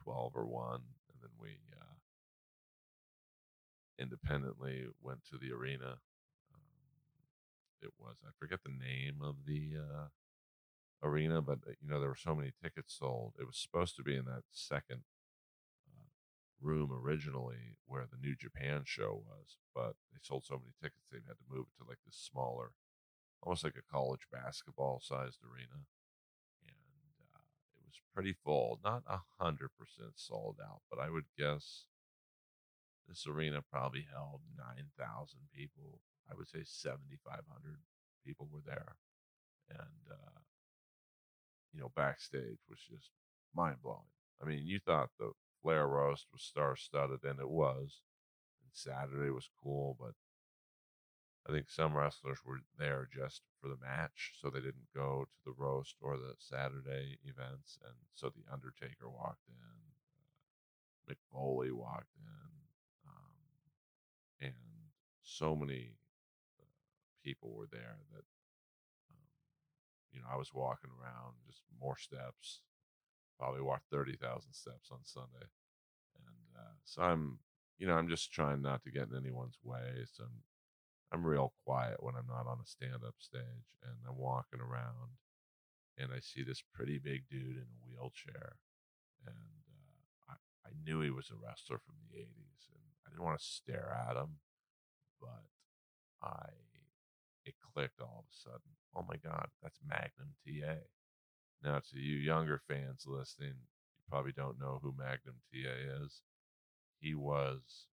12 0.02 0.32
or 0.34 0.46
1. 0.46 0.74
And 0.74 1.18
then 1.20 1.30
we 1.38 1.58
uh, 1.80 1.93
independently 3.98 4.86
went 5.02 5.24
to 5.30 5.38
the 5.38 5.52
arena. 5.52 5.98
Um, 6.52 6.60
it 7.82 7.90
was, 7.98 8.16
I 8.24 8.30
forget 8.38 8.60
the 8.64 8.70
name 8.70 9.20
of 9.22 9.46
the 9.46 9.72
uh, 9.78 10.06
arena, 11.02 11.42
but 11.42 11.58
uh, 11.66 11.72
you 11.80 11.88
know 11.88 12.00
there 12.00 12.08
were 12.08 12.16
so 12.16 12.34
many 12.34 12.52
tickets 12.62 12.96
sold. 12.98 13.34
It 13.38 13.46
was 13.46 13.58
supposed 13.58 13.96
to 13.96 14.02
be 14.02 14.16
in 14.16 14.24
that 14.24 14.44
second 14.50 15.02
uh, 15.88 16.08
room 16.60 16.90
originally 16.92 17.76
where 17.86 18.06
the 18.10 18.18
New 18.20 18.34
Japan 18.34 18.82
show 18.84 19.22
was, 19.26 19.56
but 19.74 19.94
they 20.12 20.18
sold 20.22 20.44
so 20.44 20.54
many 20.54 20.72
tickets 20.82 21.06
they 21.10 21.18
had 21.26 21.38
to 21.38 21.50
move 21.50 21.66
it 21.68 21.78
to 21.82 21.88
like 21.88 21.98
this 22.04 22.16
smaller, 22.16 22.72
almost 23.42 23.64
like 23.64 23.76
a 23.76 23.92
college 23.92 24.26
basketball 24.32 25.00
sized 25.02 25.40
arena, 25.44 25.84
and 26.66 27.14
uh, 27.34 27.44
it 27.76 27.84
was 27.86 28.00
pretty 28.14 28.34
full. 28.44 28.80
Not 28.82 29.02
a 29.06 29.20
hundred 29.38 29.70
percent 29.78 30.12
sold 30.16 30.56
out, 30.62 30.80
but 30.90 30.98
I 30.98 31.10
would 31.10 31.26
guess 31.38 31.84
this 33.08 33.26
arena 33.26 33.62
probably 33.70 34.06
held 34.12 34.40
nine 34.56 34.88
thousand 34.98 35.40
people. 35.54 36.00
I 36.30 36.34
would 36.34 36.48
say 36.48 36.62
seventy 36.64 37.18
five 37.24 37.44
hundred 37.50 37.78
people 38.26 38.48
were 38.50 38.64
there, 38.64 38.96
and 39.68 40.04
uh, 40.10 40.40
you 41.72 41.80
know, 41.80 41.92
backstage 41.94 42.62
was 42.68 42.78
just 42.88 43.10
mind 43.54 43.76
blowing. 43.82 44.08
I 44.42 44.46
mean, 44.46 44.62
you 44.64 44.78
thought 44.78 45.10
the 45.18 45.32
Flair 45.62 45.86
roast 45.88 46.26
was 46.32 46.42
star 46.42 46.76
studded, 46.76 47.24
and 47.24 47.40
it 47.40 47.48
was. 47.48 48.02
And 48.62 48.70
Saturday 48.72 49.30
was 49.30 49.48
cool, 49.62 49.96
but 49.98 50.14
I 51.48 51.52
think 51.52 51.68
some 51.68 51.96
wrestlers 51.96 52.38
were 52.44 52.60
there 52.78 53.08
just 53.12 53.42
for 53.60 53.68
the 53.68 53.76
match, 53.76 54.32
so 54.40 54.48
they 54.48 54.60
didn't 54.60 54.94
go 54.94 55.26
to 55.26 55.38
the 55.44 55.54
roast 55.56 55.96
or 56.00 56.16
the 56.16 56.34
Saturday 56.38 57.18
events. 57.24 57.78
And 57.84 57.94
so 58.14 58.30
the 58.30 58.50
Undertaker 58.52 59.10
walked 59.10 59.48
in, 59.48 59.54
uh, 59.60 61.12
Mick 61.12 61.20
Foley 61.30 61.70
walked 61.70 62.16
in, 62.16 62.53
and 64.46 64.90
so 65.22 65.56
many 65.56 65.96
uh, 66.60 66.66
people 67.24 67.54
were 67.54 67.68
there 67.70 67.96
that 68.14 68.24
you 70.14 70.20
know, 70.22 70.30
I 70.32 70.36
was 70.38 70.54
walking 70.54 70.90
around 70.94 71.34
just 71.44 71.60
more 71.80 71.98
steps. 71.98 72.62
Probably 73.38 73.60
walked 73.60 73.90
thirty 73.90 74.14
thousand 74.16 74.54
steps 74.54 74.90
on 74.92 75.00
Sunday, 75.02 75.50
and 76.22 76.46
uh, 76.56 76.78
so 76.84 77.02
I'm, 77.02 77.38
you 77.78 77.86
know, 77.86 77.94
I'm 77.94 78.08
just 78.08 78.32
trying 78.32 78.62
not 78.62 78.84
to 78.84 78.92
get 78.92 79.08
in 79.10 79.16
anyone's 79.18 79.58
way. 79.64 80.06
So 80.06 80.22
I'm, 80.22 80.38
I'm 81.12 81.26
real 81.26 81.52
quiet 81.66 81.98
when 81.98 82.14
I'm 82.14 82.28
not 82.28 82.46
on 82.46 82.58
a 82.62 82.66
stand-up 82.66 83.16
stage, 83.18 83.74
and 83.82 83.96
I'm 84.08 84.16
walking 84.16 84.60
around, 84.60 85.18
and 85.98 86.12
I 86.14 86.20
see 86.20 86.44
this 86.44 86.62
pretty 86.72 86.98
big 86.98 87.28
dude 87.28 87.58
in 87.58 87.66
a 87.66 87.82
wheelchair, 87.82 88.54
and 89.26 89.34
uh, 90.30 90.34
I, 90.34 90.68
I 90.68 90.70
knew 90.86 91.00
he 91.00 91.10
was 91.10 91.30
a 91.30 91.44
wrestler 91.44 91.78
from 91.82 91.96
the 91.98 92.18
'80s, 92.18 92.70
and 92.70 92.86
I 93.06 93.10
didn't 93.10 93.24
want 93.24 93.38
to 93.38 93.44
stare 93.44 93.96
at 94.08 94.16
him, 94.16 94.38
but 95.20 95.44
I 96.22 96.48
it 97.44 97.54
clicked 97.74 98.00
all 98.00 98.24
of 98.24 98.24
a 98.24 98.36
sudden. 98.36 98.72
Oh 98.96 99.04
my 99.08 99.16
God, 99.16 99.48
that's 99.62 99.78
Magnum 99.86 100.34
TA. 100.46 100.80
Now, 101.62 101.80
to 101.90 101.98
you 101.98 102.16
younger 102.16 102.60
fans 102.68 103.04
listening, 103.06 103.54
you 103.56 104.04
probably 104.08 104.32
don't 104.32 104.60
know 104.60 104.80
who 104.82 104.94
Magnum 104.96 105.36
TA 105.52 106.04
is. 106.04 106.22
He 107.00 107.14
was, 107.14 107.86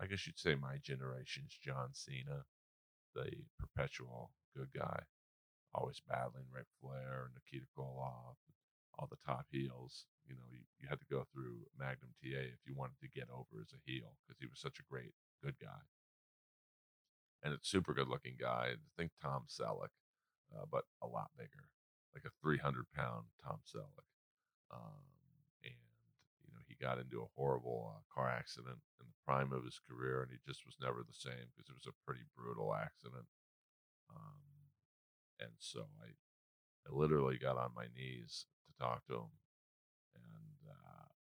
I 0.00 0.06
guess 0.06 0.26
you'd 0.26 0.38
say, 0.38 0.54
my 0.54 0.76
generation's 0.82 1.56
John 1.62 1.90
Cena, 1.92 2.44
the 3.14 3.30
perpetual 3.58 4.32
good 4.56 4.68
guy, 4.76 5.02
always 5.74 6.00
battling 6.06 6.44
Ric 6.54 6.66
Flair, 6.80 7.30
Nikita 7.34 7.66
Koloff, 7.76 8.36
all 8.98 9.08
the 9.10 9.16
top 9.24 9.46
heels. 9.50 10.04
You 10.28 10.36
know, 10.36 10.48
you, 10.52 10.60
you 10.78 10.86
had 10.88 11.00
to 11.00 11.08
go 11.10 11.24
through 11.32 11.66
Magnum 11.74 12.12
TA 12.20 12.52
if 12.52 12.62
you 12.68 12.76
wanted 12.76 13.00
to 13.00 13.08
get 13.08 13.32
over 13.32 13.64
as 13.64 13.72
a 13.72 13.80
heel 13.88 14.12
because 14.22 14.38
he 14.38 14.46
was 14.46 14.60
such 14.60 14.78
a 14.78 14.86
great 14.86 15.16
good 15.42 15.56
guy 15.56 15.82
and 17.42 17.54
it's 17.54 17.68
super 17.68 17.94
good 17.94 18.08
looking 18.08 18.36
guy. 18.38 18.74
I 18.74 18.90
think 18.96 19.12
Tom 19.22 19.44
Selleck, 19.48 19.94
uh, 20.54 20.66
but 20.70 20.84
a 21.02 21.06
lot 21.06 21.30
bigger, 21.36 21.70
like 22.14 22.24
a 22.26 22.34
300 22.42 22.86
pound 22.94 23.26
Tom 23.44 23.60
Selleck. 23.62 24.08
Um, 24.70 25.06
and 25.64 25.88
you 26.44 26.50
know 26.52 26.60
he 26.66 26.74
got 26.80 26.98
into 26.98 27.22
a 27.22 27.32
horrible 27.36 27.94
uh, 27.94 28.02
car 28.12 28.28
accident 28.28 28.78
in 29.00 29.06
the 29.06 29.24
prime 29.24 29.52
of 29.52 29.64
his 29.64 29.80
career, 29.88 30.22
and 30.22 30.30
he 30.30 30.38
just 30.46 30.66
was 30.66 30.76
never 30.80 31.00
the 31.00 31.16
same 31.16 31.48
because 31.54 31.70
it 31.70 31.78
was 31.78 31.88
a 31.88 32.04
pretty 32.04 32.26
brutal 32.36 32.74
accident. 32.74 33.26
Um, 34.10 34.42
and 35.40 35.52
so 35.58 35.86
I, 36.02 36.10
I 36.88 36.90
literally 36.90 37.38
got 37.38 37.56
on 37.56 37.70
my 37.76 37.86
knees 37.94 38.46
to 38.66 38.72
talk 38.82 39.06
to 39.06 39.14
him, 39.14 39.32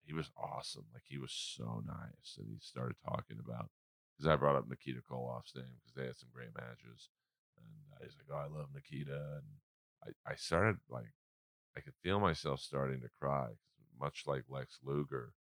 he 0.06 0.14
was 0.14 0.30
awesome. 0.38 0.86
Like 0.94 1.04
he 1.08 1.18
was 1.18 1.32
so 1.32 1.84
nice, 1.86 2.38
and 2.38 2.48
he 2.48 2.58
started 2.62 2.96
talking 3.04 3.38
about 3.44 3.70
because 4.16 4.30
I 4.32 4.36
brought 4.36 4.56
up 4.56 4.70
Nikita 4.70 5.02
Koloff's 5.10 5.56
name 5.56 5.66
because 5.82 5.96
they 5.96 6.06
had 6.06 6.18
some 6.18 6.30
great 6.34 6.56
matches, 6.56 7.10
and 7.58 7.68
uh, 7.94 8.04
he's 8.04 8.16
like, 8.16 8.30
"Oh, 8.32 8.44
I 8.44 8.58
love 8.58 8.70
Nikita," 8.74 9.40
and 9.42 9.48
I 10.04 10.32
I 10.32 10.36
started 10.36 10.78
like 10.90 11.14
I 11.76 11.82
could 11.82 11.96
feel 12.04 12.20
myself 12.20 12.60
starting 12.62 13.02
to 13.02 13.10
cry, 13.20 13.50
much 14.00 14.24
like 14.28 14.44
Lex 14.48 14.80
Luger, 14.84 15.34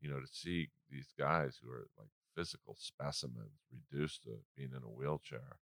you 0.00 0.08
know, 0.08 0.20
to 0.20 0.26
see 0.26 0.68
these 0.90 1.12
guys 1.18 1.58
who 1.62 1.70
are 1.70 1.88
like 1.98 2.10
physical 2.36 2.76
specimens 2.78 3.60
reduced 3.72 4.22
to 4.24 4.38
being 4.56 4.70
in 4.70 4.82
a 4.84 4.90
wheelchair, 4.90 5.58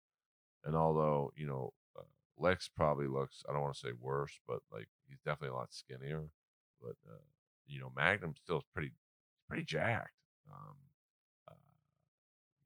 and 0.65 0.77
although 0.77 1.33
you 1.37 1.47
know. 1.47 1.73
Uh, 1.97 2.03
Lex 2.39 2.67
probably 2.67 3.07
looks, 3.07 3.45
I 3.47 3.53
don't 3.53 3.61
want 3.61 3.75
to 3.75 3.81
say 3.81 3.93
worse, 4.01 4.41
but 4.49 4.61
like 4.73 4.89
he's 5.07 5.21
definitely 5.21 5.55
a 5.55 5.59
lot 5.59 5.73
skinnier. 5.73 6.31
But, 6.81 6.97
uh, 7.07 7.21
you 7.73 7.81
know, 7.81 7.93
Magnum 7.97 8.35
still 8.43 8.59
is 8.59 8.65
pretty, 8.75 8.93
pretty 9.49 9.65
jacked. 9.65 10.11
Um, 10.51 10.77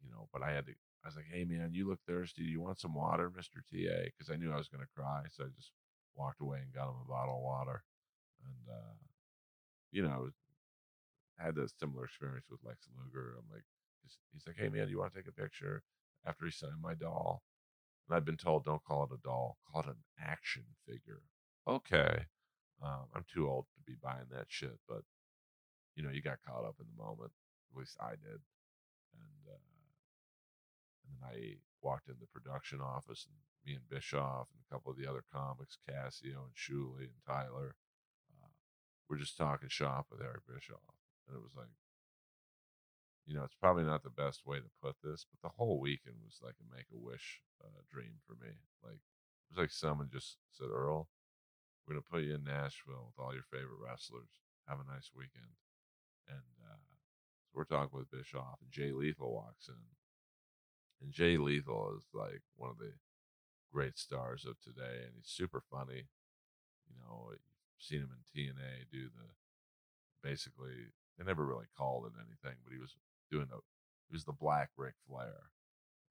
you 0.02 0.10
know, 0.10 0.28
but 0.32 0.42
I 0.42 0.52
had 0.52 0.66
to, 0.66 0.72
I 1.04 1.08
was 1.08 1.16
like, 1.16 1.26
hey, 1.32 1.44
man, 1.44 1.70
you 1.72 1.88
look 1.88 2.00
thirsty. 2.06 2.42
Do 2.42 2.48
you 2.48 2.60
want 2.60 2.80
some 2.80 2.94
water, 2.94 3.30
Mr. 3.30 3.62
TA? 3.62 4.04
Because 4.04 4.30
I 4.30 4.36
knew 4.36 4.52
I 4.52 4.56
was 4.56 4.68
going 4.68 4.82
to 4.82 4.94
cry. 4.96 5.22
So 5.30 5.44
I 5.44 5.48
just 5.56 5.72
walked 6.14 6.40
away 6.40 6.58
and 6.62 6.72
got 6.74 6.88
him 6.88 6.96
a 7.04 7.08
bottle 7.08 7.36
of 7.36 7.42
water. 7.42 7.82
And, 8.44 8.74
uh, 8.74 8.94
you 9.92 10.02
know, 10.02 10.30
I 11.40 11.44
had 11.44 11.58
a 11.58 11.68
similar 11.78 12.04
experience 12.04 12.46
with 12.50 12.60
Lex 12.64 12.88
Luger. 12.96 13.34
I'm 13.38 13.52
like, 13.52 13.64
he's 14.32 14.46
like, 14.46 14.56
hey, 14.56 14.68
man, 14.68 14.86
do 14.86 14.90
you 14.90 14.98
want 14.98 15.12
to 15.14 15.18
take 15.18 15.28
a 15.28 15.40
picture 15.40 15.82
after 16.26 16.44
he 16.44 16.50
signed 16.50 16.80
my 16.82 16.94
doll? 16.94 17.42
And 18.08 18.16
I've 18.16 18.24
been 18.24 18.36
told, 18.36 18.64
don't 18.64 18.84
call 18.84 19.04
it 19.04 19.14
a 19.14 19.22
doll, 19.22 19.58
call 19.70 19.82
it 19.82 19.88
an 19.88 20.04
action 20.20 20.64
figure. 20.86 21.22
Okay. 21.68 22.24
Um, 22.82 23.08
I'm 23.14 23.24
too 23.32 23.48
old 23.48 23.66
to 23.74 23.80
be 23.90 23.96
buying 24.02 24.28
that 24.30 24.46
shit, 24.48 24.78
but 24.88 25.02
you 25.94 26.02
know, 26.02 26.10
you 26.10 26.20
got 26.20 26.44
caught 26.46 26.64
up 26.64 26.76
in 26.78 26.86
the 26.86 27.02
moment. 27.02 27.32
At 27.72 27.78
least 27.78 27.96
I 28.00 28.10
did. 28.10 28.40
And 29.16 29.42
uh, 29.48 29.76
and 31.06 31.08
then 31.08 31.22
I 31.24 31.56
walked 31.82 32.08
in 32.08 32.16
the 32.20 32.26
production 32.26 32.80
office, 32.80 33.26
and 33.26 33.36
me 33.64 33.74
and 33.78 33.88
Bischoff 33.88 34.48
and 34.52 34.60
a 34.60 34.72
couple 34.72 34.92
of 34.92 34.98
the 34.98 35.08
other 35.08 35.24
comics, 35.32 35.78
Cassio 35.88 36.44
and 36.44 36.54
Shuley 36.54 37.08
and 37.08 37.22
Tyler, 37.26 37.76
uh, 38.30 38.52
we're 39.08 39.18
just 39.18 39.36
talking 39.36 39.68
shop 39.68 40.06
with 40.10 40.20
Eric 40.20 40.42
Bischoff. 40.46 40.94
And 41.26 41.36
it 41.36 41.42
was 41.42 41.54
like, 41.56 41.72
you 43.26 43.34
know, 43.34 43.42
it's 43.42 43.58
probably 43.58 43.84
not 43.84 44.02
the 44.02 44.10
best 44.10 44.46
way 44.46 44.58
to 44.58 44.78
put 44.82 44.96
this, 45.02 45.26
but 45.30 45.42
the 45.42 45.56
whole 45.56 45.80
weekend 45.80 46.16
was 46.24 46.38
like 46.42 46.54
a 46.60 46.76
make 46.76 46.86
a 46.92 46.98
wish 46.98 47.40
uh, 47.62 47.82
dream 47.90 48.22
for 48.26 48.34
me. 48.34 48.54
Like, 48.84 49.00
it 49.00 49.50
was 49.50 49.58
like 49.58 49.70
someone 49.70 50.10
just 50.12 50.36
said, 50.52 50.68
Earl, 50.70 51.08
we're 51.86 51.94
going 51.94 52.02
to 52.02 52.10
put 52.10 52.22
you 52.26 52.34
in 52.34 52.42
Nashville 52.42 53.06
with 53.06 53.18
all 53.22 53.32
your 53.32 53.46
favorite 53.46 53.78
wrestlers. 53.78 54.42
Have 54.66 54.82
a 54.82 54.92
nice 54.92 55.14
weekend. 55.14 55.54
And 56.26 56.42
uh, 56.66 56.82
so 57.46 57.54
we're 57.54 57.70
talking 57.70 57.94
with 57.96 58.10
Bischoff, 58.10 58.58
and 58.60 58.74
Jay 58.74 58.90
Lethal 58.90 59.32
walks 59.32 59.68
in. 59.68 59.78
And 61.00 61.12
Jay 61.12 61.36
Lethal 61.38 61.94
is 61.96 62.04
like 62.12 62.42
one 62.56 62.70
of 62.70 62.78
the 62.78 62.98
great 63.72 63.98
stars 63.98 64.44
of 64.44 64.58
today, 64.58 65.06
and 65.06 65.14
he's 65.14 65.30
super 65.30 65.62
funny. 65.70 66.10
You 66.90 66.96
know, 66.98 67.30
you've 67.30 67.78
seen 67.78 68.00
him 68.00 68.10
in 68.10 68.26
TNA 68.26 68.90
do 68.90 69.06
the 69.06 69.30
basically 70.26 70.90
they 71.16 71.24
never 71.24 71.46
really 71.46 71.70
called 71.78 72.06
it 72.06 72.18
anything, 72.18 72.58
but 72.64 72.72
he 72.72 72.80
was 72.80 72.96
doing 73.30 73.46
the 73.48 73.62
he 74.08 74.14
was 74.14 74.24
the 74.24 74.32
black 74.32 74.70
Ric 74.76 74.94
Flair, 75.06 75.50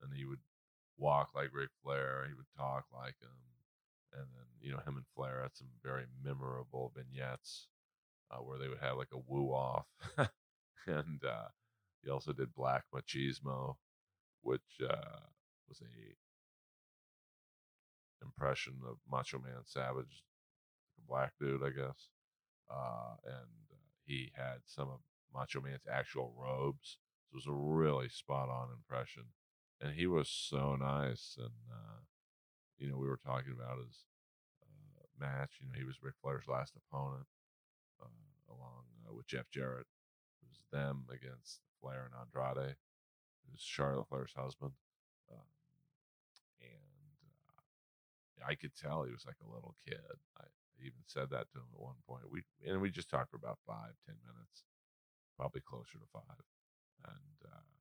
and 0.01 0.13
he 0.13 0.25
would 0.25 0.39
walk 0.97 1.31
like 1.35 1.51
Ric 1.53 1.69
Flair. 1.83 2.25
He 2.27 2.33
would 2.33 2.49
talk 2.55 2.85
like 2.93 3.19
him, 3.19 3.35
and 4.15 4.25
then 4.33 4.45
you 4.61 4.71
know 4.71 4.79
him 4.79 4.97
and 4.97 5.05
Flair 5.15 5.41
had 5.43 5.55
some 5.55 5.67
very 5.83 6.05
memorable 6.23 6.91
vignettes 6.95 7.67
uh, 8.31 8.37
where 8.37 8.57
they 8.57 8.67
would 8.67 8.79
have 8.79 8.97
like 8.97 9.13
a 9.13 9.19
woo 9.27 9.49
off, 9.49 9.85
and 10.87 11.23
uh, 11.23 11.49
he 12.03 12.09
also 12.09 12.33
did 12.33 12.55
Black 12.55 12.83
Machismo, 12.93 13.75
which 14.41 14.81
uh, 14.83 15.19
was 15.67 15.81
a 15.81 16.15
impression 18.25 18.73
of 18.87 18.97
Macho 19.09 19.39
Man 19.39 19.63
Savage, 19.65 20.23
a 20.97 21.11
black 21.11 21.33
dude, 21.39 21.63
I 21.63 21.69
guess, 21.69 22.09
uh, 22.71 23.15
and 23.25 23.71
uh, 23.71 23.75
he 24.05 24.31
had 24.35 24.59
some 24.65 24.89
of 24.89 24.99
Macho 25.33 25.61
Man's 25.61 25.85
actual 25.91 26.33
robes. 26.37 26.97
So 27.29 27.33
it 27.33 27.35
was 27.35 27.47
a 27.47 27.51
really 27.51 28.09
spot 28.09 28.49
on 28.49 28.69
impression, 28.71 29.23
and 29.81 29.93
he 29.93 30.07
was 30.07 30.29
so 30.29 30.75
nice. 30.75 31.35
And 31.37 31.53
uh, 31.71 32.01
you 32.77 32.89
know, 32.89 32.97
we 32.97 33.07
were 33.07 33.19
talking 33.23 33.53
about 33.53 33.79
his 33.79 34.05
uh, 34.63 35.05
match. 35.19 35.59
You 35.59 35.67
know, 35.67 35.77
he 35.77 35.85
was 35.85 36.01
Ric 36.01 36.15
Flair's 36.21 36.47
last 36.47 36.73
opponent, 36.75 37.27
uh, 38.01 38.51
along 38.51 38.85
uh, 39.07 39.13
with 39.13 39.27
Jeff 39.27 39.49
Jarrett. 39.51 39.87
It 40.43 40.49
was 40.49 40.61
them 40.71 41.05
against 41.09 41.61
Flair 41.81 42.09
and 42.09 42.15
Andrade. 42.15 42.75
Was 43.51 43.61
Charlotte 43.61 44.09
Flair's 44.09 44.33
husband, 44.35 44.73
um, 45.31 45.45
and 46.59 47.21
uh, 48.41 48.49
I 48.49 48.55
could 48.55 48.73
tell 48.73 49.03
he 49.03 49.13
was 49.13 49.25
like 49.25 49.37
a 49.39 49.53
little 49.53 49.75
kid. 49.85 50.01
I 50.41 50.49
even 50.81 51.05
said 51.05 51.29
that 51.29 51.47
to 51.53 51.61
him 51.61 51.69
at 51.71 51.79
one 51.79 52.01
point. 52.09 52.25
We 52.31 52.41
and 52.65 52.81
we 52.81 52.89
just 52.89 53.09
talked 53.09 53.29
for 53.29 53.37
about 53.37 53.59
five, 53.67 53.93
ten 54.05 54.17
minutes, 54.25 54.65
probably 55.37 55.61
closer 55.61 56.01
to 56.01 56.09
five, 56.11 56.41
and 57.05 57.37
uh, 57.45 57.74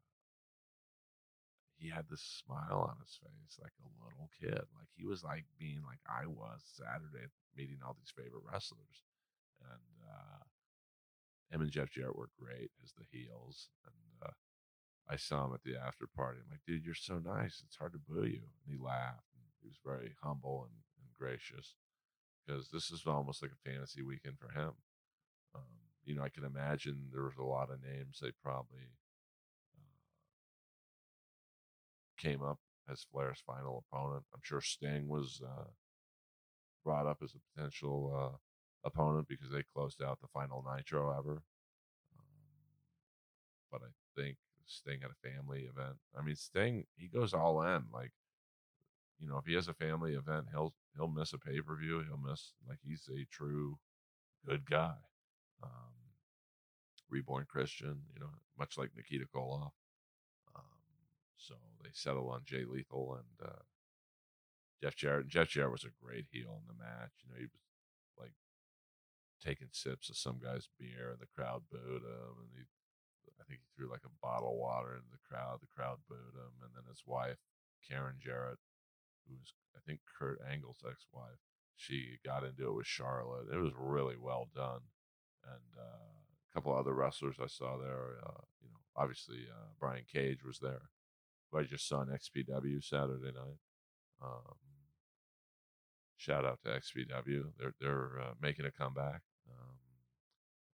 he 1.84 1.92
had 1.92 2.08
this 2.08 2.24
smile 2.40 2.88
on 2.88 2.96
his 3.04 3.12
face 3.20 3.60
like 3.60 3.76
a 3.76 3.92
little 4.00 4.32
kid. 4.40 4.64
Like 4.72 4.88
he 4.96 5.04
was 5.04 5.20
like 5.20 5.44
being 5.60 5.84
like 5.84 6.00
I 6.08 6.24
was 6.24 6.64
Saturday 6.64 7.28
meeting 7.52 7.84
all 7.84 7.92
these 7.92 8.16
favorite 8.16 8.48
wrestlers, 8.48 9.04
and 9.60 9.92
uh, 10.00 10.42
him 11.52 11.60
and 11.60 11.70
Jeff 11.70 11.92
Jarrett 11.92 12.16
were 12.16 12.32
great 12.40 12.72
as 12.80 12.96
the 12.96 13.04
heels, 13.12 13.68
and 13.84 14.30
uh, 14.30 14.32
I 15.08 15.16
saw 15.16 15.44
him 15.44 15.52
at 15.52 15.62
the 15.62 15.76
after 15.76 16.06
party. 16.06 16.40
I'm 16.40 16.50
like, 16.50 16.64
dude, 16.66 16.84
you're 16.84 16.94
so 16.94 17.18
nice. 17.18 17.62
It's 17.66 17.76
hard 17.76 17.92
to 17.92 17.98
boo 17.98 18.24
you. 18.24 18.40
And 18.40 18.64
he 18.66 18.76
laughed. 18.80 19.28
And 19.36 19.44
he 19.60 19.68
was 19.68 19.76
very 19.84 20.16
humble 20.22 20.66
and, 20.68 20.80
and 20.96 21.12
gracious 21.12 21.74
because 22.40 22.70
this 22.70 22.90
is 22.90 23.02
almost 23.06 23.42
like 23.42 23.52
a 23.52 23.68
fantasy 23.68 24.02
weekend 24.02 24.36
for 24.38 24.48
him. 24.58 24.72
Um, 25.54 25.68
you 26.04 26.14
know, 26.14 26.22
I 26.22 26.28
can 26.28 26.44
imagine 26.44 27.08
there 27.12 27.24
was 27.24 27.36
a 27.38 27.44
lot 27.44 27.70
of 27.70 27.82
names 27.82 28.18
they 28.20 28.32
probably 28.42 28.88
came 32.24 32.42
up 32.42 32.58
as 32.90 33.06
Flair's 33.12 33.42
final 33.46 33.84
opponent. 33.92 34.24
I'm 34.34 34.40
sure 34.42 34.60
Sting 34.60 35.08
was 35.08 35.40
uh, 35.44 35.68
brought 36.84 37.06
up 37.06 37.18
as 37.22 37.34
a 37.34 37.54
potential 37.54 38.12
uh, 38.14 38.36
opponent 38.86 39.28
because 39.28 39.50
they 39.50 39.62
closed 39.74 40.02
out 40.02 40.20
the 40.20 40.28
final 40.28 40.64
Nitro 40.64 41.10
ever. 41.10 41.42
Um, 42.18 42.76
but 43.70 43.82
I 43.82 44.20
think 44.20 44.36
Sting 44.66 45.00
at 45.04 45.10
a 45.10 45.28
family 45.28 45.60
event. 45.60 45.96
I 46.18 46.22
mean, 46.22 46.36
Sting 46.36 46.84
he 46.96 47.08
goes 47.08 47.34
all 47.34 47.62
in. 47.62 47.84
Like, 47.92 48.12
you 49.18 49.28
know, 49.28 49.38
if 49.38 49.46
he 49.46 49.54
has 49.54 49.68
a 49.68 49.74
family 49.74 50.14
event, 50.14 50.46
he'll 50.50 50.74
he'll 50.96 51.08
miss 51.08 51.32
a 51.32 51.38
pay 51.38 51.60
per 51.60 51.76
view. 51.76 52.02
He'll 52.06 52.30
miss 52.30 52.52
like 52.68 52.78
he's 52.82 53.08
a 53.08 53.26
true 53.30 53.78
good 54.46 54.68
guy. 54.68 54.94
Um, 55.62 55.94
reborn 57.08 57.46
Christian, 57.48 58.00
you 58.12 58.20
know, 58.20 58.28
much 58.58 58.76
like 58.76 58.90
Nikita 58.96 59.26
Koloff. 59.34 59.70
They 61.84 61.92
settle 61.92 62.30
on 62.30 62.42
Jay 62.44 62.64
Lethal 62.64 63.20
and 63.20 63.48
uh, 63.48 63.62
Jeff 64.82 64.96
Jarrett. 64.96 65.28
And 65.28 65.30
Jeff 65.30 65.48
Jarrett 65.48 65.72
was 65.72 65.84
a 65.84 66.04
great 66.04 66.26
heel 66.32 66.58
in 66.60 66.66
the 66.66 66.82
match. 66.82 67.12
You 67.22 67.30
know, 67.30 67.38
he 67.38 67.44
was 67.44 67.60
like 68.18 68.34
taking 69.44 69.68
sips 69.70 70.08
of 70.08 70.16
some 70.16 70.40
guy's 70.42 70.68
beer, 70.78 71.12
and 71.12 71.20
the 71.20 71.30
crowd 71.34 71.62
booed 71.70 72.02
him, 72.02 72.34
and 72.40 72.50
he. 72.56 72.64
I 73.40 73.44
think 73.44 73.60
he 73.60 73.68
threw 73.76 73.90
like 73.90 74.06
a 74.06 74.20
bottle 74.22 74.52
of 74.52 74.62
water 74.62 74.94
into 74.96 75.10
the 75.10 75.26
crowd. 75.28 75.58
The 75.60 75.74
crowd 75.74 75.98
booed 76.08 76.36
him, 76.36 76.64
and 76.64 76.72
then 76.74 76.84
his 76.88 77.02
wife, 77.04 77.36
Karen 77.86 78.16
Jarrett, 78.22 78.58
who's 79.28 79.52
I 79.76 79.80
think 79.84 80.00
Kurt 80.18 80.40
Angle's 80.50 80.82
ex-wife. 80.86 81.40
She 81.76 82.18
got 82.24 82.44
into 82.44 82.68
it 82.68 82.74
with 82.74 82.86
Charlotte. 82.86 83.48
It 83.52 83.58
was 83.58 83.72
really 83.76 84.16
well 84.16 84.48
done, 84.54 84.80
and 85.44 85.70
uh, 85.76 86.08
a 86.08 86.54
couple 86.54 86.72
other 86.74 86.94
wrestlers 86.94 87.36
I 87.42 87.48
saw 87.48 87.76
there. 87.76 88.16
Uh, 88.24 88.44
you 88.62 88.68
know, 88.70 88.80
obviously 88.96 89.48
uh, 89.50 89.74
Brian 89.80 90.04
Cage 90.10 90.44
was 90.44 90.58
there, 90.60 90.90
who 91.54 91.60
I 91.60 91.64
just 91.64 91.88
saw 91.88 91.98
on 91.98 92.08
XPW 92.08 92.82
Saturday 92.84 93.32
night. 93.32 93.58
Um, 94.22 94.56
shout 96.16 96.44
out 96.44 96.60
to 96.62 96.68
XPW. 96.68 97.52
They're 97.58 97.74
they're 97.80 98.20
uh, 98.20 98.34
making 98.40 98.66
a 98.66 98.70
comeback. 98.70 99.22
Um, 99.48 99.76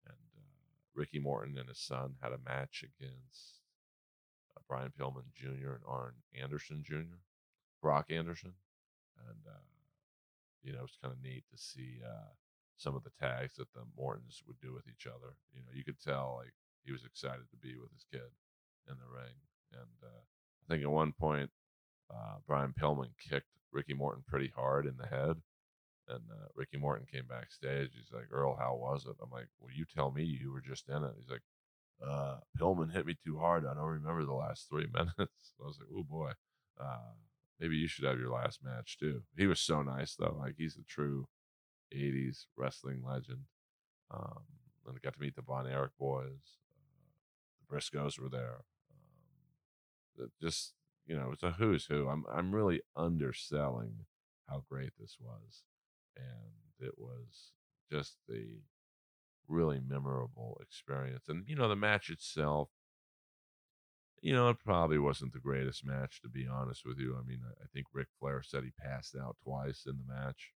and 0.06 0.16
uh, 0.36 0.60
Ricky 0.94 1.18
Morton 1.18 1.58
and 1.58 1.68
his 1.68 1.78
son 1.78 2.14
had 2.22 2.32
a 2.32 2.38
match 2.44 2.84
against 2.84 3.60
uh, 4.56 4.60
Brian 4.68 4.92
Pillman 4.98 5.32
Jr. 5.34 5.72
and 5.72 5.84
Arn 5.86 6.14
Anderson 6.40 6.82
Jr. 6.84 7.20
Brock 7.82 8.06
Anderson, 8.10 8.52
and 9.28 9.38
uh, 9.46 9.66
you 10.62 10.72
know 10.72 10.84
it's 10.84 10.98
kind 11.02 11.12
of 11.12 11.22
neat 11.22 11.44
to 11.50 11.58
see 11.58 11.98
uh, 12.04 12.32
some 12.76 12.94
of 12.94 13.04
the 13.04 13.12
tags 13.20 13.56
that 13.56 13.72
the 13.72 13.82
Mortons 13.96 14.42
would 14.46 14.60
do 14.60 14.72
with 14.72 14.84
each 14.88 15.06
other. 15.06 15.34
You 15.52 15.60
know, 15.60 15.72
you 15.74 15.84
could 15.84 16.00
tell 16.00 16.40
like 16.42 16.54
he 16.84 16.92
was 16.92 17.04
excited 17.04 17.50
to 17.50 17.56
be 17.56 17.76
with 17.76 17.92
his 17.92 18.04
kid 18.10 18.30
in 18.88 18.96
the 18.96 19.10
ring, 19.10 19.34
and 19.72 19.96
uh, 20.04 20.24
I 20.64 20.72
think 20.72 20.82
at 20.82 20.90
one 20.90 21.12
point 21.12 21.50
uh, 22.10 22.36
Brian 22.46 22.74
Pillman 22.78 23.10
kicked 23.28 23.46
Ricky 23.72 23.94
Morton 23.94 24.24
pretty 24.26 24.52
hard 24.54 24.86
in 24.86 24.96
the 24.96 25.06
head. 25.06 25.36
And 26.08 26.22
uh, 26.30 26.48
Ricky 26.56 26.76
Morton 26.76 27.06
came 27.10 27.26
backstage. 27.28 27.90
He's 27.94 28.12
like, 28.12 28.26
Earl, 28.32 28.56
how 28.58 28.74
was 28.74 29.06
it? 29.06 29.16
I'm 29.22 29.30
like, 29.30 29.46
well, 29.60 29.70
you 29.72 29.84
tell 29.84 30.10
me. 30.10 30.24
You 30.24 30.52
were 30.52 30.60
just 30.60 30.88
in 30.88 31.04
it. 31.04 31.12
He's 31.16 31.30
like, 31.30 31.42
uh, 32.04 32.38
Pillman 32.58 32.92
hit 32.92 33.06
me 33.06 33.16
too 33.24 33.38
hard. 33.38 33.64
I 33.64 33.74
don't 33.74 33.84
remember 33.84 34.24
the 34.24 34.32
last 34.32 34.68
three 34.68 34.86
minutes. 34.92 35.14
I 35.18 35.66
was 35.66 35.78
like, 35.78 35.88
oh 35.94 36.02
boy. 36.02 36.32
Uh, 36.80 37.14
maybe 37.60 37.76
you 37.76 37.86
should 37.86 38.04
have 38.04 38.18
your 38.18 38.32
last 38.32 38.60
match 38.64 38.98
too. 38.98 39.22
He 39.36 39.46
was 39.46 39.60
so 39.60 39.82
nice 39.82 40.16
though. 40.16 40.36
Like 40.38 40.54
he's 40.56 40.76
a 40.76 40.82
true 40.82 41.28
80s 41.94 42.46
wrestling 42.56 43.02
legend. 43.06 43.44
Um, 44.10 44.42
and 44.86 44.96
I 44.96 44.98
got 45.02 45.14
to 45.14 45.20
meet 45.20 45.36
the 45.36 45.42
Von 45.42 45.68
Erich 45.68 45.96
boys. 45.98 46.58
Uh, 46.72 47.10
the 47.60 47.76
Briscoes 47.76 48.18
were 48.18 48.28
there. 48.28 48.64
Just, 50.40 50.74
you 51.06 51.16
know, 51.16 51.30
it's 51.32 51.42
a 51.42 51.52
who's 51.52 51.86
who. 51.86 52.08
I'm, 52.08 52.24
I'm 52.32 52.54
really 52.54 52.82
underselling 52.96 54.06
how 54.48 54.64
great 54.68 54.92
this 54.98 55.16
was. 55.20 55.62
And 56.16 56.86
it 56.86 56.98
was 56.98 57.52
just 57.90 58.16
the 58.28 58.60
really 59.48 59.80
memorable 59.80 60.60
experience. 60.62 61.24
And, 61.28 61.44
you 61.46 61.56
know, 61.56 61.68
the 61.68 61.76
match 61.76 62.10
itself, 62.10 62.68
you 64.22 64.32
know, 64.32 64.50
it 64.50 64.58
probably 64.64 64.98
wasn't 64.98 65.32
the 65.32 65.40
greatest 65.40 65.84
match, 65.84 66.20
to 66.22 66.28
be 66.28 66.46
honest 66.46 66.84
with 66.84 66.98
you. 66.98 67.16
I 67.18 67.26
mean, 67.26 67.40
I 67.62 67.66
think 67.72 67.86
Ric 67.92 68.08
Flair 68.18 68.42
said 68.42 68.64
he 68.64 68.70
passed 68.70 69.16
out 69.16 69.36
twice 69.42 69.84
in 69.86 69.96
the 69.96 70.12
match. 70.12 70.52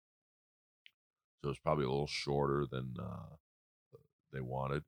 So 1.41 1.47
it 1.47 1.51
was 1.51 1.59
probably 1.59 1.85
a 1.85 1.89
little 1.89 2.07
shorter 2.07 2.65
than 2.69 2.95
uh, 2.99 3.35
they 4.31 4.41
wanted. 4.41 4.83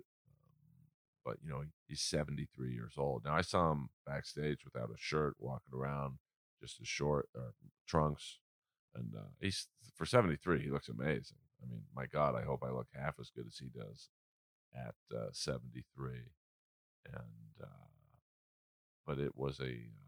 But, 1.26 1.38
you 1.44 1.50
know, 1.50 1.64
he's 1.88 2.02
73 2.02 2.72
years 2.72 2.94
old. 2.98 3.24
Now, 3.26 3.36
I 3.36 3.42
saw 3.42 3.72
him 3.72 3.90
backstage 4.06 4.60
without 4.64 4.92
a 4.92 4.98
shirt, 4.98 5.36
walking 5.40 5.74
around 5.74 6.20
just 6.62 6.80
as 6.80 6.88
short, 6.88 7.30
uh, 7.36 7.52
trunks. 7.88 8.38
And 8.94 9.14
uh, 9.18 9.32
he's, 9.42 9.68
for 9.96 10.06
73, 10.06 10.62
he 10.62 10.70
looks 10.70 10.88
amazing. 10.88 11.38
I 11.62 11.70
mean, 11.70 11.82
my 11.96 12.06
God, 12.06 12.36
I 12.36 12.44
hope 12.44 12.64
I 12.64 12.72
look 12.72 12.88
half 12.94 13.16
as 13.20 13.32
good 13.36 13.48
as 13.48 13.58
he 13.58 13.68
does 13.68 14.10
at 14.76 14.96
uh, 15.18 15.30
73. 15.32 16.12
And, 17.08 17.64
uh, 17.64 17.86
but 19.06 19.20
it 19.20 19.36
was 19.36 19.60
a, 19.60 19.64
uh, 19.64 20.06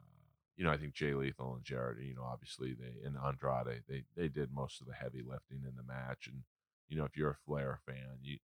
you 0.55 0.65
know, 0.65 0.71
I 0.71 0.77
think 0.77 0.93
Jay 0.93 1.13
Lethal 1.13 1.55
and 1.55 1.63
Jarrett, 1.63 2.01
you 2.01 2.15
know, 2.15 2.23
obviously 2.23 2.73
they 2.73 3.05
and 3.05 3.15
Andrade, 3.15 3.83
they 3.87 4.03
they 4.15 4.27
did 4.27 4.51
most 4.51 4.81
of 4.81 4.87
the 4.87 4.93
heavy 4.93 5.21
lifting 5.21 5.61
in 5.63 5.75
the 5.75 5.83
match, 5.83 6.27
and 6.27 6.41
you 6.89 6.97
know, 6.97 7.05
if 7.05 7.15
you're 7.15 7.29
a 7.29 7.45
Flair 7.45 7.79
fan, 7.85 8.17
you 8.23 8.37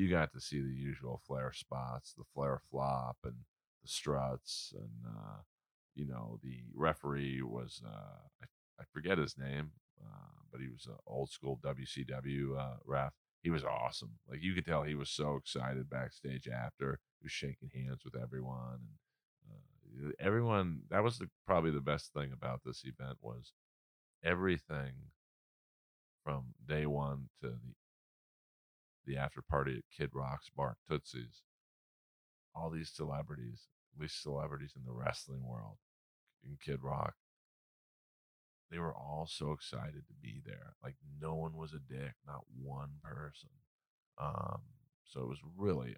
you 0.00 0.08
got 0.08 0.32
to 0.32 0.40
see 0.40 0.60
the 0.60 0.72
usual 0.72 1.20
flare 1.26 1.52
spots, 1.52 2.14
the 2.16 2.24
flare 2.32 2.58
flop, 2.70 3.18
and 3.22 3.34
the 3.82 3.88
struts, 3.88 4.72
and 4.74 5.06
uh, 5.06 5.40
you 5.94 6.06
know, 6.06 6.38
the 6.42 6.62
referee 6.74 7.42
was 7.42 7.82
uh, 7.86 8.18
I, 8.42 8.46
I 8.80 8.84
forget 8.94 9.18
his 9.18 9.36
name, 9.36 9.72
uh, 10.00 10.40
but 10.50 10.62
he 10.62 10.68
was 10.68 10.86
an 10.86 10.96
old 11.06 11.30
school 11.30 11.60
WCW 11.62 12.58
uh, 12.58 12.76
ref. 12.86 13.12
He 13.42 13.50
was 13.50 13.62
awesome. 13.62 14.12
Like 14.26 14.42
you 14.42 14.54
could 14.54 14.64
tell, 14.64 14.84
he 14.84 14.94
was 14.94 15.10
so 15.10 15.36
excited 15.36 15.90
backstage 15.90 16.48
after. 16.48 16.98
He 17.20 17.26
was 17.26 17.32
shaking 17.32 17.70
hands 17.74 18.00
with 18.02 18.16
everyone, 18.16 18.80
and 19.46 20.14
everyone 20.18 20.80
that 20.88 21.04
was 21.04 21.18
the, 21.18 21.28
probably 21.46 21.72
the 21.72 21.80
best 21.80 22.14
thing 22.14 22.32
about 22.32 22.62
this 22.64 22.84
event 22.86 23.18
was 23.20 23.52
everything 24.24 24.92
from 26.24 26.54
day 26.66 26.86
one 26.86 27.28
to 27.42 27.48
the 27.48 27.58
the 29.06 29.16
after 29.16 29.42
party 29.42 29.78
at 29.78 29.96
Kid 29.96 30.10
Rock's 30.12 30.50
bar 30.50 30.76
Tootsie's. 30.88 31.42
All 32.54 32.70
these 32.70 32.90
celebrities, 32.90 33.68
at 33.94 34.02
least 34.02 34.22
celebrities 34.22 34.72
in 34.76 34.82
the 34.84 34.92
wrestling 34.92 35.46
world, 35.46 35.76
in 36.44 36.56
Kid 36.62 36.80
Rock, 36.82 37.14
they 38.70 38.78
were 38.78 38.94
all 38.94 39.26
so 39.28 39.52
excited 39.52 40.06
to 40.06 40.14
be 40.22 40.40
there. 40.44 40.74
Like 40.82 40.96
no 41.20 41.34
one 41.34 41.56
was 41.56 41.72
a 41.72 41.78
dick, 41.78 42.14
not 42.26 42.44
one 42.56 42.94
person. 43.02 43.50
Um, 44.18 44.62
so 45.04 45.22
it 45.22 45.28
was 45.28 45.40
really 45.56 45.96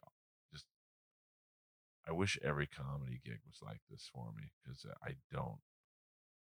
just. 0.52 0.64
I 2.08 2.12
wish 2.12 2.38
every 2.42 2.66
comedy 2.66 3.20
gig 3.24 3.40
was 3.46 3.60
like 3.62 3.80
this 3.90 4.08
for 4.12 4.32
me 4.36 4.52
because 4.62 4.86
I 5.04 5.12
don't 5.30 5.60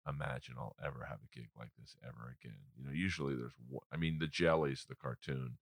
imagine 0.08 0.56
I'll 0.58 0.76
ever 0.84 1.06
have 1.08 1.20
a 1.24 1.36
gig 1.36 1.50
like 1.58 1.72
this 1.78 1.96
ever 2.04 2.36
again. 2.42 2.60
You 2.78 2.86
know, 2.86 2.92
usually 2.92 3.36
there's, 3.36 3.54
I 3.92 3.98
mean, 3.98 4.18
the 4.20 4.28
Jellies, 4.28 4.86
the 4.88 4.96
cartoon, 4.96 5.58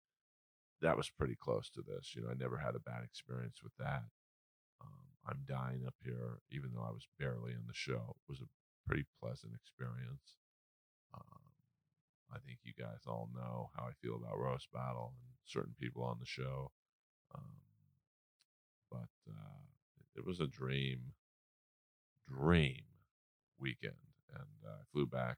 that 0.82 0.98
was 0.98 1.10
pretty 1.10 1.36
close 1.36 1.70
to 1.72 1.82
this. 1.82 2.14
You 2.16 2.22
know, 2.24 2.30
I 2.30 2.36
never 2.36 2.58
had 2.58 2.76
a 2.76 2.80
bad 2.80 3.04
experience 3.04 3.60
with 3.64 3.74
that. 3.80 4.04
Um, 4.82 5.06
I'm 5.28 5.46
dying 5.48 5.86
up 5.88 5.96
here, 6.04 6.40
even 6.52 6.72
though 6.74 6.86
I 6.88 6.92
was 6.92 7.08
barely 7.20 7.52
in 7.52 7.66
the 7.68 7.74
show. 7.74 8.16
It 8.16 8.30
was 8.30 8.42
a 8.42 8.52
pretty 8.88 9.06
pleasant 9.22 9.54
experience. 9.56 10.38
Um, 11.14 11.42
I 12.34 12.40
think 12.40 12.60
you 12.64 12.74
guys 12.78 13.08
all 13.08 13.30
know 13.34 13.70
how 13.76 13.84
I 13.84 13.94
feel 14.02 14.16
about 14.16 14.40
Roast 14.40 14.68
Battle 14.74 15.14
and 15.16 15.32
certain 15.46 15.76
people 15.80 16.04
on 16.04 16.18
the 16.20 16.26
show. 16.26 16.72
Um, 17.34 17.62
but 18.92 19.10
uh, 19.30 19.64
it 20.16 20.26
was 20.26 20.40
a 20.40 20.48
dream, 20.48 21.14
dream 22.28 22.84
weekend 23.60 23.94
and 24.34 24.60
uh, 24.66 24.82
I 24.82 24.84
flew 24.92 25.06
back. 25.06 25.38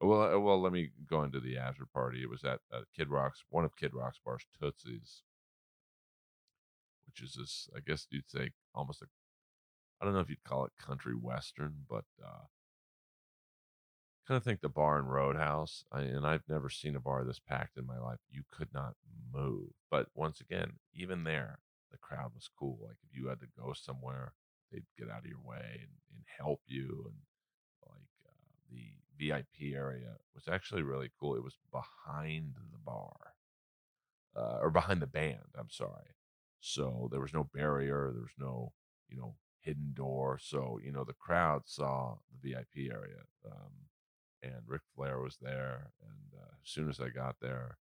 Well, 0.00 0.34
uh, 0.34 0.38
well, 0.38 0.60
let 0.60 0.72
me 0.72 0.90
go 1.08 1.22
into 1.24 1.40
the 1.40 1.58
after 1.58 1.84
party. 1.84 2.22
It 2.22 2.30
was 2.30 2.44
at 2.44 2.60
uh, 2.72 2.82
Kid 2.96 3.08
Rock's, 3.08 3.42
one 3.50 3.64
of 3.64 3.76
Kid 3.76 3.94
Rock's 3.94 4.20
bars, 4.24 4.46
Tootsie's, 4.60 5.22
which 7.06 7.20
is 7.20 7.34
this, 7.34 7.68
I 7.76 7.80
guess 7.84 8.06
you'd 8.10 8.30
say, 8.30 8.50
almost 8.74 9.02
a, 9.02 9.06
I 10.00 10.04
don't 10.04 10.14
know 10.14 10.20
if 10.20 10.30
you'd 10.30 10.44
call 10.44 10.64
it 10.64 10.72
country 10.78 11.14
western, 11.14 11.84
but 11.88 12.04
uh, 12.24 12.46
kind 14.28 14.36
of 14.36 14.44
think 14.44 14.60
the 14.60 14.68
bar 14.68 14.98
and 14.98 15.10
Roadhouse. 15.10 15.82
I, 15.90 16.02
and 16.02 16.24
I've 16.24 16.48
never 16.48 16.68
seen 16.68 16.94
a 16.94 17.00
bar 17.00 17.24
this 17.24 17.40
packed 17.40 17.76
in 17.76 17.86
my 17.86 17.98
life. 17.98 18.18
You 18.30 18.42
could 18.52 18.68
not 18.72 18.94
move. 19.32 19.70
But 19.90 20.08
once 20.14 20.40
again, 20.40 20.74
even 20.94 21.24
there, 21.24 21.58
the 21.90 21.98
crowd 21.98 22.32
was 22.34 22.48
cool. 22.58 22.78
Like 22.82 22.98
if 23.02 23.16
you 23.18 23.28
had 23.28 23.40
to 23.40 23.46
go 23.58 23.72
somewhere, 23.72 24.34
they'd 24.70 24.84
get 24.98 25.10
out 25.10 25.20
of 25.20 25.26
your 25.26 25.42
way 25.42 25.80
and, 25.80 25.90
and 26.12 26.22
help 26.38 26.60
you 26.66 27.04
and 27.06 27.16
like 27.88 28.08
the 28.70 28.92
VIP 29.18 29.74
area 29.74 30.14
was 30.34 30.48
actually 30.48 30.82
really 30.82 31.10
cool. 31.18 31.34
It 31.34 31.44
was 31.44 31.56
behind 31.72 32.54
the 32.72 32.78
bar, 32.78 33.34
uh, 34.36 34.58
or 34.60 34.70
behind 34.70 35.02
the 35.02 35.06
band. 35.06 35.54
I'm 35.58 35.70
sorry. 35.70 36.14
So 36.60 37.08
there 37.10 37.20
was 37.20 37.34
no 37.34 37.48
barrier. 37.52 38.10
There 38.12 38.22
was 38.22 38.38
no, 38.38 38.72
you 39.08 39.16
know, 39.16 39.34
hidden 39.60 39.92
door. 39.94 40.38
So 40.40 40.78
you 40.82 40.92
know 40.92 41.04
the 41.04 41.12
crowd 41.12 41.62
saw 41.66 42.16
the 42.30 42.50
VIP 42.50 42.90
area, 42.92 43.22
um, 43.44 43.72
and 44.42 44.62
Ric 44.66 44.82
Flair 44.94 45.20
was 45.20 45.36
there. 45.40 45.90
And 46.02 46.40
uh, 46.40 46.54
as 46.62 46.70
soon 46.70 46.88
as 46.88 47.00
I 47.00 47.08
got 47.08 47.36
there, 47.40 47.78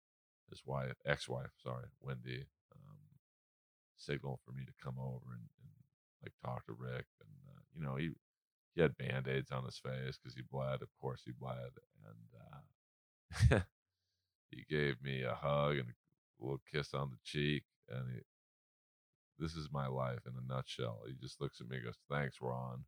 his 0.49 0.63
wife, 0.67 0.95
ex-wife, 1.07 1.51
sorry, 1.63 1.87
Wendy, 2.01 2.45
um, 2.75 2.99
signaled 3.97 4.41
for 4.45 4.53
me 4.53 4.65
to 4.65 4.85
come 4.85 4.97
over 4.99 5.33
and, 5.33 5.49
and 5.63 5.73
like 6.23 6.33
talk 6.45 6.67
to 6.67 6.73
Rick. 6.73 7.07
And 7.21 7.37
uh, 7.49 7.61
you 7.75 7.83
know, 7.83 7.97
he 7.97 8.11
he 8.75 8.83
had 8.83 8.97
band 8.97 9.27
aids 9.29 9.51
on 9.51 9.65
his 9.65 9.79
face 9.79 10.19
because 10.19 10.35
he 10.35 10.43
bled. 10.51 10.83
Of 10.83 10.89
course, 11.01 11.23
he 11.25 11.33
bled, 11.33 11.71
and 12.07 13.53
uh, 13.53 13.61
he 14.51 14.65
gave 14.69 15.03
me 15.03 15.23
a 15.23 15.35
hug 15.35 15.79
and 15.79 15.89
a 15.89 16.45
little 16.45 16.61
kiss 16.73 16.95
on 16.95 17.11
the 17.11 17.19
cheek. 17.25 17.65
And 17.89 18.05
he, 18.15 18.21
this 19.39 19.55
is 19.55 19.69
my 19.73 19.87
life 19.89 20.21
in 20.27 20.33
a 20.37 20.55
nutshell. 20.55 21.03
He 21.07 21.15
just 21.21 21.41
looks 21.41 21.61
at 21.61 21.69
me 21.69 21.77
and 21.77 21.87
goes, 21.87 21.99
"Thanks, 22.09 22.37
Ron." 22.41 22.85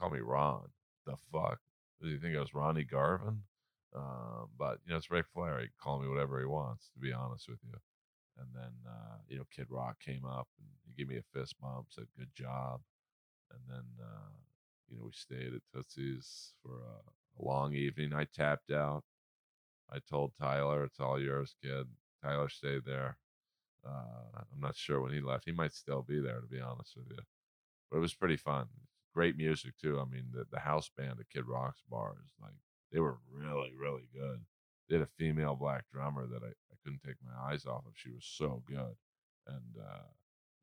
Call 0.00 0.10
me 0.10 0.20
Ron. 0.20 0.68
The 1.06 1.16
fuck? 1.30 1.60
Do 2.00 2.08
you 2.08 2.18
think 2.18 2.36
I 2.36 2.40
was 2.40 2.54
Ronnie 2.54 2.84
Garvin? 2.84 3.42
Um, 3.94 4.48
but 4.58 4.78
you 4.84 4.90
know, 4.90 4.96
it's 4.96 5.10
Ric 5.10 5.26
Flair. 5.32 5.60
He 5.60 5.66
can 5.66 5.74
call 5.80 6.00
me 6.00 6.08
whatever 6.08 6.40
he 6.40 6.46
wants. 6.46 6.90
To 6.94 6.98
be 6.98 7.12
honest 7.12 7.48
with 7.48 7.58
you. 7.64 7.78
And 8.38 8.48
then 8.54 8.72
uh, 8.86 9.18
you 9.28 9.36
know, 9.36 9.44
Kid 9.54 9.66
Rock 9.68 10.00
came 10.00 10.24
up 10.24 10.48
and 10.58 10.68
he 10.86 10.92
gave 10.96 11.08
me 11.08 11.18
a 11.18 11.38
fist 11.38 11.54
bump, 11.60 11.86
said 11.90 12.06
"Good 12.18 12.34
job," 12.34 12.80
and 13.52 13.60
then 13.68 13.84
uh, 14.00 14.32
you 14.92 14.98
know, 14.98 15.04
we 15.06 15.12
stayed 15.12 15.54
at 15.54 15.62
Tootsie's 15.74 16.52
for 16.62 16.74
a, 16.82 17.42
a 17.42 17.44
long 17.44 17.74
evening. 17.74 18.12
I 18.12 18.24
tapped 18.24 18.70
out. 18.70 19.04
I 19.90 19.98
told 20.08 20.32
Tyler, 20.40 20.84
it's 20.84 21.00
all 21.00 21.20
yours, 21.20 21.54
kid. 21.62 21.86
Tyler 22.22 22.48
stayed 22.48 22.84
there. 22.84 23.16
Uh, 23.86 24.40
I'm 24.52 24.60
not 24.60 24.76
sure 24.76 25.00
when 25.00 25.12
he 25.12 25.20
left. 25.20 25.44
He 25.44 25.52
might 25.52 25.74
still 25.74 26.02
be 26.02 26.20
there, 26.20 26.40
to 26.40 26.46
be 26.46 26.60
honest 26.60 26.94
with 26.96 27.06
you. 27.10 27.22
But 27.90 27.98
it 27.98 28.00
was 28.00 28.14
pretty 28.14 28.36
fun. 28.36 28.66
Great 29.14 29.36
music, 29.36 29.74
too. 29.80 29.98
I 30.00 30.04
mean, 30.04 30.26
the, 30.32 30.44
the 30.50 30.60
house 30.60 30.90
band 30.96 31.18
at 31.20 31.28
Kid 31.30 31.46
Rock's 31.46 31.82
bar 31.90 32.14
is 32.24 32.32
like, 32.40 32.54
they 32.92 33.00
were 33.00 33.18
really, 33.30 33.72
really 33.78 34.08
good. 34.14 34.40
They 34.88 34.96
had 34.96 35.02
a 35.02 35.18
female 35.18 35.56
black 35.56 35.84
drummer 35.92 36.26
that 36.26 36.42
I, 36.42 36.48
I 36.48 36.76
couldn't 36.84 37.02
take 37.04 37.16
my 37.24 37.50
eyes 37.50 37.66
off 37.66 37.86
of. 37.86 37.92
She 37.94 38.10
was 38.10 38.24
so 38.24 38.62
good. 38.66 38.94
And 39.46 39.76
uh, 39.80 40.08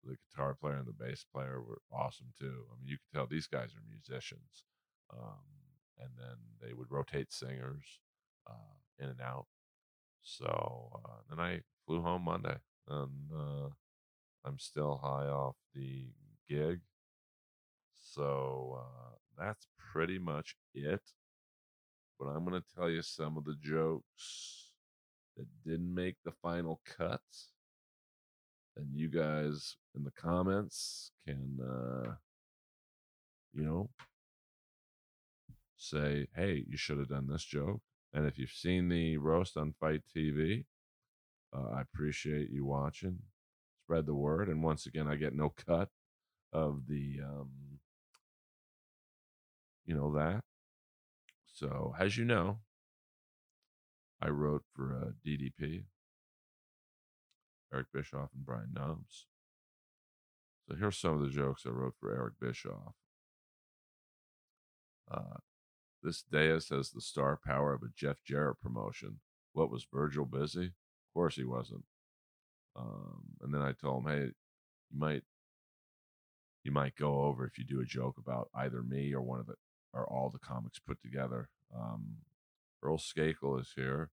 the 0.04 0.16
guitar 0.30 0.56
player 0.56 0.76
and 0.78 0.88
the 0.88 0.93
bass 0.93 1.26
player 1.34 1.62
were 1.62 1.82
awesome 1.91 2.28
too. 2.39 2.66
I 2.72 2.80
mean, 2.80 2.88
you 2.88 2.97
could 2.97 3.18
tell 3.18 3.28
these 3.28 3.47
guys 3.47 3.70
are 3.76 3.84
musicians. 3.89 4.64
Um, 5.12 5.43
and 6.00 6.10
then 6.18 6.38
they 6.62 6.74
would 6.74 6.91
rotate 6.91 7.32
singers 7.32 8.00
uh, 8.50 8.76
in 9.00 9.10
and 9.10 9.22
out. 9.22 9.47
So 10.22 10.91
uh, 11.06 11.18
then 11.30 11.39
I 11.39 11.62
flew 11.86 12.02
home 12.02 12.24
Monday, 12.24 12.58
and 12.88 13.32
uh, 13.36 13.70
I'm 14.45 14.60
still 14.60 15.00
high 15.04 15.28
off 15.28 15.56
the 15.76 16.08
gig. 16.47 16.82
So 18.14 18.80
uh, 18.82 19.16
that's 19.38 19.68
pretty 19.91 20.20
much 20.20 20.56
it. 20.74 21.02
But 22.20 22.28
I'm 22.28 22.45
going 22.45 22.62
to 22.62 22.76
tell 22.76 22.89
you 22.89 23.02
some 23.02 23.38
of 23.38 23.45
the 23.45 23.56
jokes 23.62 24.74
that 25.38 25.47
didn't 25.66 25.93
make 25.93 26.18
the 26.24 26.32
final 26.32 26.82
cut. 26.86 27.22
and 28.78 28.95
you 28.95 29.10
guys 29.10 29.76
in 29.96 30.04
the 30.04 30.12
comments 30.12 31.12
can 31.26 31.60
uh 31.62 32.12
you 33.54 33.64
know 33.64 33.90
say 35.78 36.28
hey 36.36 36.64
you 36.68 36.78
should 36.78 36.98
have 36.98 37.10
done 37.10 37.28
this 37.28 37.44
joke. 37.44 37.82
And 38.14 38.26
if 38.26 38.40
you've 38.40 38.50
seen 38.52 38.90
the 38.90 39.18
roast 39.18 39.56
on 39.56 39.74
FITE 39.80 40.04
TV 40.16 40.66
uh, 41.56 41.76
i 41.76 41.82
appreciate 41.82 42.50
you 42.52 42.66
watching. 42.66 43.20
Spread 43.86 44.06
the 44.06 44.16
word 44.16 44.50
and 44.50 44.62
once 44.64 44.86
again 44.86 45.08
i 45.08 45.16
get 45.16 45.36
no 45.36 45.50
cut 45.68 45.90
of 46.54 46.84
the 46.88 47.20
um 47.24 47.50
you 49.86 49.96
know 49.96 50.14
that. 50.14 50.44
So 51.52 51.96
as 52.00 52.18
you 52.18 52.26
know 52.26 52.60
i 54.22 54.28
wrote 54.30 54.64
for 54.76 54.96
uh, 54.96 55.12
ddp 55.26 55.84
Eric 57.74 57.88
Bischoff 57.94 58.30
and 58.36 58.46
Brian 58.46 58.72
Knobbs. 58.74 59.28
So 60.70 60.76
here's 60.76 60.97
some 60.97 61.15
of 61.15 61.22
the 61.22 61.30
jokes 61.30 61.63
I 61.65 61.70
wrote 61.70 61.95
for 61.99 62.13
Eric 62.13 62.36
Bischoff. 62.39 62.93
Uh, 65.09 65.39
this 66.03 66.22
dais 66.22 66.70
has 66.70 66.91
the 66.91 67.01
star 67.01 67.39
power 67.43 67.74
of 67.74 67.82
a 67.82 67.88
Jeff 67.95 68.17
Jarrett 68.24 68.61
promotion. 68.61 69.20
What 69.53 69.72
was 69.72 69.88
Virgil 69.91 70.26
busy? 70.26 70.65
Of 70.65 71.13
course 71.15 71.36
he 71.36 71.43
wasn't. 71.43 71.86
Um, 72.76 73.24
and 73.41 73.51
then 73.51 73.63
I 73.63 73.74
told 73.74 74.05
him, 74.05 74.11
hey, 74.11 74.26
you 74.91 74.99
might 74.99 75.24
you 76.63 76.72
might 76.72 76.95
go 76.95 77.24
over 77.24 77.45
if 77.45 77.57
you 77.57 77.63
do 77.63 77.82
a 77.82 77.86
joke 77.86 78.17
about 78.20 78.49
either 78.53 78.84
me 78.84 79.11
or 79.13 79.22
one 79.22 79.39
of 79.39 79.47
the 79.47 79.55
or 79.93 80.05
all 80.05 80.30
the 80.30 80.38
comics 80.38 80.78
put 80.78 81.01
together. 81.01 81.49
Um, 81.76 82.17
Earl 82.84 82.99
Skakel 82.99 83.59
is 83.59 83.74
here 83.76 84.11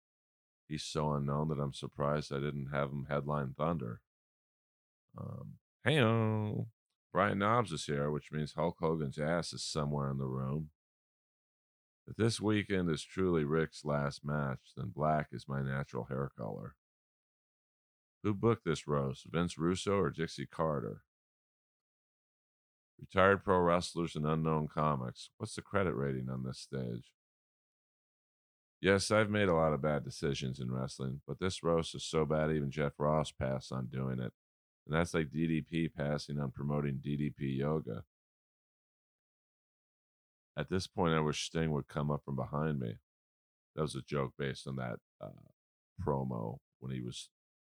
he's 0.68 0.84
so 0.84 1.14
unknown 1.14 1.50
that 1.50 1.60
I'm 1.60 1.74
surprised 1.74 2.34
I 2.34 2.40
didn't 2.40 2.70
have 2.74 2.90
him 2.90 3.08
headline 3.10 3.54
Thunder. 3.58 4.02
Um, 5.18 5.56
hey, 5.86 6.00
um, 6.00 6.66
Brian 7.14 7.40
Knobbs 7.40 7.72
is 7.72 7.86
here, 7.86 8.10
which 8.12 8.32
means 8.32 8.54
Hulk 8.54 8.78
Hogan's 8.80 9.20
ass 9.20 9.54
is 9.54 9.64
somewhere 9.64 10.10
in 10.10 10.18
the 10.18 10.26
room. 10.26 10.72
If 12.08 12.16
this 12.18 12.42
weekend 12.42 12.90
is 12.90 13.04
truly 13.04 13.44
Rick's 13.44 13.86
last 13.86 14.26
match, 14.26 14.60
then 14.76 14.92
black 14.94 15.28
is 15.32 15.48
my 15.48 15.62
natural 15.62 16.06
hair 16.06 16.32
color. 16.38 16.76
Who 18.24 18.34
booked 18.34 18.66
this 18.66 18.88
roast, 18.88 19.28
Vince 19.32 19.58
Russo 19.58 19.98
or 19.98 20.10
Dixie 20.10 20.48
Carter? 20.48 21.02
Retired 23.00 23.44
pro 23.44 23.60
wrestlers 23.60 24.16
and 24.16 24.26
unknown 24.26 24.68
comics. 24.68 25.30
What's 25.38 25.56
the 25.56 25.62
credit 25.62 25.94
rating 25.94 26.30
on 26.30 26.44
this 26.44 26.60
stage? 26.60 27.12
Yes, 28.82 29.12
I've 29.12 29.30
made 29.30 29.50
a 29.50 29.56
lot 29.56 29.74
of 29.74 29.82
bad 29.82 30.04
decisions 30.04 30.60
in 30.60 30.72
wrestling, 30.72 31.22
but 31.28 31.40
this 31.40 31.64
roast 31.64 31.96
is 31.96 32.04
so 32.04 32.26
bad 32.26 32.52
even 32.52 32.72
Jeff 32.72 32.94
Ross 32.98 33.32
passed 33.32 33.72
on 33.72 33.88
doing 33.88 34.20
it. 34.20 34.34
And 34.86 34.96
that's 34.96 35.14
like 35.14 35.32
DDP 35.32 35.90
passing 35.94 36.40
on 36.40 36.52
promoting 36.52 37.02
DDP 37.06 37.58
yoga. 37.58 38.04
At 40.58 40.70
this 40.70 40.88
point, 40.88 41.14
I 41.14 41.20
wish 41.20 41.46
Sting 41.46 41.72
would 41.72 41.88
come 41.88 42.12
up 42.12 42.24
from 42.24 42.36
behind 42.36 42.80
me. 42.80 42.96
That 43.76 43.82
was 43.82 43.96
a 43.96 44.02
joke 44.02 44.34
based 44.38 44.68
on 44.68 44.78
that 44.78 45.00
uh, 45.22 45.52
promo 46.06 46.60
when 46.80 46.94
he 46.94 47.02
was 47.02 47.30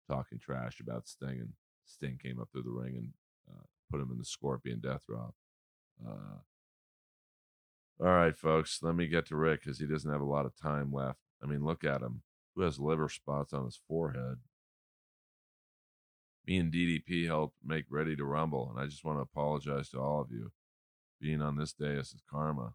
talking 0.09 0.39
trash 0.39 0.79
about 0.79 1.07
Sting, 1.07 1.39
and 1.39 1.53
Sting 1.85 2.17
came 2.21 2.39
up 2.39 2.49
through 2.51 2.63
the 2.63 2.71
ring 2.71 2.95
and 2.95 3.09
uh, 3.49 3.63
put 3.91 4.01
him 4.01 4.09
in 4.11 4.17
the 4.17 4.25
Scorpion 4.25 4.79
Death 4.79 5.05
Drop. 5.07 5.35
Uh, 6.05 6.39
all 7.99 8.07
right, 8.07 8.35
folks, 8.35 8.79
let 8.81 8.95
me 8.95 9.05
get 9.05 9.27
to 9.27 9.35
Rick 9.35 9.61
because 9.63 9.79
he 9.79 9.85
doesn't 9.85 10.11
have 10.11 10.21
a 10.21 10.25
lot 10.25 10.47
of 10.47 10.55
time 10.55 10.91
left. 10.91 11.19
I 11.43 11.45
mean, 11.45 11.63
look 11.63 11.83
at 11.83 12.01
him. 12.01 12.23
Who 12.55 12.63
has 12.63 12.79
liver 12.79 13.09
spots 13.09 13.53
on 13.53 13.65
his 13.65 13.79
forehead? 13.87 14.39
Me 16.47 16.57
and 16.57 16.73
DDP 16.73 17.27
helped 17.27 17.55
make 17.63 17.85
Ready 17.89 18.15
to 18.15 18.25
Rumble, 18.25 18.71
and 18.71 18.79
I 18.79 18.87
just 18.87 19.05
want 19.05 19.17
to 19.17 19.21
apologize 19.21 19.89
to 19.89 19.99
all 19.99 20.21
of 20.21 20.31
you. 20.31 20.51
Being 21.19 21.41
on 21.41 21.55
this 21.55 21.73
day 21.73 21.93
is 21.93 22.15
karma. 22.29 22.73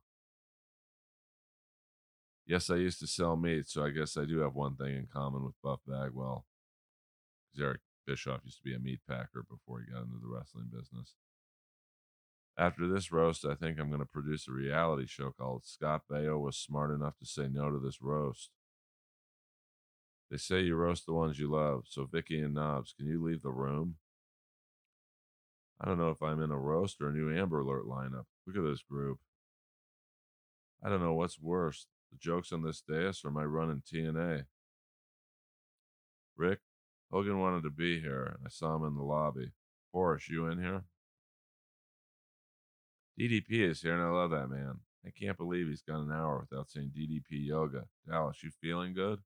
Yes, 2.46 2.70
I 2.70 2.76
used 2.76 3.00
to 3.00 3.08
sell 3.08 3.36
meat, 3.36 3.68
so 3.68 3.84
I 3.84 3.90
guess 3.90 4.16
I 4.16 4.24
do 4.24 4.38
have 4.38 4.54
one 4.54 4.76
thing 4.76 4.94
in 4.94 5.08
common 5.12 5.44
with 5.44 5.60
Buff 5.64 5.80
Bagwell. 5.86 6.46
Eric 7.58 7.80
Bischoff 8.06 8.42
used 8.44 8.58
to 8.58 8.62
be 8.62 8.74
a 8.74 8.78
meat 8.78 9.00
packer 9.08 9.42
before 9.42 9.80
he 9.80 9.92
got 9.92 10.04
into 10.04 10.20
the 10.22 10.28
wrestling 10.28 10.68
business. 10.72 11.16
After 12.56 12.86
this 12.86 13.10
roast, 13.10 13.44
I 13.44 13.54
think 13.54 13.78
I'm 13.78 13.88
going 13.88 14.00
to 14.00 14.06
produce 14.06 14.46
a 14.46 14.52
reality 14.52 15.06
show 15.06 15.32
called 15.32 15.66
Scott 15.66 16.02
Baio 16.10 16.40
Was 16.40 16.56
Smart 16.56 16.92
Enough 16.92 17.18
to 17.18 17.26
Say 17.26 17.48
No 17.50 17.70
to 17.70 17.78
This 17.78 18.00
Roast. 18.00 18.50
They 20.30 20.36
say 20.36 20.60
you 20.60 20.74
roast 20.74 21.06
the 21.06 21.12
ones 21.12 21.38
you 21.38 21.50
love, 21.50 21.84
so 21.86 22.04
Vicky 22.04 22.40
and 22.40 22.54
Knobbs, 22.54 22.94
can 22.96 23.06
you 23.06 23.22
leave 23.22 23.42
the 23.42 23.50
room? 23.50 23.96
I 25.80 25.86
don't 25.86 25.98
know 25.98 26.10
if 26.10 26.22
I'm 26.22 26.42
in 26.42 26.50
a 26.50 26.58
roast 26.58 27.00
or 27.00 27.08
a 27.08 27.12
new 27.12 27.36
Amber 27.36 27.60
Alert 27.60 27.86
lineup. 27.86 28.24
Look 28.46 28.56
at 28.56 28.68
this 28.68 28.82
group. 28.82 29.18
I 30.82 30.88
don't 30.88 31.02
know 31.02 31.14
what's 31.14 31.40
worse, 31.40 31.86
the 32.10 32.18
jokes 32.18 32.52
on 32.52 32.62
this 32.62 32.80
dais 32.80 33.22
or 33.24 33.30
my 33.30 33.44
run 33.44 33.70
in 33.70 33.82
TNA. 33.82 34.44
Rick, 36.36 36.60
Hogan 37.12 37.38
wanted 37.38 37.62
to 37.62 37.70
be 37.70 38.00
here, 38.00 38.24
and 38.24 38.46
I 38.46 38.48
saw 38.50 38.76
him 38.76 38.84
in 38.84 38.96
the 38.96 39.02
lobby. 39.02 39.52
Horace, 39.92 40.28
you 40.28 40.46
in 40.46 40.60
here? 40.60 40.82
DDP 43.18 43.70
is 43.70 43.80
here, 43.80 43.94
and 43.94 44.02
I 44.02 44.08
love 44.08 44.30
that 44.30 44.50
man. 44.50 44.80
I 45.06 45.10
can't 45.10 45.38
believe 45.38 45.68
he's 45.68 45.82
gone 45.82 46.10
an 46.10 46.12
hour 46.12 46.40
without 46.40 46.68
saying 46.68 46.90
DDP 46.96 47.46
yoga. 47.46 47.84
Dallas, 48.08 48.42
you 48.42 48.50
feeling 48.60 48.92
good? 48.92 49.20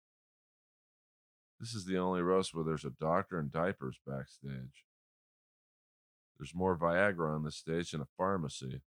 This 1.60 1.74
is 1.74 1.84
the 1.84 1.98
only 1.98 2.22
roast 2.22 2.54
where 2.54 2.64
there's 2.64 2.86
a 2.86 2.90
doctor 2.90 3.38
and 3.38 3.52
diapers 3.52 4.00
backstage. 4.06 4.86
There's 6.38 6.54
more 6.54 6.74
Viagra 6.74 7.34
on 7.34 7.44
this 7.44 7.56
stage 7.56 7.90
than 7.90 8.00
a 8.00 8.08
pharmacy. 8.16 8.80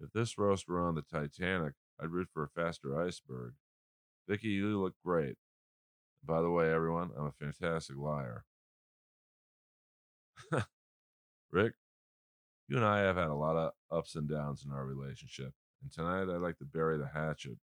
If 0.00 0.10
this 0.14 0.38
roast 0.38 0.66
were 0.66 0.80
on 0.80 0.94
the 0.94 1.02
Titanic, 1.02 1.74
I'd 2.00 2.08
root 2.08 2.28
for 2.32 2.42
a 2.42 2.48
faster 2.48 2.98
iceberg. 2.98 3.52
Vicky, 4.26 4.48
you 4.48 4.80
look 4.80 4.94
great. 5.04 5.36
By 6.24 6.40
the 6.40 6.50
way, 6.50 6.72
everyone, 6.72 7.10
I'm 7.16 7.26
a 7.26 7.32
fantastic 7.32 7.96
liar. 7.98 8.44
Rick, 11.50 11.74
you 12.66 12.76
and 12.76 12.84
I 12.84 13.00
have 13.00 13.16
had 13.16 13.28
a 13.28 13.34
lot 13.34 13.56
of 13.56 13.72
ups 13.90 14.14
and 14.14 14.28
downs 14.28 14.64
in 14.64 14.72
our 14.72 14.86
relationship, 14.86 15.52
and 15.82 15.92
tonight 15.92 16.32
I'd 16.34 16.40
like 16.40 16.58
to 16.58 16.64
bury 16.64 16.96
the 16.96 17.10
hatchet 17.12 17.58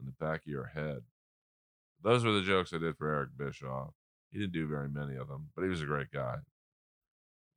in 0.00 0.06
the 0.06 0.12
back 0.24 0.40
of 0.40 0.46
your 0.46 0.72
head. 0.74 1.02
Those 2.02 2.24
were 2.24 2.32
the 2.32 2.42
jokes 2.42 2.72
I 2.72 2.78
did 2.78 2.96
for 2.96 3.12
Eric 3.12 3.30
Bischoff. 3.36 3.94
He 4.30 4.38
didn't 4.38 4.52
do 4.52 4.66
very 4.66 4.88
many 4.88 5.16
of 5.16 5.28
them, 5.28 5.50
but 5.54 5.62
he 5.62 5.68
was 5.68 5.82
a 5.82 5.86
great 5.86 6.10
guy. 6.10 6.36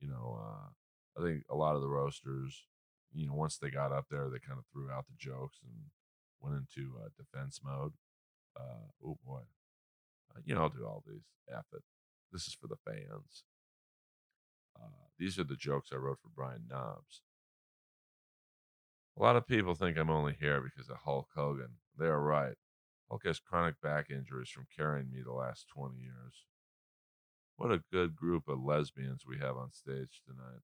You 0.00 0.08
know, 0.08 0.38
uh, 0.40 1.20
I 1.20 1.24
think 1.24 1.44
a 1.50 1.56
lot 1.56 1.74
of 1.74 1.80
the 1.80 1.88
roasters, 1.88 2.66
you 3.12 3.26
know, 3.26 3.34
once 3.34 3.56
they 3.56 3.70
got 3.70 3.92
up 3.92 4.06
there, 4.10 4.28
they 4.28 4.38
kind 4.38 4.58
of 4.58 4.64
threw 4.72 4.90
out 4.90 5.06
the 5.06 5.16
jokes 5.18 5.58
and 5.62 5.72
went 6.40 6.56
into 6.56 6.92
uh, 7.02 7.08
defense 7.16 7.60
mode. 7.64 7.92
Uh, 8.58 8.88
oh 9.04 9.18
boy, 9.26 9.40
uh, 10.34 10.40
you 10.44 10.54
know, 10.54 10.62
I'll 10.62 10.68
do 10.68 10.86
all 10.86 11.02
these. 11.06 11.24
F 11.50 11.66
it. 11.72 11.82
This 12.32 12.46
is 12.46 12.54
for 12.54 12.66
the 12.66 12.76
fans. 12.84 13.44
Uh, 14.76 15.08
these 15.18 15.38
are 15.38 15.44
the 15.44 15.56
jokes 15.56 15.90
I 15.92 15.96
wrote 15.96 16.18
for 16.20 16.28
Brian 16.34 16.64
Knobbs. 16.68 17.22
A 19.18 19.22
lot 19.22 19.36
of 19.36 19.46
people 19.46 19.74
think 19.74 19.96
I'm 19.96 20.10
only 20.10 20.36
here 20.38 20.60
because 20.60 20.90
of 20.90 20.98
Hulk 21.04 21.28
Hogan. 21.34 21.76
They 21.98 22.06
are 22.06 22.20
right. 22.20 22.56
Hulk 23.08 23.22
chronic 23.44 23.80
back 23.80 24.10
injuries 24.10 24.50
from 24.50 24.66
carrying 24.76 25.10
me 25.10 25.20
the 25.24 25.32
last 25.32 25.66
20 25.74 25.96
years. 25.96 26.44
What 27.56 27.72
a 27.72 27.82
good 27.92 28.16
group 28.16 28.48
of 28.48 28.62
lesbians 28.62 29.24
we 29.26 29.38
have 29.38 29.56
on 29.56 29.72
stage 29.72 30.20
tonight. 30.26 30.62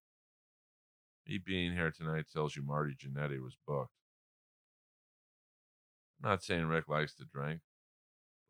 Me 1.27 1.39
being 1.39 1.73
here 1.73 1.91
tonight 1.91 2.27
tells 2.33 2.57
you 2.57 2.63
Marty 2.63 2.95
Jannetty 2.95 3.41
was 3.41 3.57
booked. 3.67 3.95
I'm 6.23 6.31
not 6.31 6.43
saying 6.43 6.67
Rick 6.67 6.89
likes 6.89 7.15
to 7.15 7.25
drink, 7.25 7.61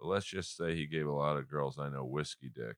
but 0.01 0.09
let's 0.09 0.26
just 0.26 0.57
say 0.57 0.74
he 0.74 0.86
gave 0.86 1.07
a 1.07 1.12
lot 1.12 1.36
of 1.36 1.51
girls 1.51 1.78
I 1.78 1.88
know 1.88 2.05
whiskey 2.05 2.51
dick. 2.53 2.76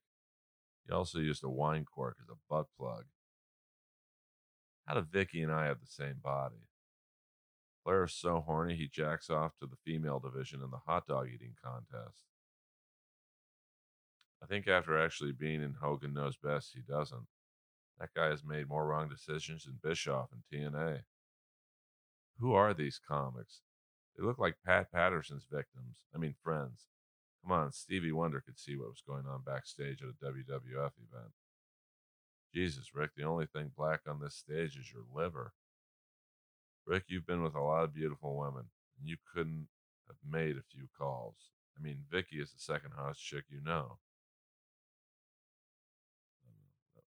He 0.85 0.93
also 0.93 1.19
used 1.19 1.43
a 1.43 1.49
wine 1.49 1.85
cork 1.85 2.17
as 2.21 2.29
a 2.29 2.37
butt 2.49 2.67
plug. 2.77 3.05
How 4.85 4.95
do 4.95 5.01
Vicky 5.01 5.41
and 5.41 5.51
I 5.51 5.65
have 5.65 5.79
the 5.79 5.87
same 5.87 6.17
body? 6.21 6.67
Flair 7.85 8.05
is 8.05 8.13
so 8.13 8.41
horny 8.41 8.75
he 8.75 8.87
jacks 8.87 9.29
off 9.29 9.55
to 9.59 9.67
the 9.67 9.77
female 9.85 10.19
division 10.19 10.61
in 10.63 10.71
the 10.71 10.81
hot 10.87 11.05
dog 11.05 11.27
eating 11.31 11.53
contest. 11.63 12.23
I 14.41 14.47
think 14.47 14.67
after 14.67 14.99
actually 14.99 15.33
being 15.33 15.61
in 15.61 15.75
Hogan 15.79 16.13
Knows 16.13 16.35
Best, 16.35 16.73
he 16.73 16.81
doesn't. 16.81 17.27
That 17.99 18.09
guy 18.15 18.27
has 18.27 18.43
made 18.43 18.67
more 18.67 18.87
wrong 18.87 19.07
decisions 19.07 19.65
than 19.65 19.79
Bischoff 19.81 20.29
and 20.31 20.41
TNA. 20.51 21.01
Who 22.39 22.53
are 22.53 22.73
these 22.73 22.99
comics? 23.07 23.61
They 24.17 24.25
look 24.25 24.39
like 24.39 24.55
Pat 24.65 24.91
Patterson's 24.91 25.45
victims. 25.49 25.97
I 26.13 26.17
mean, 26.17 26.33
friends. 26.43 26.87
Come 27.43 27.51
on, 27.51 27.71
Stevie 27.71 28.11
Wonder 28.11 28.41
could 28.41 28.57
see 28.57 28.75
what 28.75 28.89
was 28.89 29.03
going 29.05 29.25
on 29.27 29.43
backstage 29.45 30.01
at 30.01 30.09
a 30.09 30.25
WWF 30.25 30.91
event. 30.97 31.33
Jesus, 32.51 32.95
Rick, 32.95 33.11
the 33.15 33.23
only 33.23 33.45
thing 33.45 33.71
black 33.77 34.01
on 34.07 34.19
this 34.19 34.35
stage 34.35 34.75
is 34.75 34.91
your 34.91 35.03
liver. 35.13 35.53
Rick, 36.85 37.03
you've 37.07 37.25
been 37.25 37.43
with 37.43 37.55
a 37.55 37.61
lot 37.61 37.83
of 37.83 37.93
beautiful 37.93 38.37
women, 38.37 38.65
and 38.99 39.09
you 39.09 39.17
couldn't 39.33 39.67
have 40.07 40.17
made 40.27 40.57
a 40.57 40.71
few 40.71 40.87
calls. 40.97 41.35
I 41.77 41.81
mean, 41.81 42.05
Vicky 42.09 42.39
is 42.39 42.51
the 42.51 42.59
second 42.59 42.91
hottest 42.95 43.23
chick 43.23 43.45
you 43.49 43.61
know. 43.63 43.97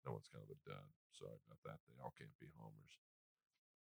That 0.03 0.11
one's 0.11 0.28
kind 0.32 0.43
of 0.43 0.51
a 0.51 0.69
dud. 0.69 0.84
Sorry 1.17 1.32
about 1.47 1.63
that. 1.63 1.80
They 1.88 2.03
all 2.03 2.13
can't 2.17 2.38
be 2.39 2.47
homers. 2.59 2.99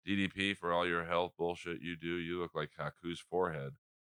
DDP, 0.08 0.58
for 0.58 0.74
all 0.74 0.88
your 0.88 1.06
health 1.06 1.34
bullshit 1.38 1.82
you 1.82 1.96
do, 1.96 2.18
you 2.18 2.40
look 2.40 2.56
like 2.56 2.72
Haku's 2.78 3.20
forehead. 3.20 3.74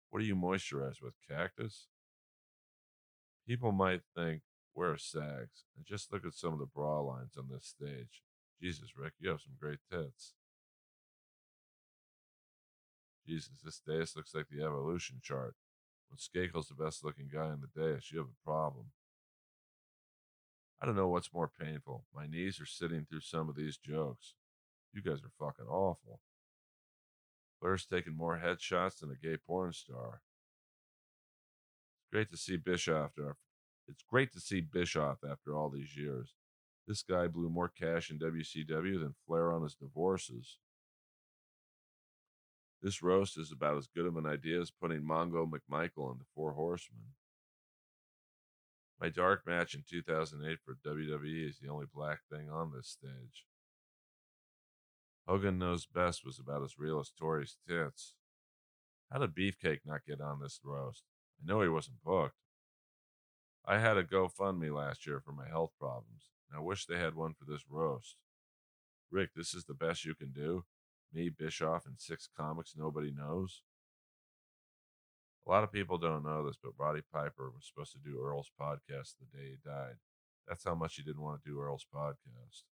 What 0.10 0.20
do 0.20 0.26
you 0.26 0.36
moisturize 0.36 1.02
with? 1.02 1.14
Cactus? 1.28 1.88
People 3.48 3.72
might 3.72 4.02
think 4.16 4.42
wear 4.74 4.96
sags, 4.96 5.66
and 5.76 5.86
just 5.86 6.14
look 6.14 6.26
at 6.26 6.34
some 6.34 6.54
of 6.54 6.60
the 6.60 6.66
bra 6.66 7.02
lines 7.02 7.36
on 7.38 7.50
this 7.52 7.66
stage. 7.66 8.22
Jesus, 8.62 8.96
Rick, 8.98 9.14
you 9.20 9.30
have 9.30 9.42
some 9.42 9.56
great 9.60 9.80
tits. 9.92 10.36
Jesus, 13.28 13.60
this 13.64 13.82
dais 13.86 14.16
looks 14.16 14.34
like 14.34 14.48
the 14.50 14.64
evolution 14.64 15.18
chart. 15.22 15.56
When 16.10 16.18
Skakel's 16.18 16.68
the 16.68 16.84
best 16.84 17.04
looking 17.04 17.30
guy 17.34 17.54
in 17.54 17.62
the 17.62 17.82
dais, 17.82 18.12
you 18.12 18.20
have 18.20 18.28
a 18.28 18.46
problem. 18.46 18.88
I 20.82 20.86
don't 20.86 20.96
know 20.96 21.08
what's 21.08 21.34
more 21.34 21.50
painful. 21.50 22.06
My 22.14 22.26
knees 22.26 22.60
are 22.60 22.66
sitting 22.66 23.06
through 23.06 23.22
some 23.22 23.50
of 23.50 23.56
these 23.56 23.78
jokes. 23.78 24.34
You 24.94 25.02
guys 25.02 25.20
are 25.24 25.32
fucking 25.40 25.68
awful. 25.68 26.20
Blair's 27.62 27.86
taking 27.86 28.18
more 28.18 28.42
headshots 28.44 29.00
than 29.00 29.12
a 29.12 29.16
gay 29.16 29.38
porn 29.38 29.74
star. 29.74 30.22
It's 32.00 32.12
great 32.12 32.32
to 32.32 32.38
see 32.38 32.58
Bischoff 32.58 33.12
after 33.12 33.38
it's 33.88 34.04
great 34.10 34.32
to 34.34 34.40
see 34.40 34.62
Bischoff 34.62 35.18
after 35.30 35.56
all 35.56 35.70
these 35.70 35.96
years. 35.96 36.34
This 36.88 37.04
guy 37.04 37.28
blew 37.28 37.50
more 37.50 37.70
cash 37.70 38.10
in 38.10 38.20
WCW 38.20 39.00
than 39.00 39.16
Flair 39.28 39.52
on 39.52 39.64
his 39.64 39.76
divorces. 39.76 40.58
This 42.82 43.04
roast 43.04 43.38
is 43.38 43.52
about 43.52 43.78
as 43.78 43.88
good 43.88 44.08
of 44.08 44.18
an 44.18 44.26
idea 44.26 44.60
as 44.60 44.72
putting 44.72 45.02
Mongo 45.02 45.48
McMichael 45.48 46.12
in 46.12 46.18
the 46.18 46.26
Four 46.34 46.54
Horsemen. 46.54 47.14
My 49.00 49.10
dark 49.10 49.46
match 49.46 49.76
in 49.76 49.84
2008 49.88 50.58
for 50.66 50.78
WWE 50.88 51.48
is 51.48 51.60
the 51.60 51.70
only 51.70 51.86
black 51.94 52.20
thing 52.32 52.50
on 52.50 52.72
this 52.72 52.88
stage. 52.88 53.46
Hogan 55.28 55.60
Knows 55.60 55.86
Best 55.86 56.26
was 56.26 56.40
about 56.40 56.64
as 56.64 56.80
real 56.80 57.00
as 57.00 57.12
Torrie's 57.12 57.58
tits. 57.68 58.16
How 59.12 59.20
did 59.20 59.36
Beefcake 59.36 59.82
not 59.86 60.06
get 60.08 60.20
on 60.20 60.40
this 60.40 60.60
roast? 60.64 61.04
I 61.40 61.52
know 61.52 61.62
he 61.62 61.70
wasn't 61.70 62.04
booked. 62.04 62.36
I 63.64 63.78
had 63.78 63.98
a 63.98 64.04
GoFundMe 64.04 64.74
last 64.76 65.06
year 65.06 65.22
for 65.24 65.32
my 65.32 65.48
health 65.48 65.72
problems, 65.80 66.32
and 66.50 66.58
I 66.58 66.62
wish 66.64 66.86
they 66.86 66.98
had 66.98 67.14
one 67.14 67.34
for 67.34 67.46
this 67.46 67.64
roast. 67.70 68.16
Rick, 69.12 69.32
this 69.36 69.54
is 69.54 69.66
the 69.66 69.76
best 69.76 70.04
you 70.04 70.16
can 70.16 70.32
do? 70.32 70.64
Me, 71.14 71.30
Bischoff, 71.30 71.86
and 71.86 72.00
six 72.00 72.30
comics 72.38 72.74
nobody 72.78 73.12
knows. 73.12 73.64
A 75.46 75.50
lot 75.50 75.64
of 75.64 75.72
people 75.72 75.98
don't 75.98 76.24
know 76.24 76.46
this, 76.46 76.58
but 76.62 76.74
Roddy 76.78 77.02
Piper 77.12 77.50
was 77.50 77.66
supposed 77.66 77.92
to 77.94 78.00
do 78.00 78.22
Earl's 78.24 78.52
podcast 78.60 79.16
the 79.18 79.38
day 79.38 79.50
he 79.50 79.58
died. 79.66 79.96
That's 80.48 80.64
how 80.64 80.76
much 80.76 80.96
he 80.96 81.04
didn't 81.04 81.22
want 81.22 81.44
to 81.44 81.50
do 81.50 81.60
Earl's 81.60 81.86
podcast. 81.94 82.64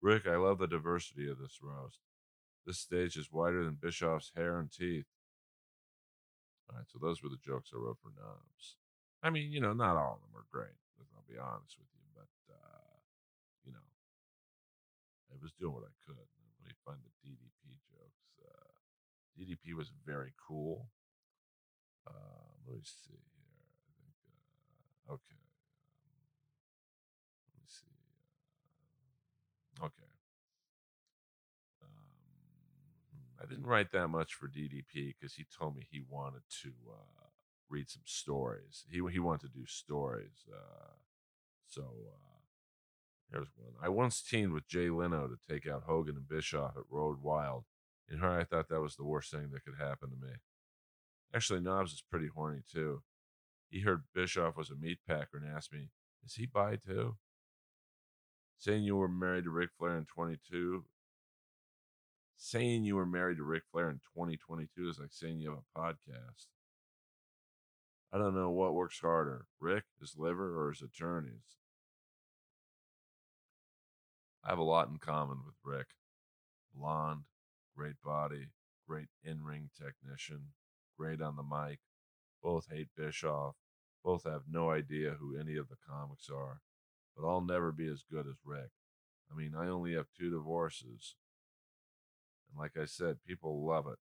Rick, 0.00 0.26
I 0.26 0.36
love 0.36 0.58
the 0.58 0.68
diversity 0.68 1.28
of 1.28 1.38
this 1.38 1.58
roast. 1.60 1.98
This 2.64 2.78
stage 2.78 3.16
is 3.16 3.32
wider 3.32 3.64
than 3.64 3.78
Bischoff's 3.80 4.32
hair 4.36 4.58
and 4.58 4.70
teeth. 4.70 5.06
All 6.70 6.76
right, 6.76 6.86
so 6.86 6.98
those 7.00 7.22
were 7.22 7.30
the 7.30 7.42
jokes 7.44 7.70
I 7.74 7.78
wrote 7.78 7.98
for 8.02 8.12
Knobbs. 8.14 8.76
I 9.22 9.30
mean, 9.30 9.50
you 9.50 9.60
know, 9.60 9.72
not 9.72 9.96
all 9.96 10.20
of 10.20 10.22
them 10.22 10.38
are 10.38 10.46
great. 10.52 10.76
I'll 11.16 11.24
be 11.26 11.38
honest 11.38 11.76
with 11.78 11.88
you, 11.92 12.04
but 12.14 12.54
uh, 12.54 12.94
you 13.64 13.72
know, 13.72 13.88
I 15.32 15.36
was 15.42 15.52
doing 15.58 15.72
what 15.74 15.84
I 15.84 15.92
could. 16.06 16.37
The 16.96 17.28
DDP 17.28 17.76
jokes. 17.90 18.24
Uh, 18.40 18.72
DDP 19.38 19.74
was 19.76 19.90
very 20.06 20.32
cool. 20.46 20.88
Uh, 22.06 22.12
let 22.66 22.76
me 22.76 22.82
see 22.84 23.12
here. 23.12 23.68
I 23.84 23.90
think 24.00 24.14
uh, 24.26 25.12
okay. 25.14 25.42
Um, 26.04 26.24
let 27.52 27.60
me 27.60 27.68
see. 27.68 27.92
Uh, 29.80 29.86
okay. 29.86 30.12
Um, 31.82 33.20
I 33.42 33.46
didn't 33.46 33.66
write 33.66 33.92
that 33.92 34.08
much 34.08 34.34
for 34.34 34.48
DDP 34.48 35.14
because 35.18 35.34
he 35.34 35.44
told 35.58 35.76
me 35.76 35.86
he 35.90 36.00
wanted 36.08 36.42
to 36.62 36.70
uh, 36.90 37.28
read 37.68 37.88
some 37.90 38.02
stories. 38.04 38.84
He 38.90 39.00
he 39.12 39.18
wanted 39.18 39.52
to 39.52 39.58
do 39.58 39.66
stories. 39.66 40.44
Uh, 40.50 40.94
so 41.66 41.82
uh, 43.32 43.36
here's 43.36 43.48
one. 43.56 43.74
I 43.82 43.88
once 43.88 44.22
teamed 44.22 44.52
with 44.52 44.68
Jay 44.68 44.90
Leno 44.90 45.28
to 45.28 45.36
take 45.48 45.66
out 45.66 45.84
Hogan 45.86 46.16
and 46.16 46.28
Bischoff 46.28 46.76
at 46.76 46.84
Road 46.90 47.18
Wild. 47.22 47.64
In 48.10 48.18
her, 48.18 48.38
I 48.40 48.44
thought 48.44 48.68
that 48.68 48.80
was 48.80 48.96
the 48.96 49.04
worst 49.04 49.30
thing 49.30 49.50
that 49.52 49.64
could 49.64 49.78
happen 49.78 50.10
to 50.10 50.16
me. 50.16 50.34
Actually, 51.34 51.60
Knobbs 51.60 51.92
is 51.92 52.02
pretty 52.10 52.28
horny 52.34 52.62
too. 52.70 53.02
He 53.70 53.80
heard 53.80 54.04
Bischoff 54.14 54.56
was 54.56 54.70
a 54.70 54.76
meat 54.76 54.98
packer 55.06 55.36
and 55.36 55.46
asked 55.46 55.72
me, 55.72 55.90
"Is 56.24 56.34
he 56.34 56.46
bi 56.46 56.76
too?" 56.76 57.18
Saying 58.58 58.82
you 58.82 58.96
were 58.96 59.08
married 59.08 59.44
to 59.44 59.50
Ric 59.50 59.70
Flair 59.78 59.98
in 59.98 60.06
22. 60.06 60.86
Saying 62.36 62.84
you 62.84 62.96
were 62.96 63.06
married 63.06 63.36
to 63.36 63.44
Ric 63.44 63.64
Flair 63.70 63.90
in 63.90 63.98
2022 64.14 64.88
is 64.88 64.98
like 64.98 65.12
saying 65.12 65.40
you 65.40 65.50
have 65.50 65.58
a 65.58 65.78
podcast. 65.78 66.46
I 68.10 68.16
don't 68.16 68.34
know 68.34 68.50
what 68.50 68.74
works 68.74 69.00
harder, 69.00 69.46
Rick, 69.60 69.84
his 70.00 70.16
liver, 70.16 70.58
or 70.58 70.70
his 70.70 70.80
attorneys. 70.80 71.57
I 74.48 74.52
have 74.52 74.58
a 74.58 74.62
lot 74.62 74.88
in 74.88 74.96
common 74.96 75.40
with 75.44 75.56
Rick. 75.62 75.88
Blonde, 76.74 77.24
great 77.76 78.00
body, 78.02 78.46
great 78.88 79.08
in 79.22 79.44
ring 79.44 79.68
technician, 79.76 80.54
great 80.98 81.20
on 81.20 81.36
the 81.36 81.42
mic. 81.42 81.80
Both 82.42 82.68
hate 82.70 82.88
Bischoff. 82.96 83.56
Both 84.02 84.24
have 84.24 84.44
no 84.50 84.70
idea 84.70 85.16
who 85.20 85.38
any 85.38 85.58
of 85.58 85.68
the 85.68 85.76
comics 85.86 86.30
are. 86.34 86.62
But 87.14 87.28
I'll 87.28 87.42
never 87.42 87.72
be 87.72 87.88
as 87.88 88.04
good 88.10 88.26
as 88.26 88.36
Rick. 88.42 88.70
I 89.30 89.36
mean, 89.36 89.52
I 89.54 89.68
only 89.68 89.92
have 89.92 90.06
two 90.18 90.30
divorces. 90.30 91.14
And 92.50 92.58
like 92.58 92.82
I 92.82 92.86
said, 92.86 93.18
people 93.26 93.66
love 93.66 93.86
it 93.86 93.98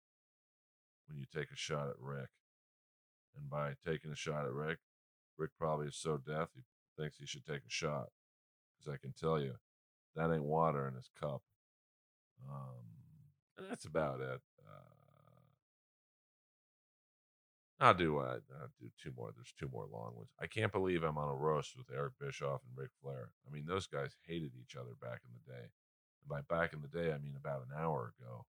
when 1.08 1.18
you 1.18 1.26
take 1.26 1.50
a 1.52 1.58
shot 1.58 1.90
at 1.90 2.00
Rick. 2.00 2.30
And 3.36 3.50
by 3.50 3.74
taking 3.84 4.12
a 4.12 4.16
shot 4.16 4.46
at 4.46 4.54
Rick, 4.54 4.78
Rick 5.40 5.52
probably 5.58 5.88
is 5.88 5.98
so 5.98 6.18
deaf 6.18 6.50
he 6.54 6.62
thinks 7.02 7.18
he 7.18 7.26
should 7.26 7.48
take 7.48 7.66
a 7.68 7.70
shot. 7.70 8.10
Because 8.78 8.94
I 8.94 9.02
can 9.02 9.14
tell 9.20 9.42
you, 9.42 9.56
that 10.16 10.32
ain't 10.32 10.44
water 10.44 10.88
in 10.88 10.96
his 10.96 11.10
cup. 11.20 11.42
Um, 12.50 13.68
that's 13.70 13.86
about 13.86 14.20
it. 14.22 14.42
Uh, 14.60 14.96
I'll 17.80 17.94
do 17.94 18.20
uh, 18.20 18.40
I'll 18.62 18.72
do 18.80 18.90
two 19.02 19.12
more. 19.16 19.32
There's 19.36 19.54
two 19.60 19.70
more 19.72 19.88
long 19.92 20.14
ones. 20.16 20.30
I 20.40 20.48
can't 20.48 20.72
believe 20.72 21.04
I'm 21.04 21.18
on 21.18 21.30
a 21.30 21.36
roast 21.36 21.78
with 21.78 21.88
Eric 21.94 22.14
Bischoff 22.20 22.62
and 22.68 22.78
Ric 22.78 22.92
Flair. 23.02 23.30
I 23.48 23.52
mean, 23.54 23.66
those 23.66 23.88
guys 23.88 24.16
hated 24.28 24.52
each 24.60 24.76
other 24.76 24.96
back 25.02 25.22
in 25.26 25.32
the 25.34 25.52
day. 25.52 25.68
And 26.22 26.30
by 26.30 26.42
back 26.42 26.74
in 26.74 26.82
the 26.82 26.88
day, 26.88 27.12
I 27.12 27.18
mean 27.18 27.36
about 27.38 27.66
an 27.70 27.78
hour 27.78 28.14
ago. 28.20 28.46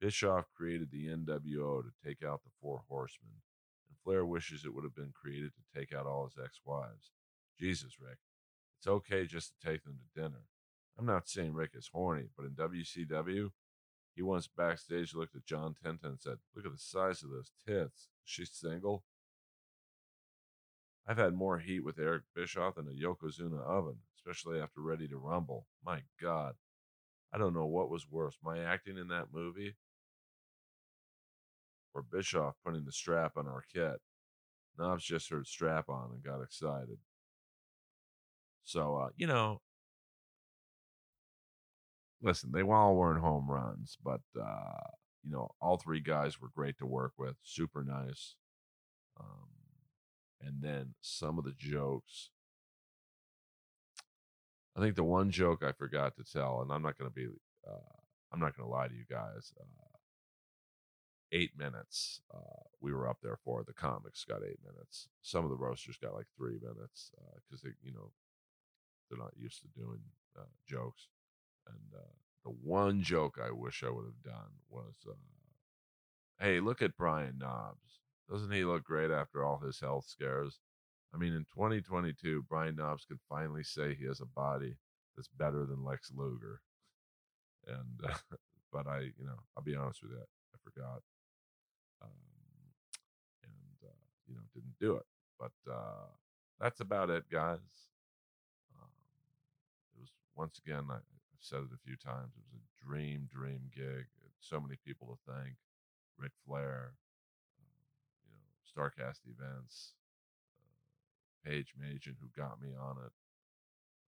Bischoff 0.00 0.46
created 0.56 0.90
the 0.90 1.06
NWO 1.06 1.82
to 1.82 1.90
take 2.04 2.22
out 2.22 2.42
the 2.44 2.50
Four 2.60 2.82
Horsemen, 2.88 3.42
and 3.88 3.98
Flair 4.04 4.24
wishes 4.24 4.64
it 4.64 4.72
would 4.72 4.84
have 4.84 4.94
been 4.94 5.12
created 5.12 5.52
to 5.54 5.78
take 5.78 5.92
out 5.92 6.06
all 6.06 6.24
his 6.24 6.38
ex 6.42 6.60
wives. 6.64 7.10
Jesus, 7.58 7.96
Rick. 8.00 8.18
It's 8.78 8.86
okay 8.86 9.26
just 9.26 9.52
to 9.52 9.70
take 9.70 9.82
them 9.82 9.98
to 9.98 10.20
dinner. 10.20 10.42
I'm 10.98 11.06
not 11.06 11.28
saying 11.28 11.54
Rick 11.54 11.72
is 11.74 11.90
horny, 11.92 12.28
but 12.36 12.44
in 12.44 12.52
WCW, 12.52 13.50
he 14.14 14.22
once 14.22 14.48
backstage 14.48 15.14
looked 15.14 15.36
at 15.36 15.46
John 15.46 15.74
Tenta 15.74 16.04
and 16.04 16.20
said, 16.20 16.38
Look 16.54 16.66
at 16.66 16.72
the 16.72 16.78
size 16.78 17.22
of 17.22 17.30
those 17.30 17.52
tits. 17.66 18.08
She's 18.24 18.50
single? 18.52 19.04
I've 21.06 21.18
had 21.18 21.34
more 21.34 21.58
heat 21.58 21.84
with 21.84 21.98
Eric 21.98 22.24
Bischoff 22.34 22.74
than 22.74 22.88
a 22.88 22.90
Yokozuna 22.90 23.62
oven, 23.64 23.98
especially 24.16 24.60
after 24.60 24.80
Ready 24.80 25.08
to 25.08 25.16
Rumble. 25.16 25.66
My 25.84 26.02
God. 26.20 26.54
I 27.32 27.38
don't 27.38 27.54
know 27.54 27.66
what 27.66 27.90
was 27.90 28.10
worse, 28.10 28.36
my 28.42 28.58
acting 28.58 28.98
in 28.98 29.08
that 29.08 29.28
movie 29.32 29.76
or 31.98 32.02
Bischoff 32.02 32.54
putting 32.64 32.84
the 32.84 32.92
strap 32.92 33.32
on 33.36 33.46
Arquette. 33.46 33.98
Knobbs 34.78 35.04
just 35.04 35.30
heard 35.30 35.46
strap 35.46 35.88
on 35.88 36.10
and 36.12 36.22
got 36.22 36.42
excited. 36.42 36.98
So, 38.64 38.96
uh, 38.96 39.08
you 39.16 39.26
know, 39.26 39.60
listen, 42.22 42.52
they 42.52 42.62
all 42.62 42.96
weren't 42.96 43.20
home 43.20 43.50
runs, 43.50 43.96
but, 44.02 44.20
uh, 44.40 44.90
you 45.22 45.30
know, 45.30 45.50
all 45.60 45.76
three 45.76 46.00
guys 46.00 46.40
were 46.40 46.50
great 46.54 46.78
to 46.78 46.86
work 46.86 47.12
with, 47.18 47.36
super 47.42 47.84
nice. 47.84 48.34
Um, 49.18 49.48
and 50.40 50.62
then 50.62 50.94
some 51.00 51.38
of 51.38 51.44
the 51.44 51.54
jokes. 51.56 52.30
I 54.76 54.80
think 54.80 54.94
the 54.94 55.04
one 55.04 55.30
joke 55.30 55.64
I 55.64 55.72
forgot 55.72 56.16
to 56.16 56.24
tell, 56.24 56.62
and 56.62 56.70
I'm 56.70 56.82
not 56.82 56.96
going 56.98 57.10
to 57.10 57.14
be, 57.14 57.26
uh, 57.68 57.96
I'm 58.32 58.38
not 58.40 58.56
going 58.56 58.68
to 58.68 58.72
lie 58.72 58.86
to 58.86 58.94
you 58.94 59.04
guys. 59.10 59.52
Uh, 59.60 59.88
eight 61.32 61.50
minutes. 61.58 62.20
Uh, 62.32 62.62
we 62.80 62.92
were 62.92 63.08
up 63.08 63.18
there 63.22 63.38
for 63.44 63.64
the 63.64 63.72
comics 63.72 64.24
got 64.24 64.42
eight 64.42 64.60
minutes. 64.64 65.08
Some 65.22 65.44
of 65.44 65.50
the 65.50 65.56
roasters 65.56 65.98
got 65.98 66.14
like 66.14 66.26
three 66.36 66.58
minutes 66.60 67.10
because 67.44 67.64
uh, 67.64 67.68
they, 67.68 67.88
you 67.88 67.92
know, 67.92 68.12
they're 69.08 69.18
not 69.18 69.36
used 69.36 69.60
to 69.62 69.68
doing 69.80 70.00
uh, 70.38 70.44
jokes. 70.66 71.08
And 71.68 71.94
uh, 72.00 72.14
the 72.44 72.50
one 72.50 73.02
joke 73.02 73.38
I 73.42 73.50
wish 73.50 73.82
I 73.84 73.90
would 73.90 74.04
have 74.04 74.22
done 74.22 74.50
was, 74.68 74.94
uh, 75.08 75.14
"Hey, 76.40 76.60
look 76.60 76.82
at 76.82 76.96
Brian 76.96 77.38
Knobbs. 77.38 78.00
Doesn't 78.30 78.52
he 78.52 78.64
look 78.64 78.84
great 78.84 79.10
after 79.10 79.44
all 79.44 79.58
his 79.58 79.80
health 79.80 80.06
scares?" 80.06 80.60
I 81.14 81.16
mean, 81.16 81.32
in 81.32 81.46
2022, 81.54 82.44
Brian 82.48 82.76
Knobbs 82.76 83.06
could 83.06 83.20
finally 83.28 83.64
say 83.64 83.94
he 83.94 84.04
has 84.06 84.20
a 84.20 84.26
body 84.26 84.76
that's 85.16 85.28
better 85.28 85.64
than 85.64 85.84
Lex 85.84 86.12
Luger. 86.14 86.60
And, 87.66 88.12
but 88.72 88.86
I, 88.86 89.00
you 89.00 89.24
know, 89.24 89.38
I'll 89.56 89.62
be 89.62 89.74
honest 89.74 90.02
with 90.02 90.12
you, 90.12 90.18
I 90.18 90.56
forgot 90.62 91.02
um, 92.02 92.10
and 93.42 93.88
uh, 93.88 94.04
you 94.28 94.34
know 94.34 94.42
didn't 94.54 94.78
do 94.80 94.96
it. 94.96 95.06
But 95.38 95.52
uh, 95.70 96.08
that's 96.60 96.80
about 96.80 97.10
it, 97.10 97.24
guys. 97.30 97.58
Um, 98.74 98.90
it 99.94 100.00
was 100.00 100.10
once 100.36 100.60
again 100.64 100.84
I, 100.90 100.98
have 101.38 101.46
said 101.46 101.62
it 101.62 101.74
a 101.74 101.86
few 101.86 101.96
times. 101.96 102.34
It 102.34 102.42
was 102.42 102.58
a 102.58 102.84
dream, 102.84 103.28
dream 103.30 103.70
gig. 103.74 104.06
So 104.40 104.60
many 104.60 104.76
people 104.84 105.08
to 105.08 105.32
thank. 105.32 105.54
Ric 106.18 106.32
Flair, 106.46 106.94
um, 107.58 107.78
you 108.26 108.34
know, 108.34 108.50
Starrcast 108.66 109.20
events, 109.26 109.94
uh, 110.58 111.48
Page 111.48 111.74
Magen, 111.78 112.16
who 112.20 112.28
got 112.40 112.60
me 112.60 112.70
on 112.78 112.96
it, 113.04 113.12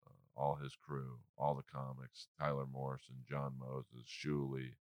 uh, 0.07 0.41
all 0.41 0.57
his 0.57 0.75
crew, 0.75 1.19
all 1.37 1.55
the 1.55 1.63
comics, 1.71 2.29
Tyler 2.39 2.67
Morrison, 2.71 3.17
John 3.29 3.55
Moses, 3.59 4.07
Shuley, 4.07 4.73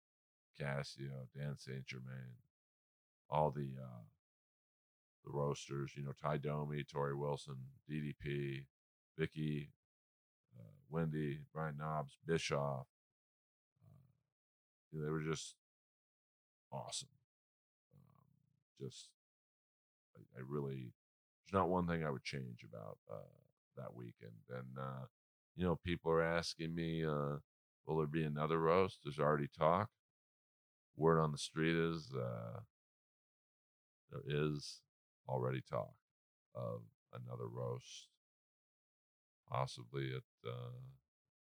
Cassio, 0.58 1.26
Dan 1.36 1.56
St. 1.56 1.84
Germain, 1.84 2.38
all 3.28 3.50
the 3.50 3.70
uh, 3.80 4.04
the 5.24 5.32
roasters, 5.32 5.92
you 5.96 6.04
know, 6.04 6.12
Tie 6.22 6.38
Domi, 6.38 6.84
Torrie 6.84 7.18
Wilson, 7.18 7.56
DDP, 7.90 8.64
Vicky, 9.18 9.70
Wendy, 10.90 11.40
Brian 11.52 11.76
Knobbs, 11.78 12.16
Bischoff. 12.26 12.86
Uh, 13.82 15.00
they 15.02 15.10
were 15.10 15.20
just 15.20 15.54
awesome. 16.72 17.08
Um, 17.94 18.86
just, 18.86 19.08
I, 20.16 20.38
I, 20.38 20.42
really, 20.46 20.92
there's 21.44 21.58
not 21.58 21.68
one 21.68 21.86
thing 21.86 22.04
I 22.04 22.10
would 22.10 22.24
change 22.24 22.64
about 22.68 22.98
uh, 23.10 23.16
that 23.76 23.94
weekend. 23.94 24.32
And, 24.50 24.78
uh, 24.78 25.06
you 25.56 25.64
know, 25.64 25.76
people 25.76 26.12
are 26.12 26.22
asking 26.22 26.74
me, 26.74 27.04
uh, 27.04 27.36
will 27.86 27.98
there 27.98 28.06
be 28.06 28.24
another 28.24 28.58
roast? 28.58 29.00
There's 29.04 29.18
already 29.18 29.48
talk. 29.56 29.88
Word 30.96 31.20
on 31.20 31.32
the 31.32 31.38
street 31.38 31.76
is 31.76 32.08
uh, 32.14 32.60
there 34.10 34.22
is 34.26 34.80
already 35.28 35.62
talk 35.68 35.94
of 36.54 36.80
another 37.12 37.46
roast, 37.46 38.08
possibly 39.50 40.12
at 40.14 40.50
uh, 40.50 40.72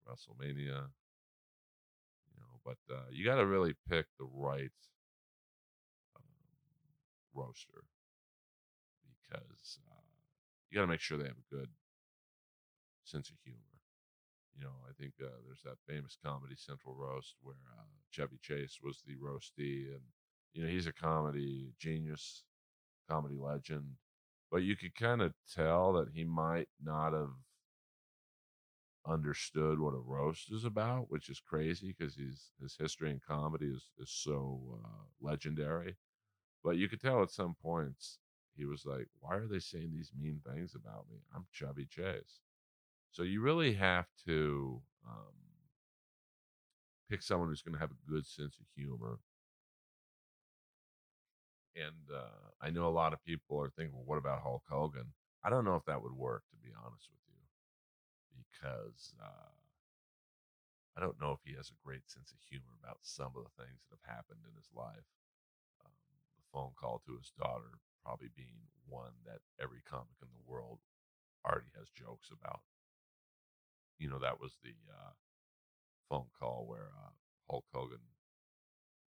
WrestleMania. 0.08 0.88
You 2.28 2.38
know, 2.38 2.60
but 2.64 2.78
uh, 2.92 3.06
you 3.10 3.24
got 3.24 3.36
to 3.36 3.46
really 3.46 3.74
pick 3.88 4.06
the 4.18 4.26
right 4.32 4.70
um, 6.16 6.22
roaster 7.34 7.84
because 9.04 9.78
uh, 9.90 10.02
you 10.70 10.76
got 10.76 10.82
to 10.82 10.88
make 10.90 11.00
sure 11.00 11.18
they 11.18 11.24
have 11.24 11.32
a 11.32 11.54
good 11.54 11.68
sense 13.04 13.30
of 13.30 13.36
humor. 13.44 13.58
You 14.56 14.64
know, 14.64 14.74
I 14.88 14.92
think 15.00 15.14
uh, 15.20 15.26
there's 15.46 15.62
that 15.64 15.78
famous 15.92 16.16
Comedy 16.24 16.54
Central 16.56 16.94
roast 16.94 17.34
where 17.42 17.56
uh, 17.78 17.84
Chevy 18.10 18.38
Chase 18.40 18.78
was 18.82 19.02
the 19.06 19.16
roastee, 19.16 19.88
and 19.90 20.02
you 20.52 20.62
know 20.62 20.68
he's 20.68 20.86
a 20.86 20.92
comedy 20.92 21.72
genius 21.78 22.44
comedy 23.10 23.36
legend, 23.36 23.84
but 24.50 24.62
you 24.62 24.76
could 24.76 24.94
kind 24.94 25.22
of 25.22 25.34
tell 25.52 25.92
that 25.94 26.08
he 26.14 26.24
might 26.24 26.68
not 26.82 27.12
have 27.12 27.34
understood 29.06 29.78
what 29.80 29.94
a 29.94 29.98
roast 29.98 30.52
is 30.52 30.64
about, 30.64 31.10
which 31.10 31.28
is 31.28 31.40
crazy 31.40 31.94
because 31.98 32.16
his 32.16 32.52
his 32.60 32.76
history 32.78 33.10
in 33.10 33.20
comedy 33.26 33.66
is 33.66 33.90
is 33.98 34.10
so 34.10 34.80
uh, 34.84 35.04
legendary. 35.20 35.96
But 36.64 36.76
you 36.78 36.88
could 36.88 37.00
tell 37.00 37.22
at 37.22 37.30
some 37.30 37.56
points 37.62 38.18
he 38.56 38.64
was 38.66 38.86
like, 38.86 39.08
"Why 39.20 39.36
are 39.36 39.48
they 39.48 39.60
saying 39.60 39.92
these 39.92 40.12
mean 40.18 40.40
things 40.46 40.74
about 40.74 41.06
me? 41.10 41.18
I'm 41.34 41.46
Chubby 41.52 41.86
Chase." 41.86 42.40
So 43.12 43.22
you 43.24 43.42
really 43.42 43.74
have 43.74 44.06
to 44.26 44.82
um, 45.06 45.34
pick 47.08 47.22
someone 47.22 47.48
who's 47.48 47.62
going 47.62 47.74
to 47.74 47.80
have 47.80 47.90
a 47.90 48.10
good 48.10 48.26
sense 48.26 48.56
of 48.58 48.66
humor. 48.76 49.18
And 51.76 52.06
uh, 52.14 52.50
I 52.60 52.70
know 52.70 52.86
a 52.86 52.90
lot 52.94 53.12
of 53.12 53.24
people 53.24 53.60
are 53.60 53.70
thinking, 53.70 53.94
well, 53.94 54.04
what 54.04 54.18
about 54.18 54.42
Hulk 54.42 54.62
Hogan? 54.68 55.12
I 55.42 55.50
don't 55.50 55.64
know 55.64 55.74
if 55.76 55.84
that 55.86 56.02
would 56.02 56.12
work, 56.12 56.42
to 56.50 56.56
be 56.56 56.72
honest 56.74 57.08
with 57.10 57.20
you, 57.28 57.33
because 58.34 59.14
uh, 59.22 59.54
I 60.96 61.00
don't 61.00 61.20
know 61.20 61.32
if 61.34 61.42
he 61.42 61.54
has 61.58 61.70
a 61.70 61.82
great 61.84 62.06
sense 62.06 62.30
of 62.30 62.38
humor 62.42 62.78
about 62.78 63.02
some 63.02 63.34
of 63.34 63.42
the 63.42 63.54
things 63.58 63.82
that 63.90 63.98
have 64.02 64.06
happened 64.22 64.46
in 64.46 64.54
his 64.54 64.70
life. 64.74 65.10
Um, 65.82 65.94
the 66.38 66.46
phone 66.54 66.74
call 66.78 67.02
to 67.06 67.18
his 67.18 67.32
daughter 67.34 67.82
probably 68.02 68.30
being 68.36 68.70
one 68.86 69.16
that 69.26 69.40
every 69.58 69.82
comic 69.82 70.20
in 70.22 70.28
the 70.30 70.46
world 70.46 70.78
already 71.44 71.72
has 71.76 71.88
jokes 71.90 72.30
about. 72.30 72.62
You 73.98 74.10
know, 74.10 74.18
that 74.18 74.40
was 74.40 74.58
the 74.62 74.76
uh, 74.90 75.14
phone 76.08 76.30
call 76.38 76.66
where 76.66 76.90
uh, 76.94 77.14
Hulk 77.50 77.64
Hogan 77.72 78.04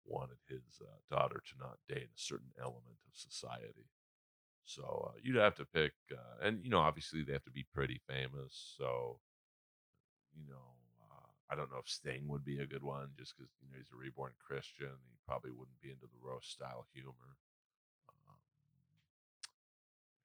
wanted 0.06 0.40
his 0.48 0.82
uh, 0.82 1.00
daughter 1.10 1.42
to 1.44 1.54
not 1.60 1.78
date 1.88 2.10
a 2.12 2.20
certain 2.20 2.52
element 2.60 3.00
of 3.06 3.14
society. 3.14 3.92
So 4.68 4.84
uh, 5.10 5.18
you'd 5.24 5.38
have 5.38 5.56
to 5.56 5.66
pick, 5.66 5.94
uh, 6.12 6.46
and 6.46 6.60
you 6.62 6.70
know, 6.70 6.80
obviously 6.80 7.24
they 7.24 7.32
have 7.32 7.46
to 7.46 7.52
be 7.56 7.66
pretty 7.74 8.02
famous. 8.06 8.76
So, 8.78 9.20
you 10.36 10.44
know, 10.46 10.76
uh, 11.08 11.32
I 11.50 11.56
don't 11.56 11.72
know 11.72 11.80
if 11.80 11.88
Sting 11.88 12.28
would 12.28 12.44
be 12.44 12.60
a 12.60 12.68
good 12.68 12.84
one, 12.84 13.16
just 13.18 13.38
because 13.38 13.50
you 13.64 13.72
know 13.72 13.78
he's 13.78 13.94
a 13.94 13.96
reborn 13.96 14.34
Christian. 14.46 14.92
He 15.08 15.16
probably 15.26 15.52
wouldn't 15.52 15.80
be 15.82 15.90
into 15.90 16.06
the 16.12 16.20
roast 16.22 16.52
style 16.52 16.86
humor. 16.94 17.40
Um, 18.28 18.36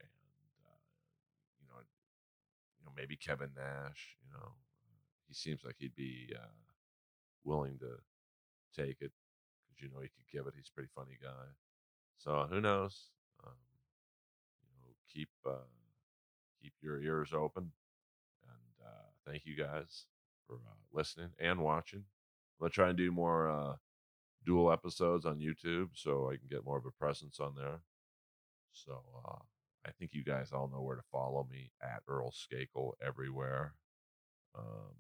and 0.03 0.11
uh, 0.67 0.83
you 1.63 1.67
know, 1.71 1.79
you 1.79 2.85
know, 2.85 2.93
maybe 2.97 3.15
Kevin 3.15 3.51
Nash. 3.55 4.19
You 4.27 4.35
know, 4.35 4.59
he 5.29 5.35
seems 5.35 5.63
like 5.65 5.77
he'd 5.79 5.95
be 5.95 6.35
uh, 6.35 6.59
willing 7.45 7.79
to 7.79 7.95
take 8.75 8.99
it 9.07 9.15
because 9.71 9.79
you 9.79 9.89
know 9.95 10.03
he 10.03 10.11
could 10.11 10.27
give 10.33 10.49
it. 10.49 10.55
He's 10.57 10.67
a 10.69 10.75
pretty 10.75 10.91
funny 10.97 11.17
guy. 11.23 11.55
So 12.19 12.49
who 12.51 12.61
knows? 12.61 13.07
Um, 13.47 13.55
keep 15.13 15.29
uh, 15.47 15.67
keep 16.61 16.73
your 16.81 17.01
ears 17.01 17.33
open, 17.35 17.73
and 18.45 18.87
uh, 18.87 19.11
thank 19.27 19.47
you 19.47 19.57
guys 19.57 20.05
for 20.47 20.55
uh, 20.55 20.81
listening 20.93 21.31
and 21.39 21.61
watching. 21.61 22.01
I'm 22.61 22.65
gonna 22.65 22.71
try 22.71 22.89
and 22.89 22.99
do 22.99 23.11
more 23.11 23.49
uh, 23.49 23.75
dual 24.45 24.73
episodes 24.73 25.27
on 25.27 25.39
YouTube 25.39 25.91
so 25.95 26.31
I 26.31 26.37
can 26.37 26.49
get 26.51 26.65
more 26.65 26.79
of 26.79 26.87
a 26.87 26.91
presence 26.91 27.41
on 27.41 27.55
there. 27.57 27.81
So 28.73 29.03
uh, 29.27 29.39
I 29.87 29.91
think 29.91 30.13
you 30.15 30.25
guys 30.25 30.53
all 30.53 30.69
know 30.69 30.83
where 30.83 30.97
to 30.97 31.03
follow 31.11 31.47
me 31.51 31.73
at 31.83 32.03
Earl 32.09 32.33
Skakel 32.33 32.93
everywhere. 33.05 33.75
Um, 34.57 34.95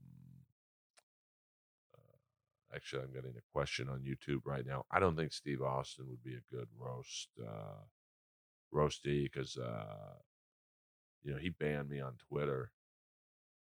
actually, 2.74 3.02
I'm 3.02 3.12
getting 3.12 3.36
a 3.36 3.52
question 3.52 3.88
on 3.88 4.00
YouTube 4.00 4.40
right 4.44 4.66
now. 4.66 4.84
I 4.90 4.98
don't 4.98 5.16
think 5.16 5.32
Steve 5.32 5.62
Austin 5.62 6.06
would 6.08 6.22
be 6.22 6.34
a 6.34 6.54
good 6.54 6.68
roast 6.78 7.28
uh, 7.40 7.84
roasty 8.74 9.24
because 9.24 9.56
uh, 9.56 10.16
you 11.22 11.32
know 11.32 11.38
he 11.38 11.50
banned 11.50 11.88
me 11.88 12.00
on 12.00 12.14
Twitter 12.28 12.72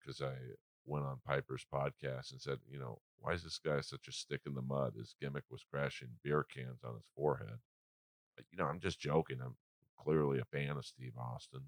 because 0.00 0.20
I 0.22 0.34
went 0.84 1.04
on 1.04 1.18
Piper's 1.26 1.66
podcast 1.72 2.30
and 2.32 2.40
said, 2.40 2.58
you 2.70 2.78
know, 2.78 3.00
why 3.18 3.32
is 3.32 3.42
this 3.42 3.58
guy 3.58 3.80
such 3.80 4.08
a 4.08 4.12
stick 4.12 4.42
in 4.46 4.54
the 4.54 4.62
mud? 4.62 4.94
His 4.96 5.14
gimmick 5.20 5.44
was 5.50 5.64
crashing 5.68 6.08
beer 6.22 6.44
cans 6.44 6.84
on 6.84 6.94
his 6.94 7.10
forehead. 7.14 7.58
But, 8.36 8.44
you 8.50 8.58
know, 8.58 8.66
I'm 8.66 8.80
just 8.80 9.00
joking. 9.00 9.38
I'm 9.44 9.56
clearly 9.98 10.38
a 10.38 10.44
fan 10.44 10.76
of 10.76 10.84
Steve 10.84 11.14
Austin, 11.18 11.62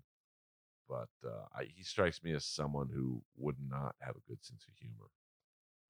but 0.89 1.09
uh, 1.25 1.47
I, 1.55 1.65
he 1.75 1.83
strikes 1.83 2.23
me 2.23 2.33
as 2.33 2.45
someone 2.45 2.89
who 2.95 3.23
would 3.37 3.57
not 3.69 3.97
have 4.01 4.15
a 4.17 4.29
good 4.29 4.45
sense 4.45 4.65
of 4.69 4.75
humor. 4.79 5.11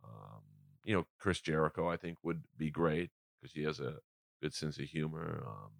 Um, 0.02 0.42
you 0.84 0.94
know, 0.94 1.06
Chris 1.18 1.40
Jericho, 1.40 1.88
I 1.88 1.96
think, 1.96 2.18
would 2.22 2.42
be 2.56 2.70
great 2.70 3.10
because 3.40 3.52
he 3.52 3.64
has 3.64 3.80
a 3.80 3.96
good 4.40 4.54
sense 4.54 4.78
of 4.78 4.84
humor. 4.84 5.44
Um, 5.46 5.70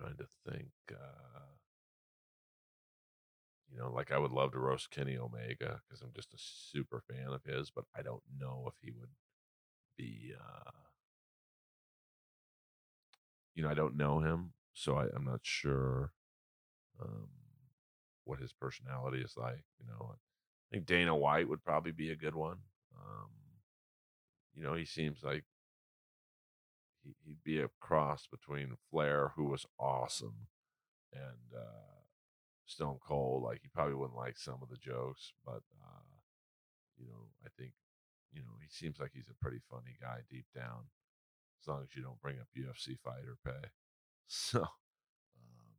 trying 0.00 0.16
to 0.16 0.26
think. 0.50 0.70
Uh, 0.90 1.40
you 3.72 3.78
know, 3.78 3.92
like 3.92 4.10
I 4.10 4.18
would 4.18 4.32
love 4.32 4.52
to 4.52 4.58
roast 4.58 4.90
Kenny 4.90 5.16
Omega 5.16 5.80
because 5.86 6.02
I'm 6.02 6.12
just 6.14 6.34
a 6.34 6.38
super 6.38 7.02
fan 7.08 7.28
of 7.28 7.44
his, 7.44 7.70
but 7.70 7.84
I 7.96 8.02
don't 8.02 8.22
know 8.38 8.64
if 8.66 8.74
he 8.82 8.90
would 8.98 9.10
be. 9.96 10.32
Uh, 10.38 10.70
you 13.54 13.62
know, 13.62 13.68
I 13.68 13.74
don't 13.74 13.96
know 13.96 14.20
him, 14.20 14.52
so 14.72 14.96
I, 14.96 15.06
I'm 15.14 15.24
not 15.24 15.40
sure 15.42 16.12
um, 17.00 17.28
what 18.24 18.40
his 18.40 18.52
personality 18.52 19.20
is 19.20 19.34
like. 19.36 19.64
You 19.78 19.86
know, 19.86 20.14
I 20.14 20.74
think 20.74 20.86
Dana 20.86 21.14
White 21.14 21.48
would 21.48 21.62
probably 21.62 21.92
be 21.92 22.10
a 22.10 22.16
good 22.16 22.34
one. 22.34 22.58
Um, 22.96 23.28
you 24.54 24.62
know, 24.62 24.74
he 24.74 24.84
seems 24.84 25.22
like 25.22 25.44
he, 27.02 27.14
he'd 27.24 27.42
be 27.44 27.60
a 27.60 27.70
cross 27.80 28.26
between 28.26 28.76
Flair, 28.90 29.32
who 29.36 29.44
was 29.44 29.66
awesome, 29.78 30.48
and 31.12 31.56
uh, 31.56 32.02
Stone 32.66 32.98
Cold. 33.06 33.42
Like 33.42 33.60
he 33.62 33.68
probably 33.68 33.94
wouldn't 33.94 34.16
like 34.16 34.38
some 34.38 34.58
of 34.62 34.68
the 34.68 34.76
jokes, 34.76 35.32
but 35.44 35.62
uh, 35.82 36.10
you 36.98 37.06
know, 37.06 37.28
I 37.44 37.48
think 37.58 37.72
you 38.32 38.42
know 38.42 38.56
he 38.60 38.68
seems 38.70 38.98
like 39.00 39.10
he's 39.14 39.30
a 39.30 39.42
pretty 39.42 39.60
funny 39.70 39.96
guy 40.00 40.18
deep 40.30 40.46
down, 40.54 40.88
as 41.62 41.68
long 41.68 41.82
as 41.82 41.96
you 41.96 42.02
don't 42.02 42.20
bring 42.20 42.38
up 42.38 42.48
UFC 42.56 42.98
fighter 43.02 43.36
pay. 43.44 43.68
So, 44.32 44.60
um, 44.60 45.74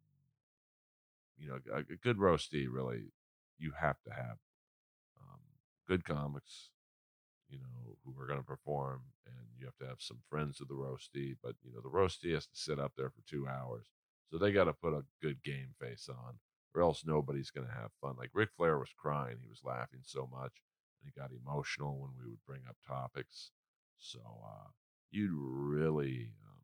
you 1.37 1.47
know, 1.47 1.59
a, 1.73 1.77
a 1.79 1.95
good 2.03 2.17
roasty 2.17 2.67
really, 2.69 3.13
you 3.57 3.71
have 3.79 3.95
to 4.03 4.09
have 4.09 4.39
um, 5.17 5.39
good 5.87 6.03
comics, 6.03 6.67
who 8.15 8.21
are 8.21 8.27
going 8.27 8.39
to 8.39 8.45
perform, 8.45 9.01
and 9.25 9.47
you 9.57 9.65
have 9.65 9.77
to 9.77 9.87
have 9.87 10.01
some 10.01 10.19
friends 10.29 10.59
of 10.61 10.67
the 10.67 10.73
roasty. 10.73 11.35
But 11.41 11.55
you 11.63 11.71
know, 11.73 11.81
the 11.81 11.89
roasty 11.89 12.33
has 12.33 12.45
to 12.47 12.55
sit 12.55 12.79
up 12.79 12.93
there 12.97 13.09
for 13.09 13.21
two 13.27 13.47
hours, 13.47 13.87
so 14.29 14.37
they 14.37 14.51
got 14.51 14.65
to 14.65 14.73
put 14.73 14.93
a 14.93 15.05
good 15.21 15.43
game 15.43 15.73
face 15.79 16.09
on, 16.09 16.35
or 16.73 16.81
else 16.81 17.03
nobody's 17.05 17.51
going 17.51 17.67
to 17.67 17.73
have 17.73 17.91
fun. 18.01 18.15
Like 18.17 18.31
Ric 18.33 18.49
Flair 18.55 18.77
was 18.77 18.93
crying; 18.97 19.37
he 19.41 19.49
was 19.49 19.63
laughing 19.63 20.01
so 20.03 20.29
much, 20.31 20.61
and 21.01 21.11
he 21.13 21.19
got 21.19 21.31
emotional 21.31 21.99
when 21.99 22.11
we 22.17 22.29
would 22.29 22.45
bring 22.45 22.61
up 22.67 22.77
topics. 22.87 23.51
So 23.97 24.19
uh, 24.19 24.69
you'd 25.11 25.31
really. 25.33 26.31
Um, 26.43 26.57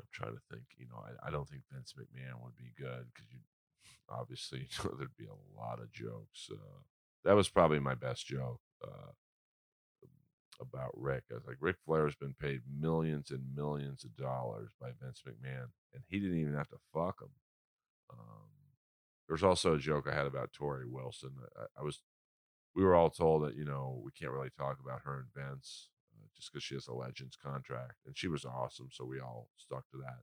I'm 0.00 0.06
trying 0.12 0.34
to 0.34 0.42
think. 0.50 0.64
You 0.78 0.86
know, 0.88 1.02
I, 1.02 1.28
I 1.28 1.30
don't 1.30 1.48
think 1.48 1.62
Vince 1.72 1.94
McMahon 1.98 2.42
would 2.42 2.56
be 2.56 2.72
good 2.78 3.06
because 3.12 3.28
you 3.32 3.40
obviously 4.10 4.68
there'd 4.98 5.16
be 5.16 5.26
a 5.26 5.60
lot 5.60 5.80
of 5.80 5.92
jokes. 5.92 6.50
Uh, 6.50 6.82
that 7.24 7.36
was 7.36 7.48
probably 7.48 7.80
my 7.80 7.94
best 7.94 8.26
joke 8.26 8.60
uh, 8.82 9.12
about 10.60 10.90
Ric. 10.94 11.24
I 11.30 11.34
was 11.34 11.46
like, 11.46 11.56
Ric 11.60 11.76
Flair's 11.84 12.14
been 12.14 12.34
paid 12.34 12.60
millions 12.78 13.30
and 13.30 13.54
millions 13.54 14.04
of 14.04 14.16
dollars 14.16 14.72
by 14.80 14.90
Vince 15.02 15.22
McMahon, 15.26 15.68
and 15.94 16.02
he 16.08 16.18
didn't 16.18 16.38
even 16.38 16.54
have 16.54 16.68
to 16.68 16.78
fuck 16.92 17.20
him. 17.20 17.30
Um, 18.10 18.48
there's 19.28 19.44
also 19.44 19.74
a 19.74 19.78
joke 19.78 20.08
I 20.10 20.14
had 20.14 20.26
about 20.26 20.52
Torrie 20.52 20.90
Wilson. 20.90 21.30
I, 21.56 21.80
I, 21.80 21.82
was, 21.82 22.02
we 22.74 22.82
were 22.82 22.94
all 22.94 23.10
told 23.10 23.44
that 23.44 23.56
you 23.56 23.64
know 23.64 24.00
we 24.04 24.10
can't 24.12 24.32
really 24.32 24.50
talk 24.56 24.78
about 24.82 25.02
her 25.04 25.18
and 25.18 25.32
Vince 25.34 25.88
uh, 26.16 26.26
just 26.34 26.52
because 26.52 26.64
she 26.64 26.74
has 26.74 26.88
a 26.88 26.94
Legends 26.94 27.36
contract, 27.42 27.98
and 28.06 28.16
she 28.16 28.28
was 28.28 28.44
awesome, 28.44 28.88
so 28.90 29.04
we 29.04 29.20
all 29.20 29.48
stuck 29.56 29.88
to 29.90 29.98
that. 29.98 30.20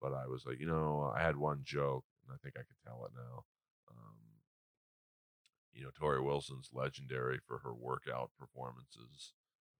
But 0.00 0.14
I 0.14 0.26
was 0.26 0.44
like, 0.46 0.58
you 0.58 0.66
know, 0.66 1.12
I 1.14 1.22
had 1.22 1.36
one 1.36 1.60
joke, 1.62 2.04
and 2.26 2.34
I 2.34 2.38
think 2.42 2.54
I 2.56 2.66
could 2.66 2.80
tell 2.84 3.04
it 3.06 3.12
now. 3.14 3.44
You 5.74 5.84
know, 5.84 5.90
Torrie 5.90 6.22
Wilson's 6.22 6.70
legendary 6.72 7.38
for 7.46 7.58
her 7.58 7.72
workout 7.72 8.30
performances 8.38 9.32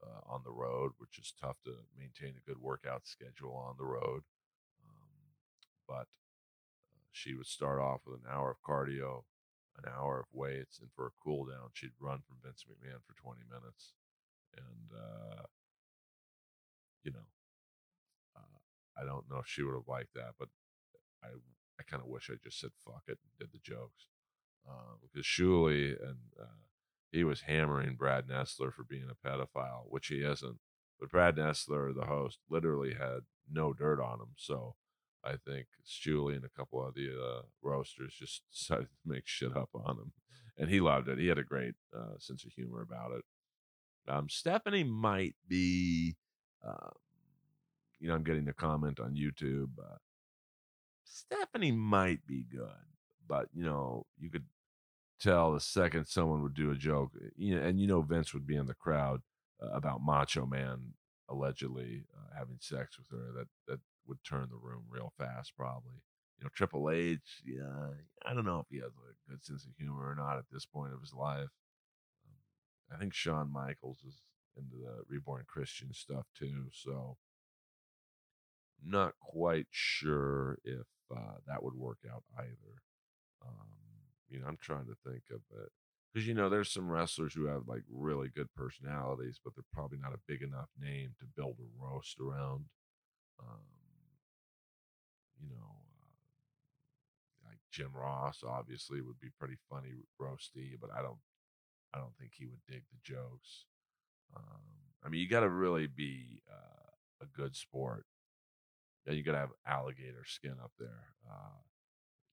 uh, 0.03 0.21
on 0.27 0.43
the 0.45 0.51
road, 0.51 0.93
which 0.99 1.19
is 1.19 1.35
tough 1.41 1.57
to 1.65 1.73
maintain 1.97 2.35
a 2.37 2.49
good 2.49 2.61
workout 2.61 3.07
schedule 3.07 3.55
on 3.55 3.77
the 3.79 3.85
road. 3.85 4.23
Um, 4.85 5.37
but 5.87 6.09
uh, 6.91 7.07
she 7.13 7.35
would 7.35 7.47
start 7.47 7.81
off 7.81 8.01
with 8.07 8.21
an 8.21 8.31
hour 8.31 8.51
of 8.51 8.63
cardio, 8.63 9.25
an 9.79 9.91
hour 9.91 10.21
of 10.21 10.27
weights, 10.33 10.79
and 10.81 10.91
for 10.95 11.07
a 11.07 11.19
cool 11.23 11.45
down, 11.47 11.71
she'd 11.73 11.93
run 12.01 12.21
from 12.27 12.39
Vince 12.43 12.65
McMahon 12.65 13.01
for 13.07 13.15
20 13.21 13.41
minutes. 13.49 13.93
And, 14.57 14.91
uh, 14.93 15.43
you 17.05 17.13
know, 17.13 17.29
uh, 18.37 18.59
I 19.01 19.05
don't 19.05 19.29
know 19.31 19.39
if 19.39 19.47
she 19.47 19.63
would 19.63 19.75
have 19.75 19.89
liked 19.89 20.15
that, 20.15 20.35
but 20.39 20.49
I, 21.23 21.29
I 21.79 21.83
kind 21.85 22.03
of 22.03 22.09
wish 22.09 22.31
I 22.31 22.37
just 22.43 22.61
said 22.61 22.71
fuck 22.85 23.05
it 23.09 23.19
and 23.23 23.33
did 23.39 23.53
the 23.53 23.63
jokes. 23.63 24.07
Uh, 24.69 24.95
because 25.03 25.27
Shuli 25.27 25.89
and 25.89 26.19
uh, 26.41 26.63
he 27.11 27.25
was 27.25 27.43
hammering 27.43 27.97
Brad 27.97 28.27
Nessler 28.27 28.73
for 28.73 28.85
being 28.85 29.09
a 29.11 29.29
pedophile, 29.29 29.85
which 29.89 30.07
he 30.07 30.23
isn't. 30.23 30.59
But 30.99 31.11
Brad 31.11 31.37
Nessler, 31.37 31.95
the 31.95 32.07
host, 32.07 32.39
literally 32.49 32.95
had 32.95 33.21
no 33.51 33.73
dirt 33.73 34.01
on 34.01 34.21
him. 34.21 34.35
So 34.37 34.77
I 35.25 35.35
think 35.37 35.67
Shuli 35.87 36.37
and 36.37 36.45
a 36.45 36.49
couple 36.49 36.85
of 36.87 36.95
the 36.95 37.11
uh, 37.11 37.43
roasters 37.63 38.15
just 38.19 38.43
decided 38.53 38.87
to 38.87 39.11
make 39.13 39.27
shit 39.27 39.57
up 39.57 39.71
on 39.75 39.97
him, 39.97 40.13
and 40.57 40.71
he 40.71 40.81
loved 40.81 41.09
it. 41.09 41.19
He 41.19 41.29
had 41.29 41.39
a 41.39 41.45
great 41.45 41.75
uh, 41.97 42.19
sense 42.19 42.45
of 42.45 42.53
humor 42.53 42.83
about 42.83 43.13
it. 43.13 43.25
Um, 44.09 44.29
Stephanie 44.29 44.85
might 44.85 45.35
be, 45.47 46.17
uh, 46.67 46.91
you 48.01 48.09
know, 48.09 48.15
I'm 48.15 48.25
getting 48.25 48.49
a 48.49 48.53
comment 48.53 48.99
on 48.99 49.15
YouTube. 49.15 49.71
Uh, 49.79 49.99
Stephanie 51.05 51.73
might 51.73 52.27
be 52.27 52.45
good, 52.51 52.92
but 53.27 53.49
you 53.55 53.65
know, 53.65 54.07
you 54.19 54.31
could 54.31 54.45
tell 55.21 55.53
the 55.53 55.61
second 55.61 56.07
someone 56.07 56.43
would 56.43 56.55
do 56.55 56.71
a 56.71 56.77
joke, 56.77 57.13
you 57.37 57.55
know, 57.55 57.63
and 57.63 57.81
you 57.81 57.87
know 57.87 58.03
Vince 58.03 58.35
would 58.35 58.47
be 58.47 58.57
in 58.57 58.67
the 58.67 58.75
crowd 58.75 59.23
uh, 59.63 59.69
about 59.69 60.03
Macho 60.03 60.47
Man 60.47 60.95
allegedly 61.29 62.05
uh, 62.15 62.39
having 62.39 62.59
sex 62.61 62.99
with 62.99 63.09
her. 63.11 63.33
That 63.33 63.49
that 63.69 63.81
would 64.07 64.19
turn 64.25 64.49
the 64.51 64.57
room 64.57 64.85
real 64.89 65.13
fast, 65.17 65.53
probably. 65.57 66.03
You 66.39 66.45
know, 66.45 66.51
Triple 66.55 66.91
H. 66.91 67.43
Yeah, 67.45 67.91
I 68.27 68.35
don't 68.35 68.45
know 68.45 68.59
if 68.59 68.67
he 68.69 68.79
has 68.79 68.93
a 68.93 69.31
good 69.31 69.45
sense 69.45 69.65
of 69.65 69.77
humor 69.79 70.11
or 70.11 70.15
not 70.15 70.39
at 70.39 70.45
this 70.51 70.67
point 70.67 70.93
of 70.93 71.01
his 71.01 71.15
life. 71.15 71.51
Um, 72.27 72.95
I 72.95 72.99
think 72.99 73.15
Shawn 73.15 73.53
Michaels 73.53 73.99
is 74.07 74.23
into 74.57 74.77
the 74.77 75.03
reborn 75.09 75.45
Christian 75.47 75.95
stuff 75.95 76.27
too, 76.39 76.67
so 76.73 77.17
not 78.85 79.15
quite 79.21 79.67
sure 79.71 80.59
if 80.65 80.87
uh, 81.15 81.37
that 81.47 81.63
would 81.63 81.75
work 81.75 81.99
out 82.13 82.25
either. 82.39 82.83
Um, 83.45 83.67
you 84.29 84.41
know, 84.41 84.47
I'm 84.47 84.59
trying 84.61 84.87
to 84.87 84.97
think 85.05 85.25
of 85.31 85.41
it 85.63 85.71
because 86.13 86.27
you 86.27 86.35
know 86.35 86.49
there's 86.49 86.71
some 86.71 86.91
wrestlers 86.91 87.35
who 87.35 87.47
have 87.47 87.67
like 87.67 87.83
really 87.91 88.29
good 88.29 88.53
personalities, 88.55 89.41
but 89.43 89.55
they're 89.55 89.65
probably 89.73 89.99
not 89.99 90.15
a 90.15 90.21
big 90.29 90.43
enough 90.43 90.69
name 90.81 91.15
to 91.19 91.27
build 91.37 91.57
a 91.59 91.85
roast 91.85 92.19
around. 92.21 92.67
Um, 93.41 93.65
you 95.41 95.49
know, 95.49 95.77
uh, 96.01 97.49
like 97.49 97.59
Jim 97.71 97.91
Ross 97.95 98.43
obviously 98.47 99.01
would 99.01 99.19
be 99.21 99.31
pretty 99.39 99.57
funny 99.71 99.93
roasty, 100.21 100.79
but 100.81 100.91
I 100.97 101.03
don't, 101.03 101.19
I 101.95 101.99
don't 101.99 102.15
think 102.19 102.33
he 102.35 102.47
would 102.47 102.61
dig 102.69 102.83
the 102.91 102.99
jokes. 103.03 103.65
Um, 104.37 104.61
I 105.05 105.09
mean, 105.09 105.21
you 105.21 105.29
got 105.29 105.41
to 105.41 105.49
really 105.49 105.87
be 105.87 106.43
uh, 106.51 107.25
a 107.25 107.27
good 107.27 107.57
sport. 107.57 108.05
Yeah, 109.07 109.15
you 109.15 109.25
got 109.25 109.33
to 109.33 109.39
have 109.39 109.51
alligator 109.67 110.25
skin 110.25 110.55
up 110.63 110.73
there. 110.79 111.15
Uh, 111.29 111.59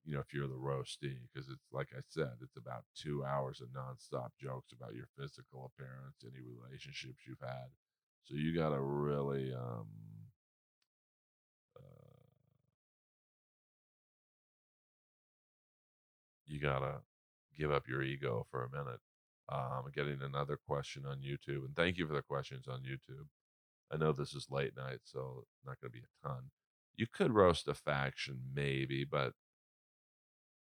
you 0.06 0.16
know, 0.16 0.22
if 0.22 0.34
you're 0.34 0.48
the 0.48 0.54
roasty, 0.54 1.18
because 1.32 1.50
it's 1.50 1.68
like 1.72 1.90
I 1.94 2.02
said, 2.08 2.32
it's 2.42 2.58
about 2.58 2.84
two 2.96 3.24
hours 3.26 3.62
of 3.62 3.70
nonstop 3.70 4.30
jokes 4.40 4.72
about 4.72 4.96
your 4.96 5.08
physical 5.18 5.72
appearance, 5.72 6.24
any 6.24 6.42
relationships 6.42 7.20
you've 7.28 7.42
had. 7.42 7.68
So 8.24 8.36
you 8.36 8.56
got 8.56 8.70
to 8.70 8.80
really, 8.80 9.54
um, 9.54 9.88
uh, 11.76 12.20
you 16.48 16.60
got 16.60 16.80
to 16.80 17.02
give 17.58 17.72
up 17.72 17.88
your 17.88 18.02
ego 18.02 18.46
for 18.50 18.64
a 18.64 18.72
minute. 18.72 19.00
Um, 19.52 19.86
getting 19.96 20.22
another 20.22 20.60
question 20.68 21.06
on 21.08 21.18
YouTube, 21.18 21.66
and 21.66 21.76
thank 21.76 21.98
you 21.98 22.06
for 22.08 22.14
the 22.14 22.22
questions 22.22 22.68
on 22.68 22.82
YouTube. 22.82 23.26
I 23.92 23.98
know 23.98 24.12
this 24.12 24.36
is 24.36 24.46
late 24.52 24.78
night, 24.78 25.00
so 25.04 25.46
not 25.66 25.82
going 25.82 25.92
to 25.92 25.98
be 25.98 26.04
a 26.04 26.28
ton. 26.28 26.52
You 26.96 27.08
could 27.12 27.34
roast 27.34 27.68
a 27.68 27.74
faction, 27.74 28.42
maybe, 28.54 29.06
but 29.10 29.34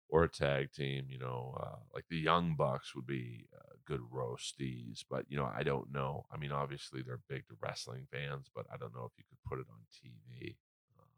or 0.09 0.23
a 0.23 0.29
tag 0.29 0.71
team, 0.71 1.07
you 1.09 1.17
know, 1.17 1.55
uh, 1.59 1.77
like 1.93 2.05
the 2.09 2.17
Young 2.17 2.55
Bucks 2.55 2.95
would 2.95 3.07
be 3.07 3.47
uh, 3.55 3.73
good 3.85 4.01
roasties. 4.13 5.03
But, 5.09 5.25
you 5.29 5.37
know, 5.37 5.49
I 5.53 5.63
don't 5.63 5.91
know. 5.91 6.25
I 6.31 6.37
mean, 6.37 6.51
obviously 6.51 7.01
they're 7.01 7.21
big 7.29 7.47
to 7.47 7.55
wrestling 7.61 8.07
fans, 8.11 8.49
but 8.53 8.65
I 8.71 8.77
don't 8.77 8.93
know 8.93 9.05
if 9.05 9.17
you 9.17 9.23
could 9.29 9.41
put 9.49 9.59
it 9.59 9.67
on 9.69 9.79
TV. 9.91 10.55
Um, 10.99 11.09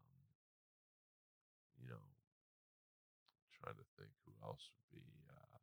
you 1.82 1.88
know, 1.88 1.96
I'm 1.96 3.52
trying 3.60 3.76
to 3.76 3.86
think 3.98 4.10
who 4.24 4.32
else 4.46 4.70
would 4.74 4.96
be, 4.98 5.04
uh, 5.30 5.58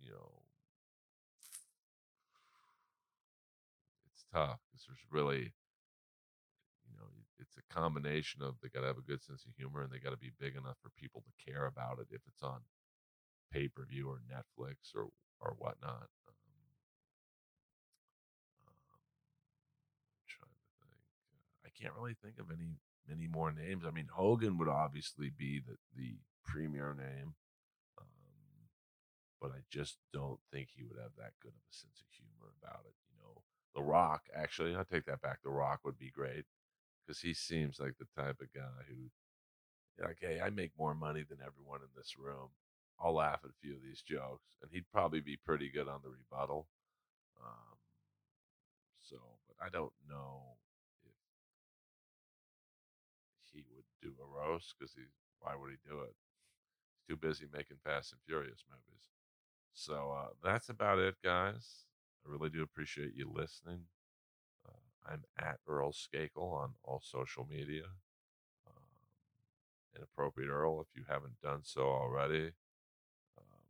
you 0.00 0.10
know, 0.12 0.42
it's 4.12 4.24
tough 4.32 4.58
because 4.70 4.86
there's 4.86 5.06
really 5.10 5.52
it's 7.56 7.64
a 7.70 7.74
combination 7.74 8.42
of 8.42 8.54
they 8.60 8.68
got 8.68 8.80
to 8.80 8.86
have 8.86 8.98
a 8.98 9.08
good 9.08 9.22
sense 9.22 9.44
of 9.46 9.54
humor 9.56 9.82
and 9.82 9.90
they 9.90 9.98
got 9.98 10.10
to 10.10 10.16
be 10.20 10.32
big 10.38 10.56
enough 10.56 10.76
for 10.82 10.90
people 10.90 11.22
to 11.24 11.50
care 11.50 11.66
about 11.66 11.98
it 11.98 12.08
if 12.10 12.20
it's 12.28 12.42
on 12.42 12.60
pay 13.52 13.68
per 13.68 13.84
view 13.84 14.08
or 14.08 14.20
Netflix 14.28 14.92
or 14.94 15.08
or 15.40 15.54
whatnot. 15.58 16.08
Um, 16.28 16.36
um, 18.66 19.00
trying 20.28 20.52
to 20.52 20.64
think. 20.84 21.00
Uh, 21.32 21.66
I 21.66 21.70
can't 21.72 21.94
really 21.96 22.16
think 22.22 22.38
of 22.38 22.50
any 22.50 22.76
many 23.08 23.26
more 23.26 23.52
names. 23.52 23.84
I 23.86 23.90
mean, 23.90 24.08
Hogan 24.12 24.58
would 24.58 24.68
obviously 24.68 25.30
be 25.30 25.60
the 25.60 25.76
the 25.96 26.18
premier 26.44 26.94
name, 26.94 27.34
um, 27.98 28.68
but 29.40 29.50
I 29.50 29.64
just 29.70 29.96
don't 30.12 30.40
think 30.52 30.68
he 30.74 30.84
would 30.84 30.98
have 31.00 31.16
that 31.16 31.32
good 31.40 31.56
of 31.56 31.64
a 31.70 31.74
sense 31.74 32.00
of 32.00 32.08
humor 32.12 32.52
about 32.60 32.84
it. 32.84 32.94
You 33.08 33.16
know, 33.18 33.42
The 33.74 33.82
Rock. 33.82 34.24
Actually, 34.34 34.76
I 34.76 34.82
take 34.82 35.06
that 35.06 35.22
back. 35.22 35.38
The 35.42 35.50
Rock 35.50 35.80
would 35.84 35.98
be 35.98 36.10
great 36.10 36.44
because 37.06 37.20
he 37.20 37.34
seems 37.34 37.78
like 37.80 37.94
the 37.98 38.08
type 38.20 38.40
of 38.40 38.52
guy 38.54 38.82
who, 38.88 39.10
like, 40.04 40.18
hey, 40.20 40.40
I 40.44 40.50
make 40.50 40.72
more 40.78 40.94
money 40.94 41.24
than 41.28 41.38
everyone 41.40 41.80
in 41.82 41.88
this 41.96 42.16
room. 42.18 42.50
I'll 43.00 43.14
laugh 43.14 43.40
at 43.44 43.50
a 43.50 43.60
few 43.62 43.74
of 43.74 43.82
these 43.82 44.02
jokes, 44.02 44.56
and 44.62 44.70
he'd 44.72 44.90
probably 44.92 45.20
be 45.20 45.36
pretty 45.36 45.70
good 45.70 45.88
on 45.88 46.00
the 46.02 46.10
rebuttal. 46.10 46.66
Um, 47.42 47.76
so, 49.02 49.16
but 49.48 49.64
I 49.64 49.68
don't 49.70 49.92
know 50.08 50.56
if 51.04 51.12
he 53.52 53.64
would 53.74 53.84
do 54.02 54.14
a 54.20 54.26
roast 54.26 54.74
because 54.78 54.94
he. 54.94 55.02
Why 55.40 55.54
would 55.54 55.70
he 55.70 55.76
do 55.88 56.00
it? 56.00 56.14
He's 56.96 57.06
too 57.08 57.16
busy 57.16 57.46
making 57.52 57.76
Fast 57.84 58.12
and 58.12 58.20
Furious 58.26 58.64
movies. 58.68 59.04
So 59.74 60.12
uh, 60.16 60.30
that's 60.42 60.70
about 60.70 60.98
it, 60.98 61.16
guys. 61.22 61.84
I 62.26 62.30
really 62.32 62.50
do 62.50 62.62
appreciate 62.62 63.14
you 63.14 63.30
listening. 63.32 63.82
I'm 65.08 65.22
at 65.38 65.58
Earl 65.68 65.92
Skakel 65.92 66.52
on 66.52 66.74
all 66.82 67.00
social 67.04 67.46
media. 67.48 67.84
Um, 68.66 68.82
Inappropriate 69.96 70.50
Earl, 70.50 70.80
if 70.80 70.88
you 70.96 71.04
haven't 71.08 71.40
done 71.40 71.60
so 71.62 71.82
already, 71.82 72.52
um, 73.38 73.60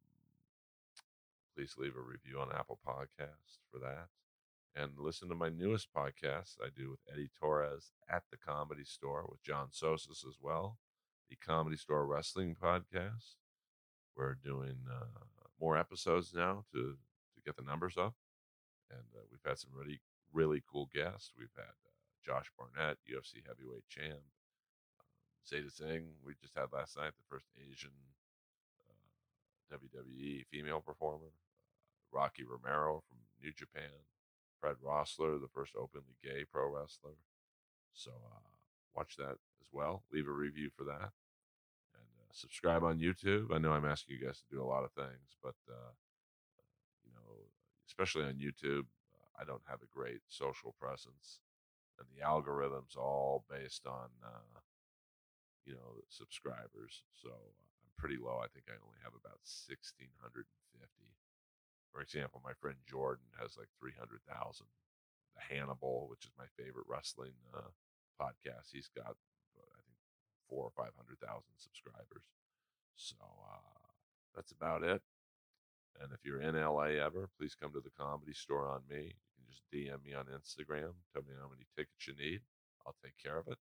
please 1.54 1.74
leave 1.76 1.96
a 1.96 2.00
review 2.00 2.40
on 2.40 2.48
Apple 2.54 2.78
Podcasts 2.86 3.58
for 3.70 3.78
that. 3.80 4.08
And 4.74 4.92
listen 4.98 5.28
to 5.28 5.34
my 5.34 5.48
newest 5.48 5.88
podcast 5.94 6.56
I 6.62 6.68
do 6.76 6.90
with 6.90 7.00
Eddie 7.10 7.30
Torres 7.38 7.92
at 8.10 8.24
the 8.30 8.36
Comedy 8.36 8.84
Store 8.84 9.24
with 9.28 9.42
John 9.42 9.68
Sosis 9.72 10.24
as 10.26 10.36
well, 10.40 10.78
the 11.30 11.36
Comedy 11.36 11.76
Store 11.76 12.06
Wrestling 12.06 12.56
Podcast. 12.62 13.36
We're 14.16 14.34
doing 14.34 14.76
uh, 14.90 15.24
more 15.60 15.76
episodes 15.76 16.32
now 16.34 16.64
to 16.72 16.96
to 17.34 17.42
get 17.44 17.56
the 17.56 17.62
numbers 17.62 17.96
up, 17.98 18.14
and 18.90 19.04
uh, 19.14 19.20
we've 19.30 19.40
had 19.44 19.58
some 19.58 19.70
really 19.74 20.00
really 20.36 20.62
cool 20.70 20.88
guests. 20.92 21.32
We've 21.32 21.56
had 21.56 21.72
uh, 21.72 21.96
Josh 22.20 22.52
Barnett, 22.52 22.98
UFC 23.08 23.40
heavyweight 23.48 23.88
champ, 23.88 24.20
um, 25.00 25.08
Zeta 25.48 25.72
Singh. 25.72 26.20
We 26.20 26.36
just 26.38 26.54
had 26.54 26.68
last 26.76 26.96
night 26.96 27.16
the 27.16 27.24
first 27.32 27.48
Asian 27.56 27.96
uh, 28.84 29.76
WWE 29.76 30.44
female 30.52 30.84
performer, 30.84 31.32
uh, 31.32 32.12
Rocky 32.12 32.44
Romero 32.44 33.02
from 33.08 33.16
New 33.42 33.52
Japan, 33.52 34.04
Fred 34.60 34.76
Rosser, 34.82 35.38
the 35.40 35.48
first 35.48 35.72
openly 35.74 36.20
gay 36.22 36.44
pro 36.44 36.68
wrestler. 36.68 37.16
So 37.94 38.10
uh, 38.10 38.52
watch 38.94 39.16
that 39.16 39.40
as 39.64 39.68
well. 39.72 40.04
Leave 40.12 40.28
a 40.28 40.32
review 40.32 40.68
for 40.76 40.84
that. 40.84 41.16
And 41.96 42.12
uh, 42.20 42.32
subscribe 42.32 42.84
on 42.84 43.00
YouTube. 43.00 43.54
I 43.54 43.58
know 43.58 43.72
I'm 43.72 43.86
asking 43.86 44.18
you 44.20 44.26
guys 44.26 44.38
to 44.38 44.54
do 44.54 44.62
a 44.62 44.68
lot 44.68 44.84
of 44.84 44.92
things, 44.92 45.32
but 45.42 45.56
uh, 45.70 45.96
you 47.06 47.12
know, 47.14 47.48
especially 47.88 48.24
on 48.24 48.34
YouTube, 48.34 48.84
I 49.38 49.44
don't 49.44 49.64
have 49.68 49.82
a 49.82 49.94
great 49.94 50.24
social 50.28 50.74
presence, 50.80 51.40
and 51.98 52.08
the 52.08 52.24
algorithms 52.24 52.96
all 52.96 53.44
based 53.48 53.86
on 53.86 54.08
uh, 54.24 54.60
you 55.64 55.74
know 55.74 56.00
subscribers. 56.08 57.04
So 57.12 57.28
uh, 57.28 57.68
I'm 57.84 57.92
pretty 57.98 58.16
low. 58.16 58.40
I 58.40 58.48
think 58.48 58.66
I 58.68 58.80
only 58.80 59.00
have 59.04 59.12
about 59.12 59.40
sixteen 59.44 60.12
hundred 60.20 60.46
and 60.48 60.80
fifty. 60.80 61.12
For 61.92 62.00
example, 62.00 62.40
my 62.44 62.54
friend 62.60 62.76
Jordan 62.88 63.28
has 63.40 63.56
like 63.56 63.68
three 63.78 63.94
hundred 63.98 64.20
thousand. 64.28 64.68
The 65.36 65.54
Hannibal, 65.54 66.08
which 66.08 66.24
is 66.24 66.32
my 66.40 66.48
favorite 66.56 66.88
wrestling 66.88 67.36
uh, 67.52 67.68
podcast, 68.16 68.72
he's 68.72 68.88
got 68.88 69.12
I 69.12 69.80
think 69.84 70.00
four 70.48 70.64
or 70.64 70.72
five 70.76 70.96
hundred 70.96 71.20
thousand 71.20 71.56
subscribers. 71.58 72.24
So 72.96 73.16
uh, 73.20 73.92
that's 74.34 74.52
about 74.52 74.82
it. 74.82 75.02
And 76.00 76.12
if 76.12 76.24
you're 76.24 76.40
in 76.40 76.54
LA 76.54 77.00
ever, 77.00 77.28
please 77.38 77.54
come 77.54 77.72
to 77.72 77.80
the 77.80 77.90
comedy 77.90 78.32
store 78.34 78.68
on 78.68 78.82
me. 78.88 79.16
Just 79.56 79.72
DM 79.72 80.04
me 80.04 80.14
on 80.14 80.26
Instagram. 80.26 80.92
Tell 81.12 81.22
me 81.22 81.34
how 81.40 81.48
many 81.48 81.66
tickets 81.74 82.06
you 82.06 82.14
need. 82.18 82.40
I'll 82.86 82.96
take 83.02 83.14
care 83.22 83.38
of 83.38 83.48
it. 83.48 83.58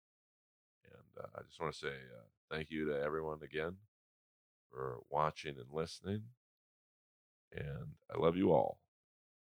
And 0.85 1.26
uh, 1.26 1.27
I 1.35 1.41
just 1.43 1.59
want 1.59 1.73
to 1.73 1.80
say 1.80 1.88
uh, 1.88 2.27
thank 2.49 2.72
you 2.72 2.88
to 2.88 3.01
everyone 3.01 3.39
again 3.43 3.76
for 4.72 4.99
watching 5.09 5.55
and 5.57 5.72
listening. 5.72 6.23
And 7.53 7.95
I 8.13 8.18
love 8.18 8.38
you 8.38 8.53
all. 8.53 8.80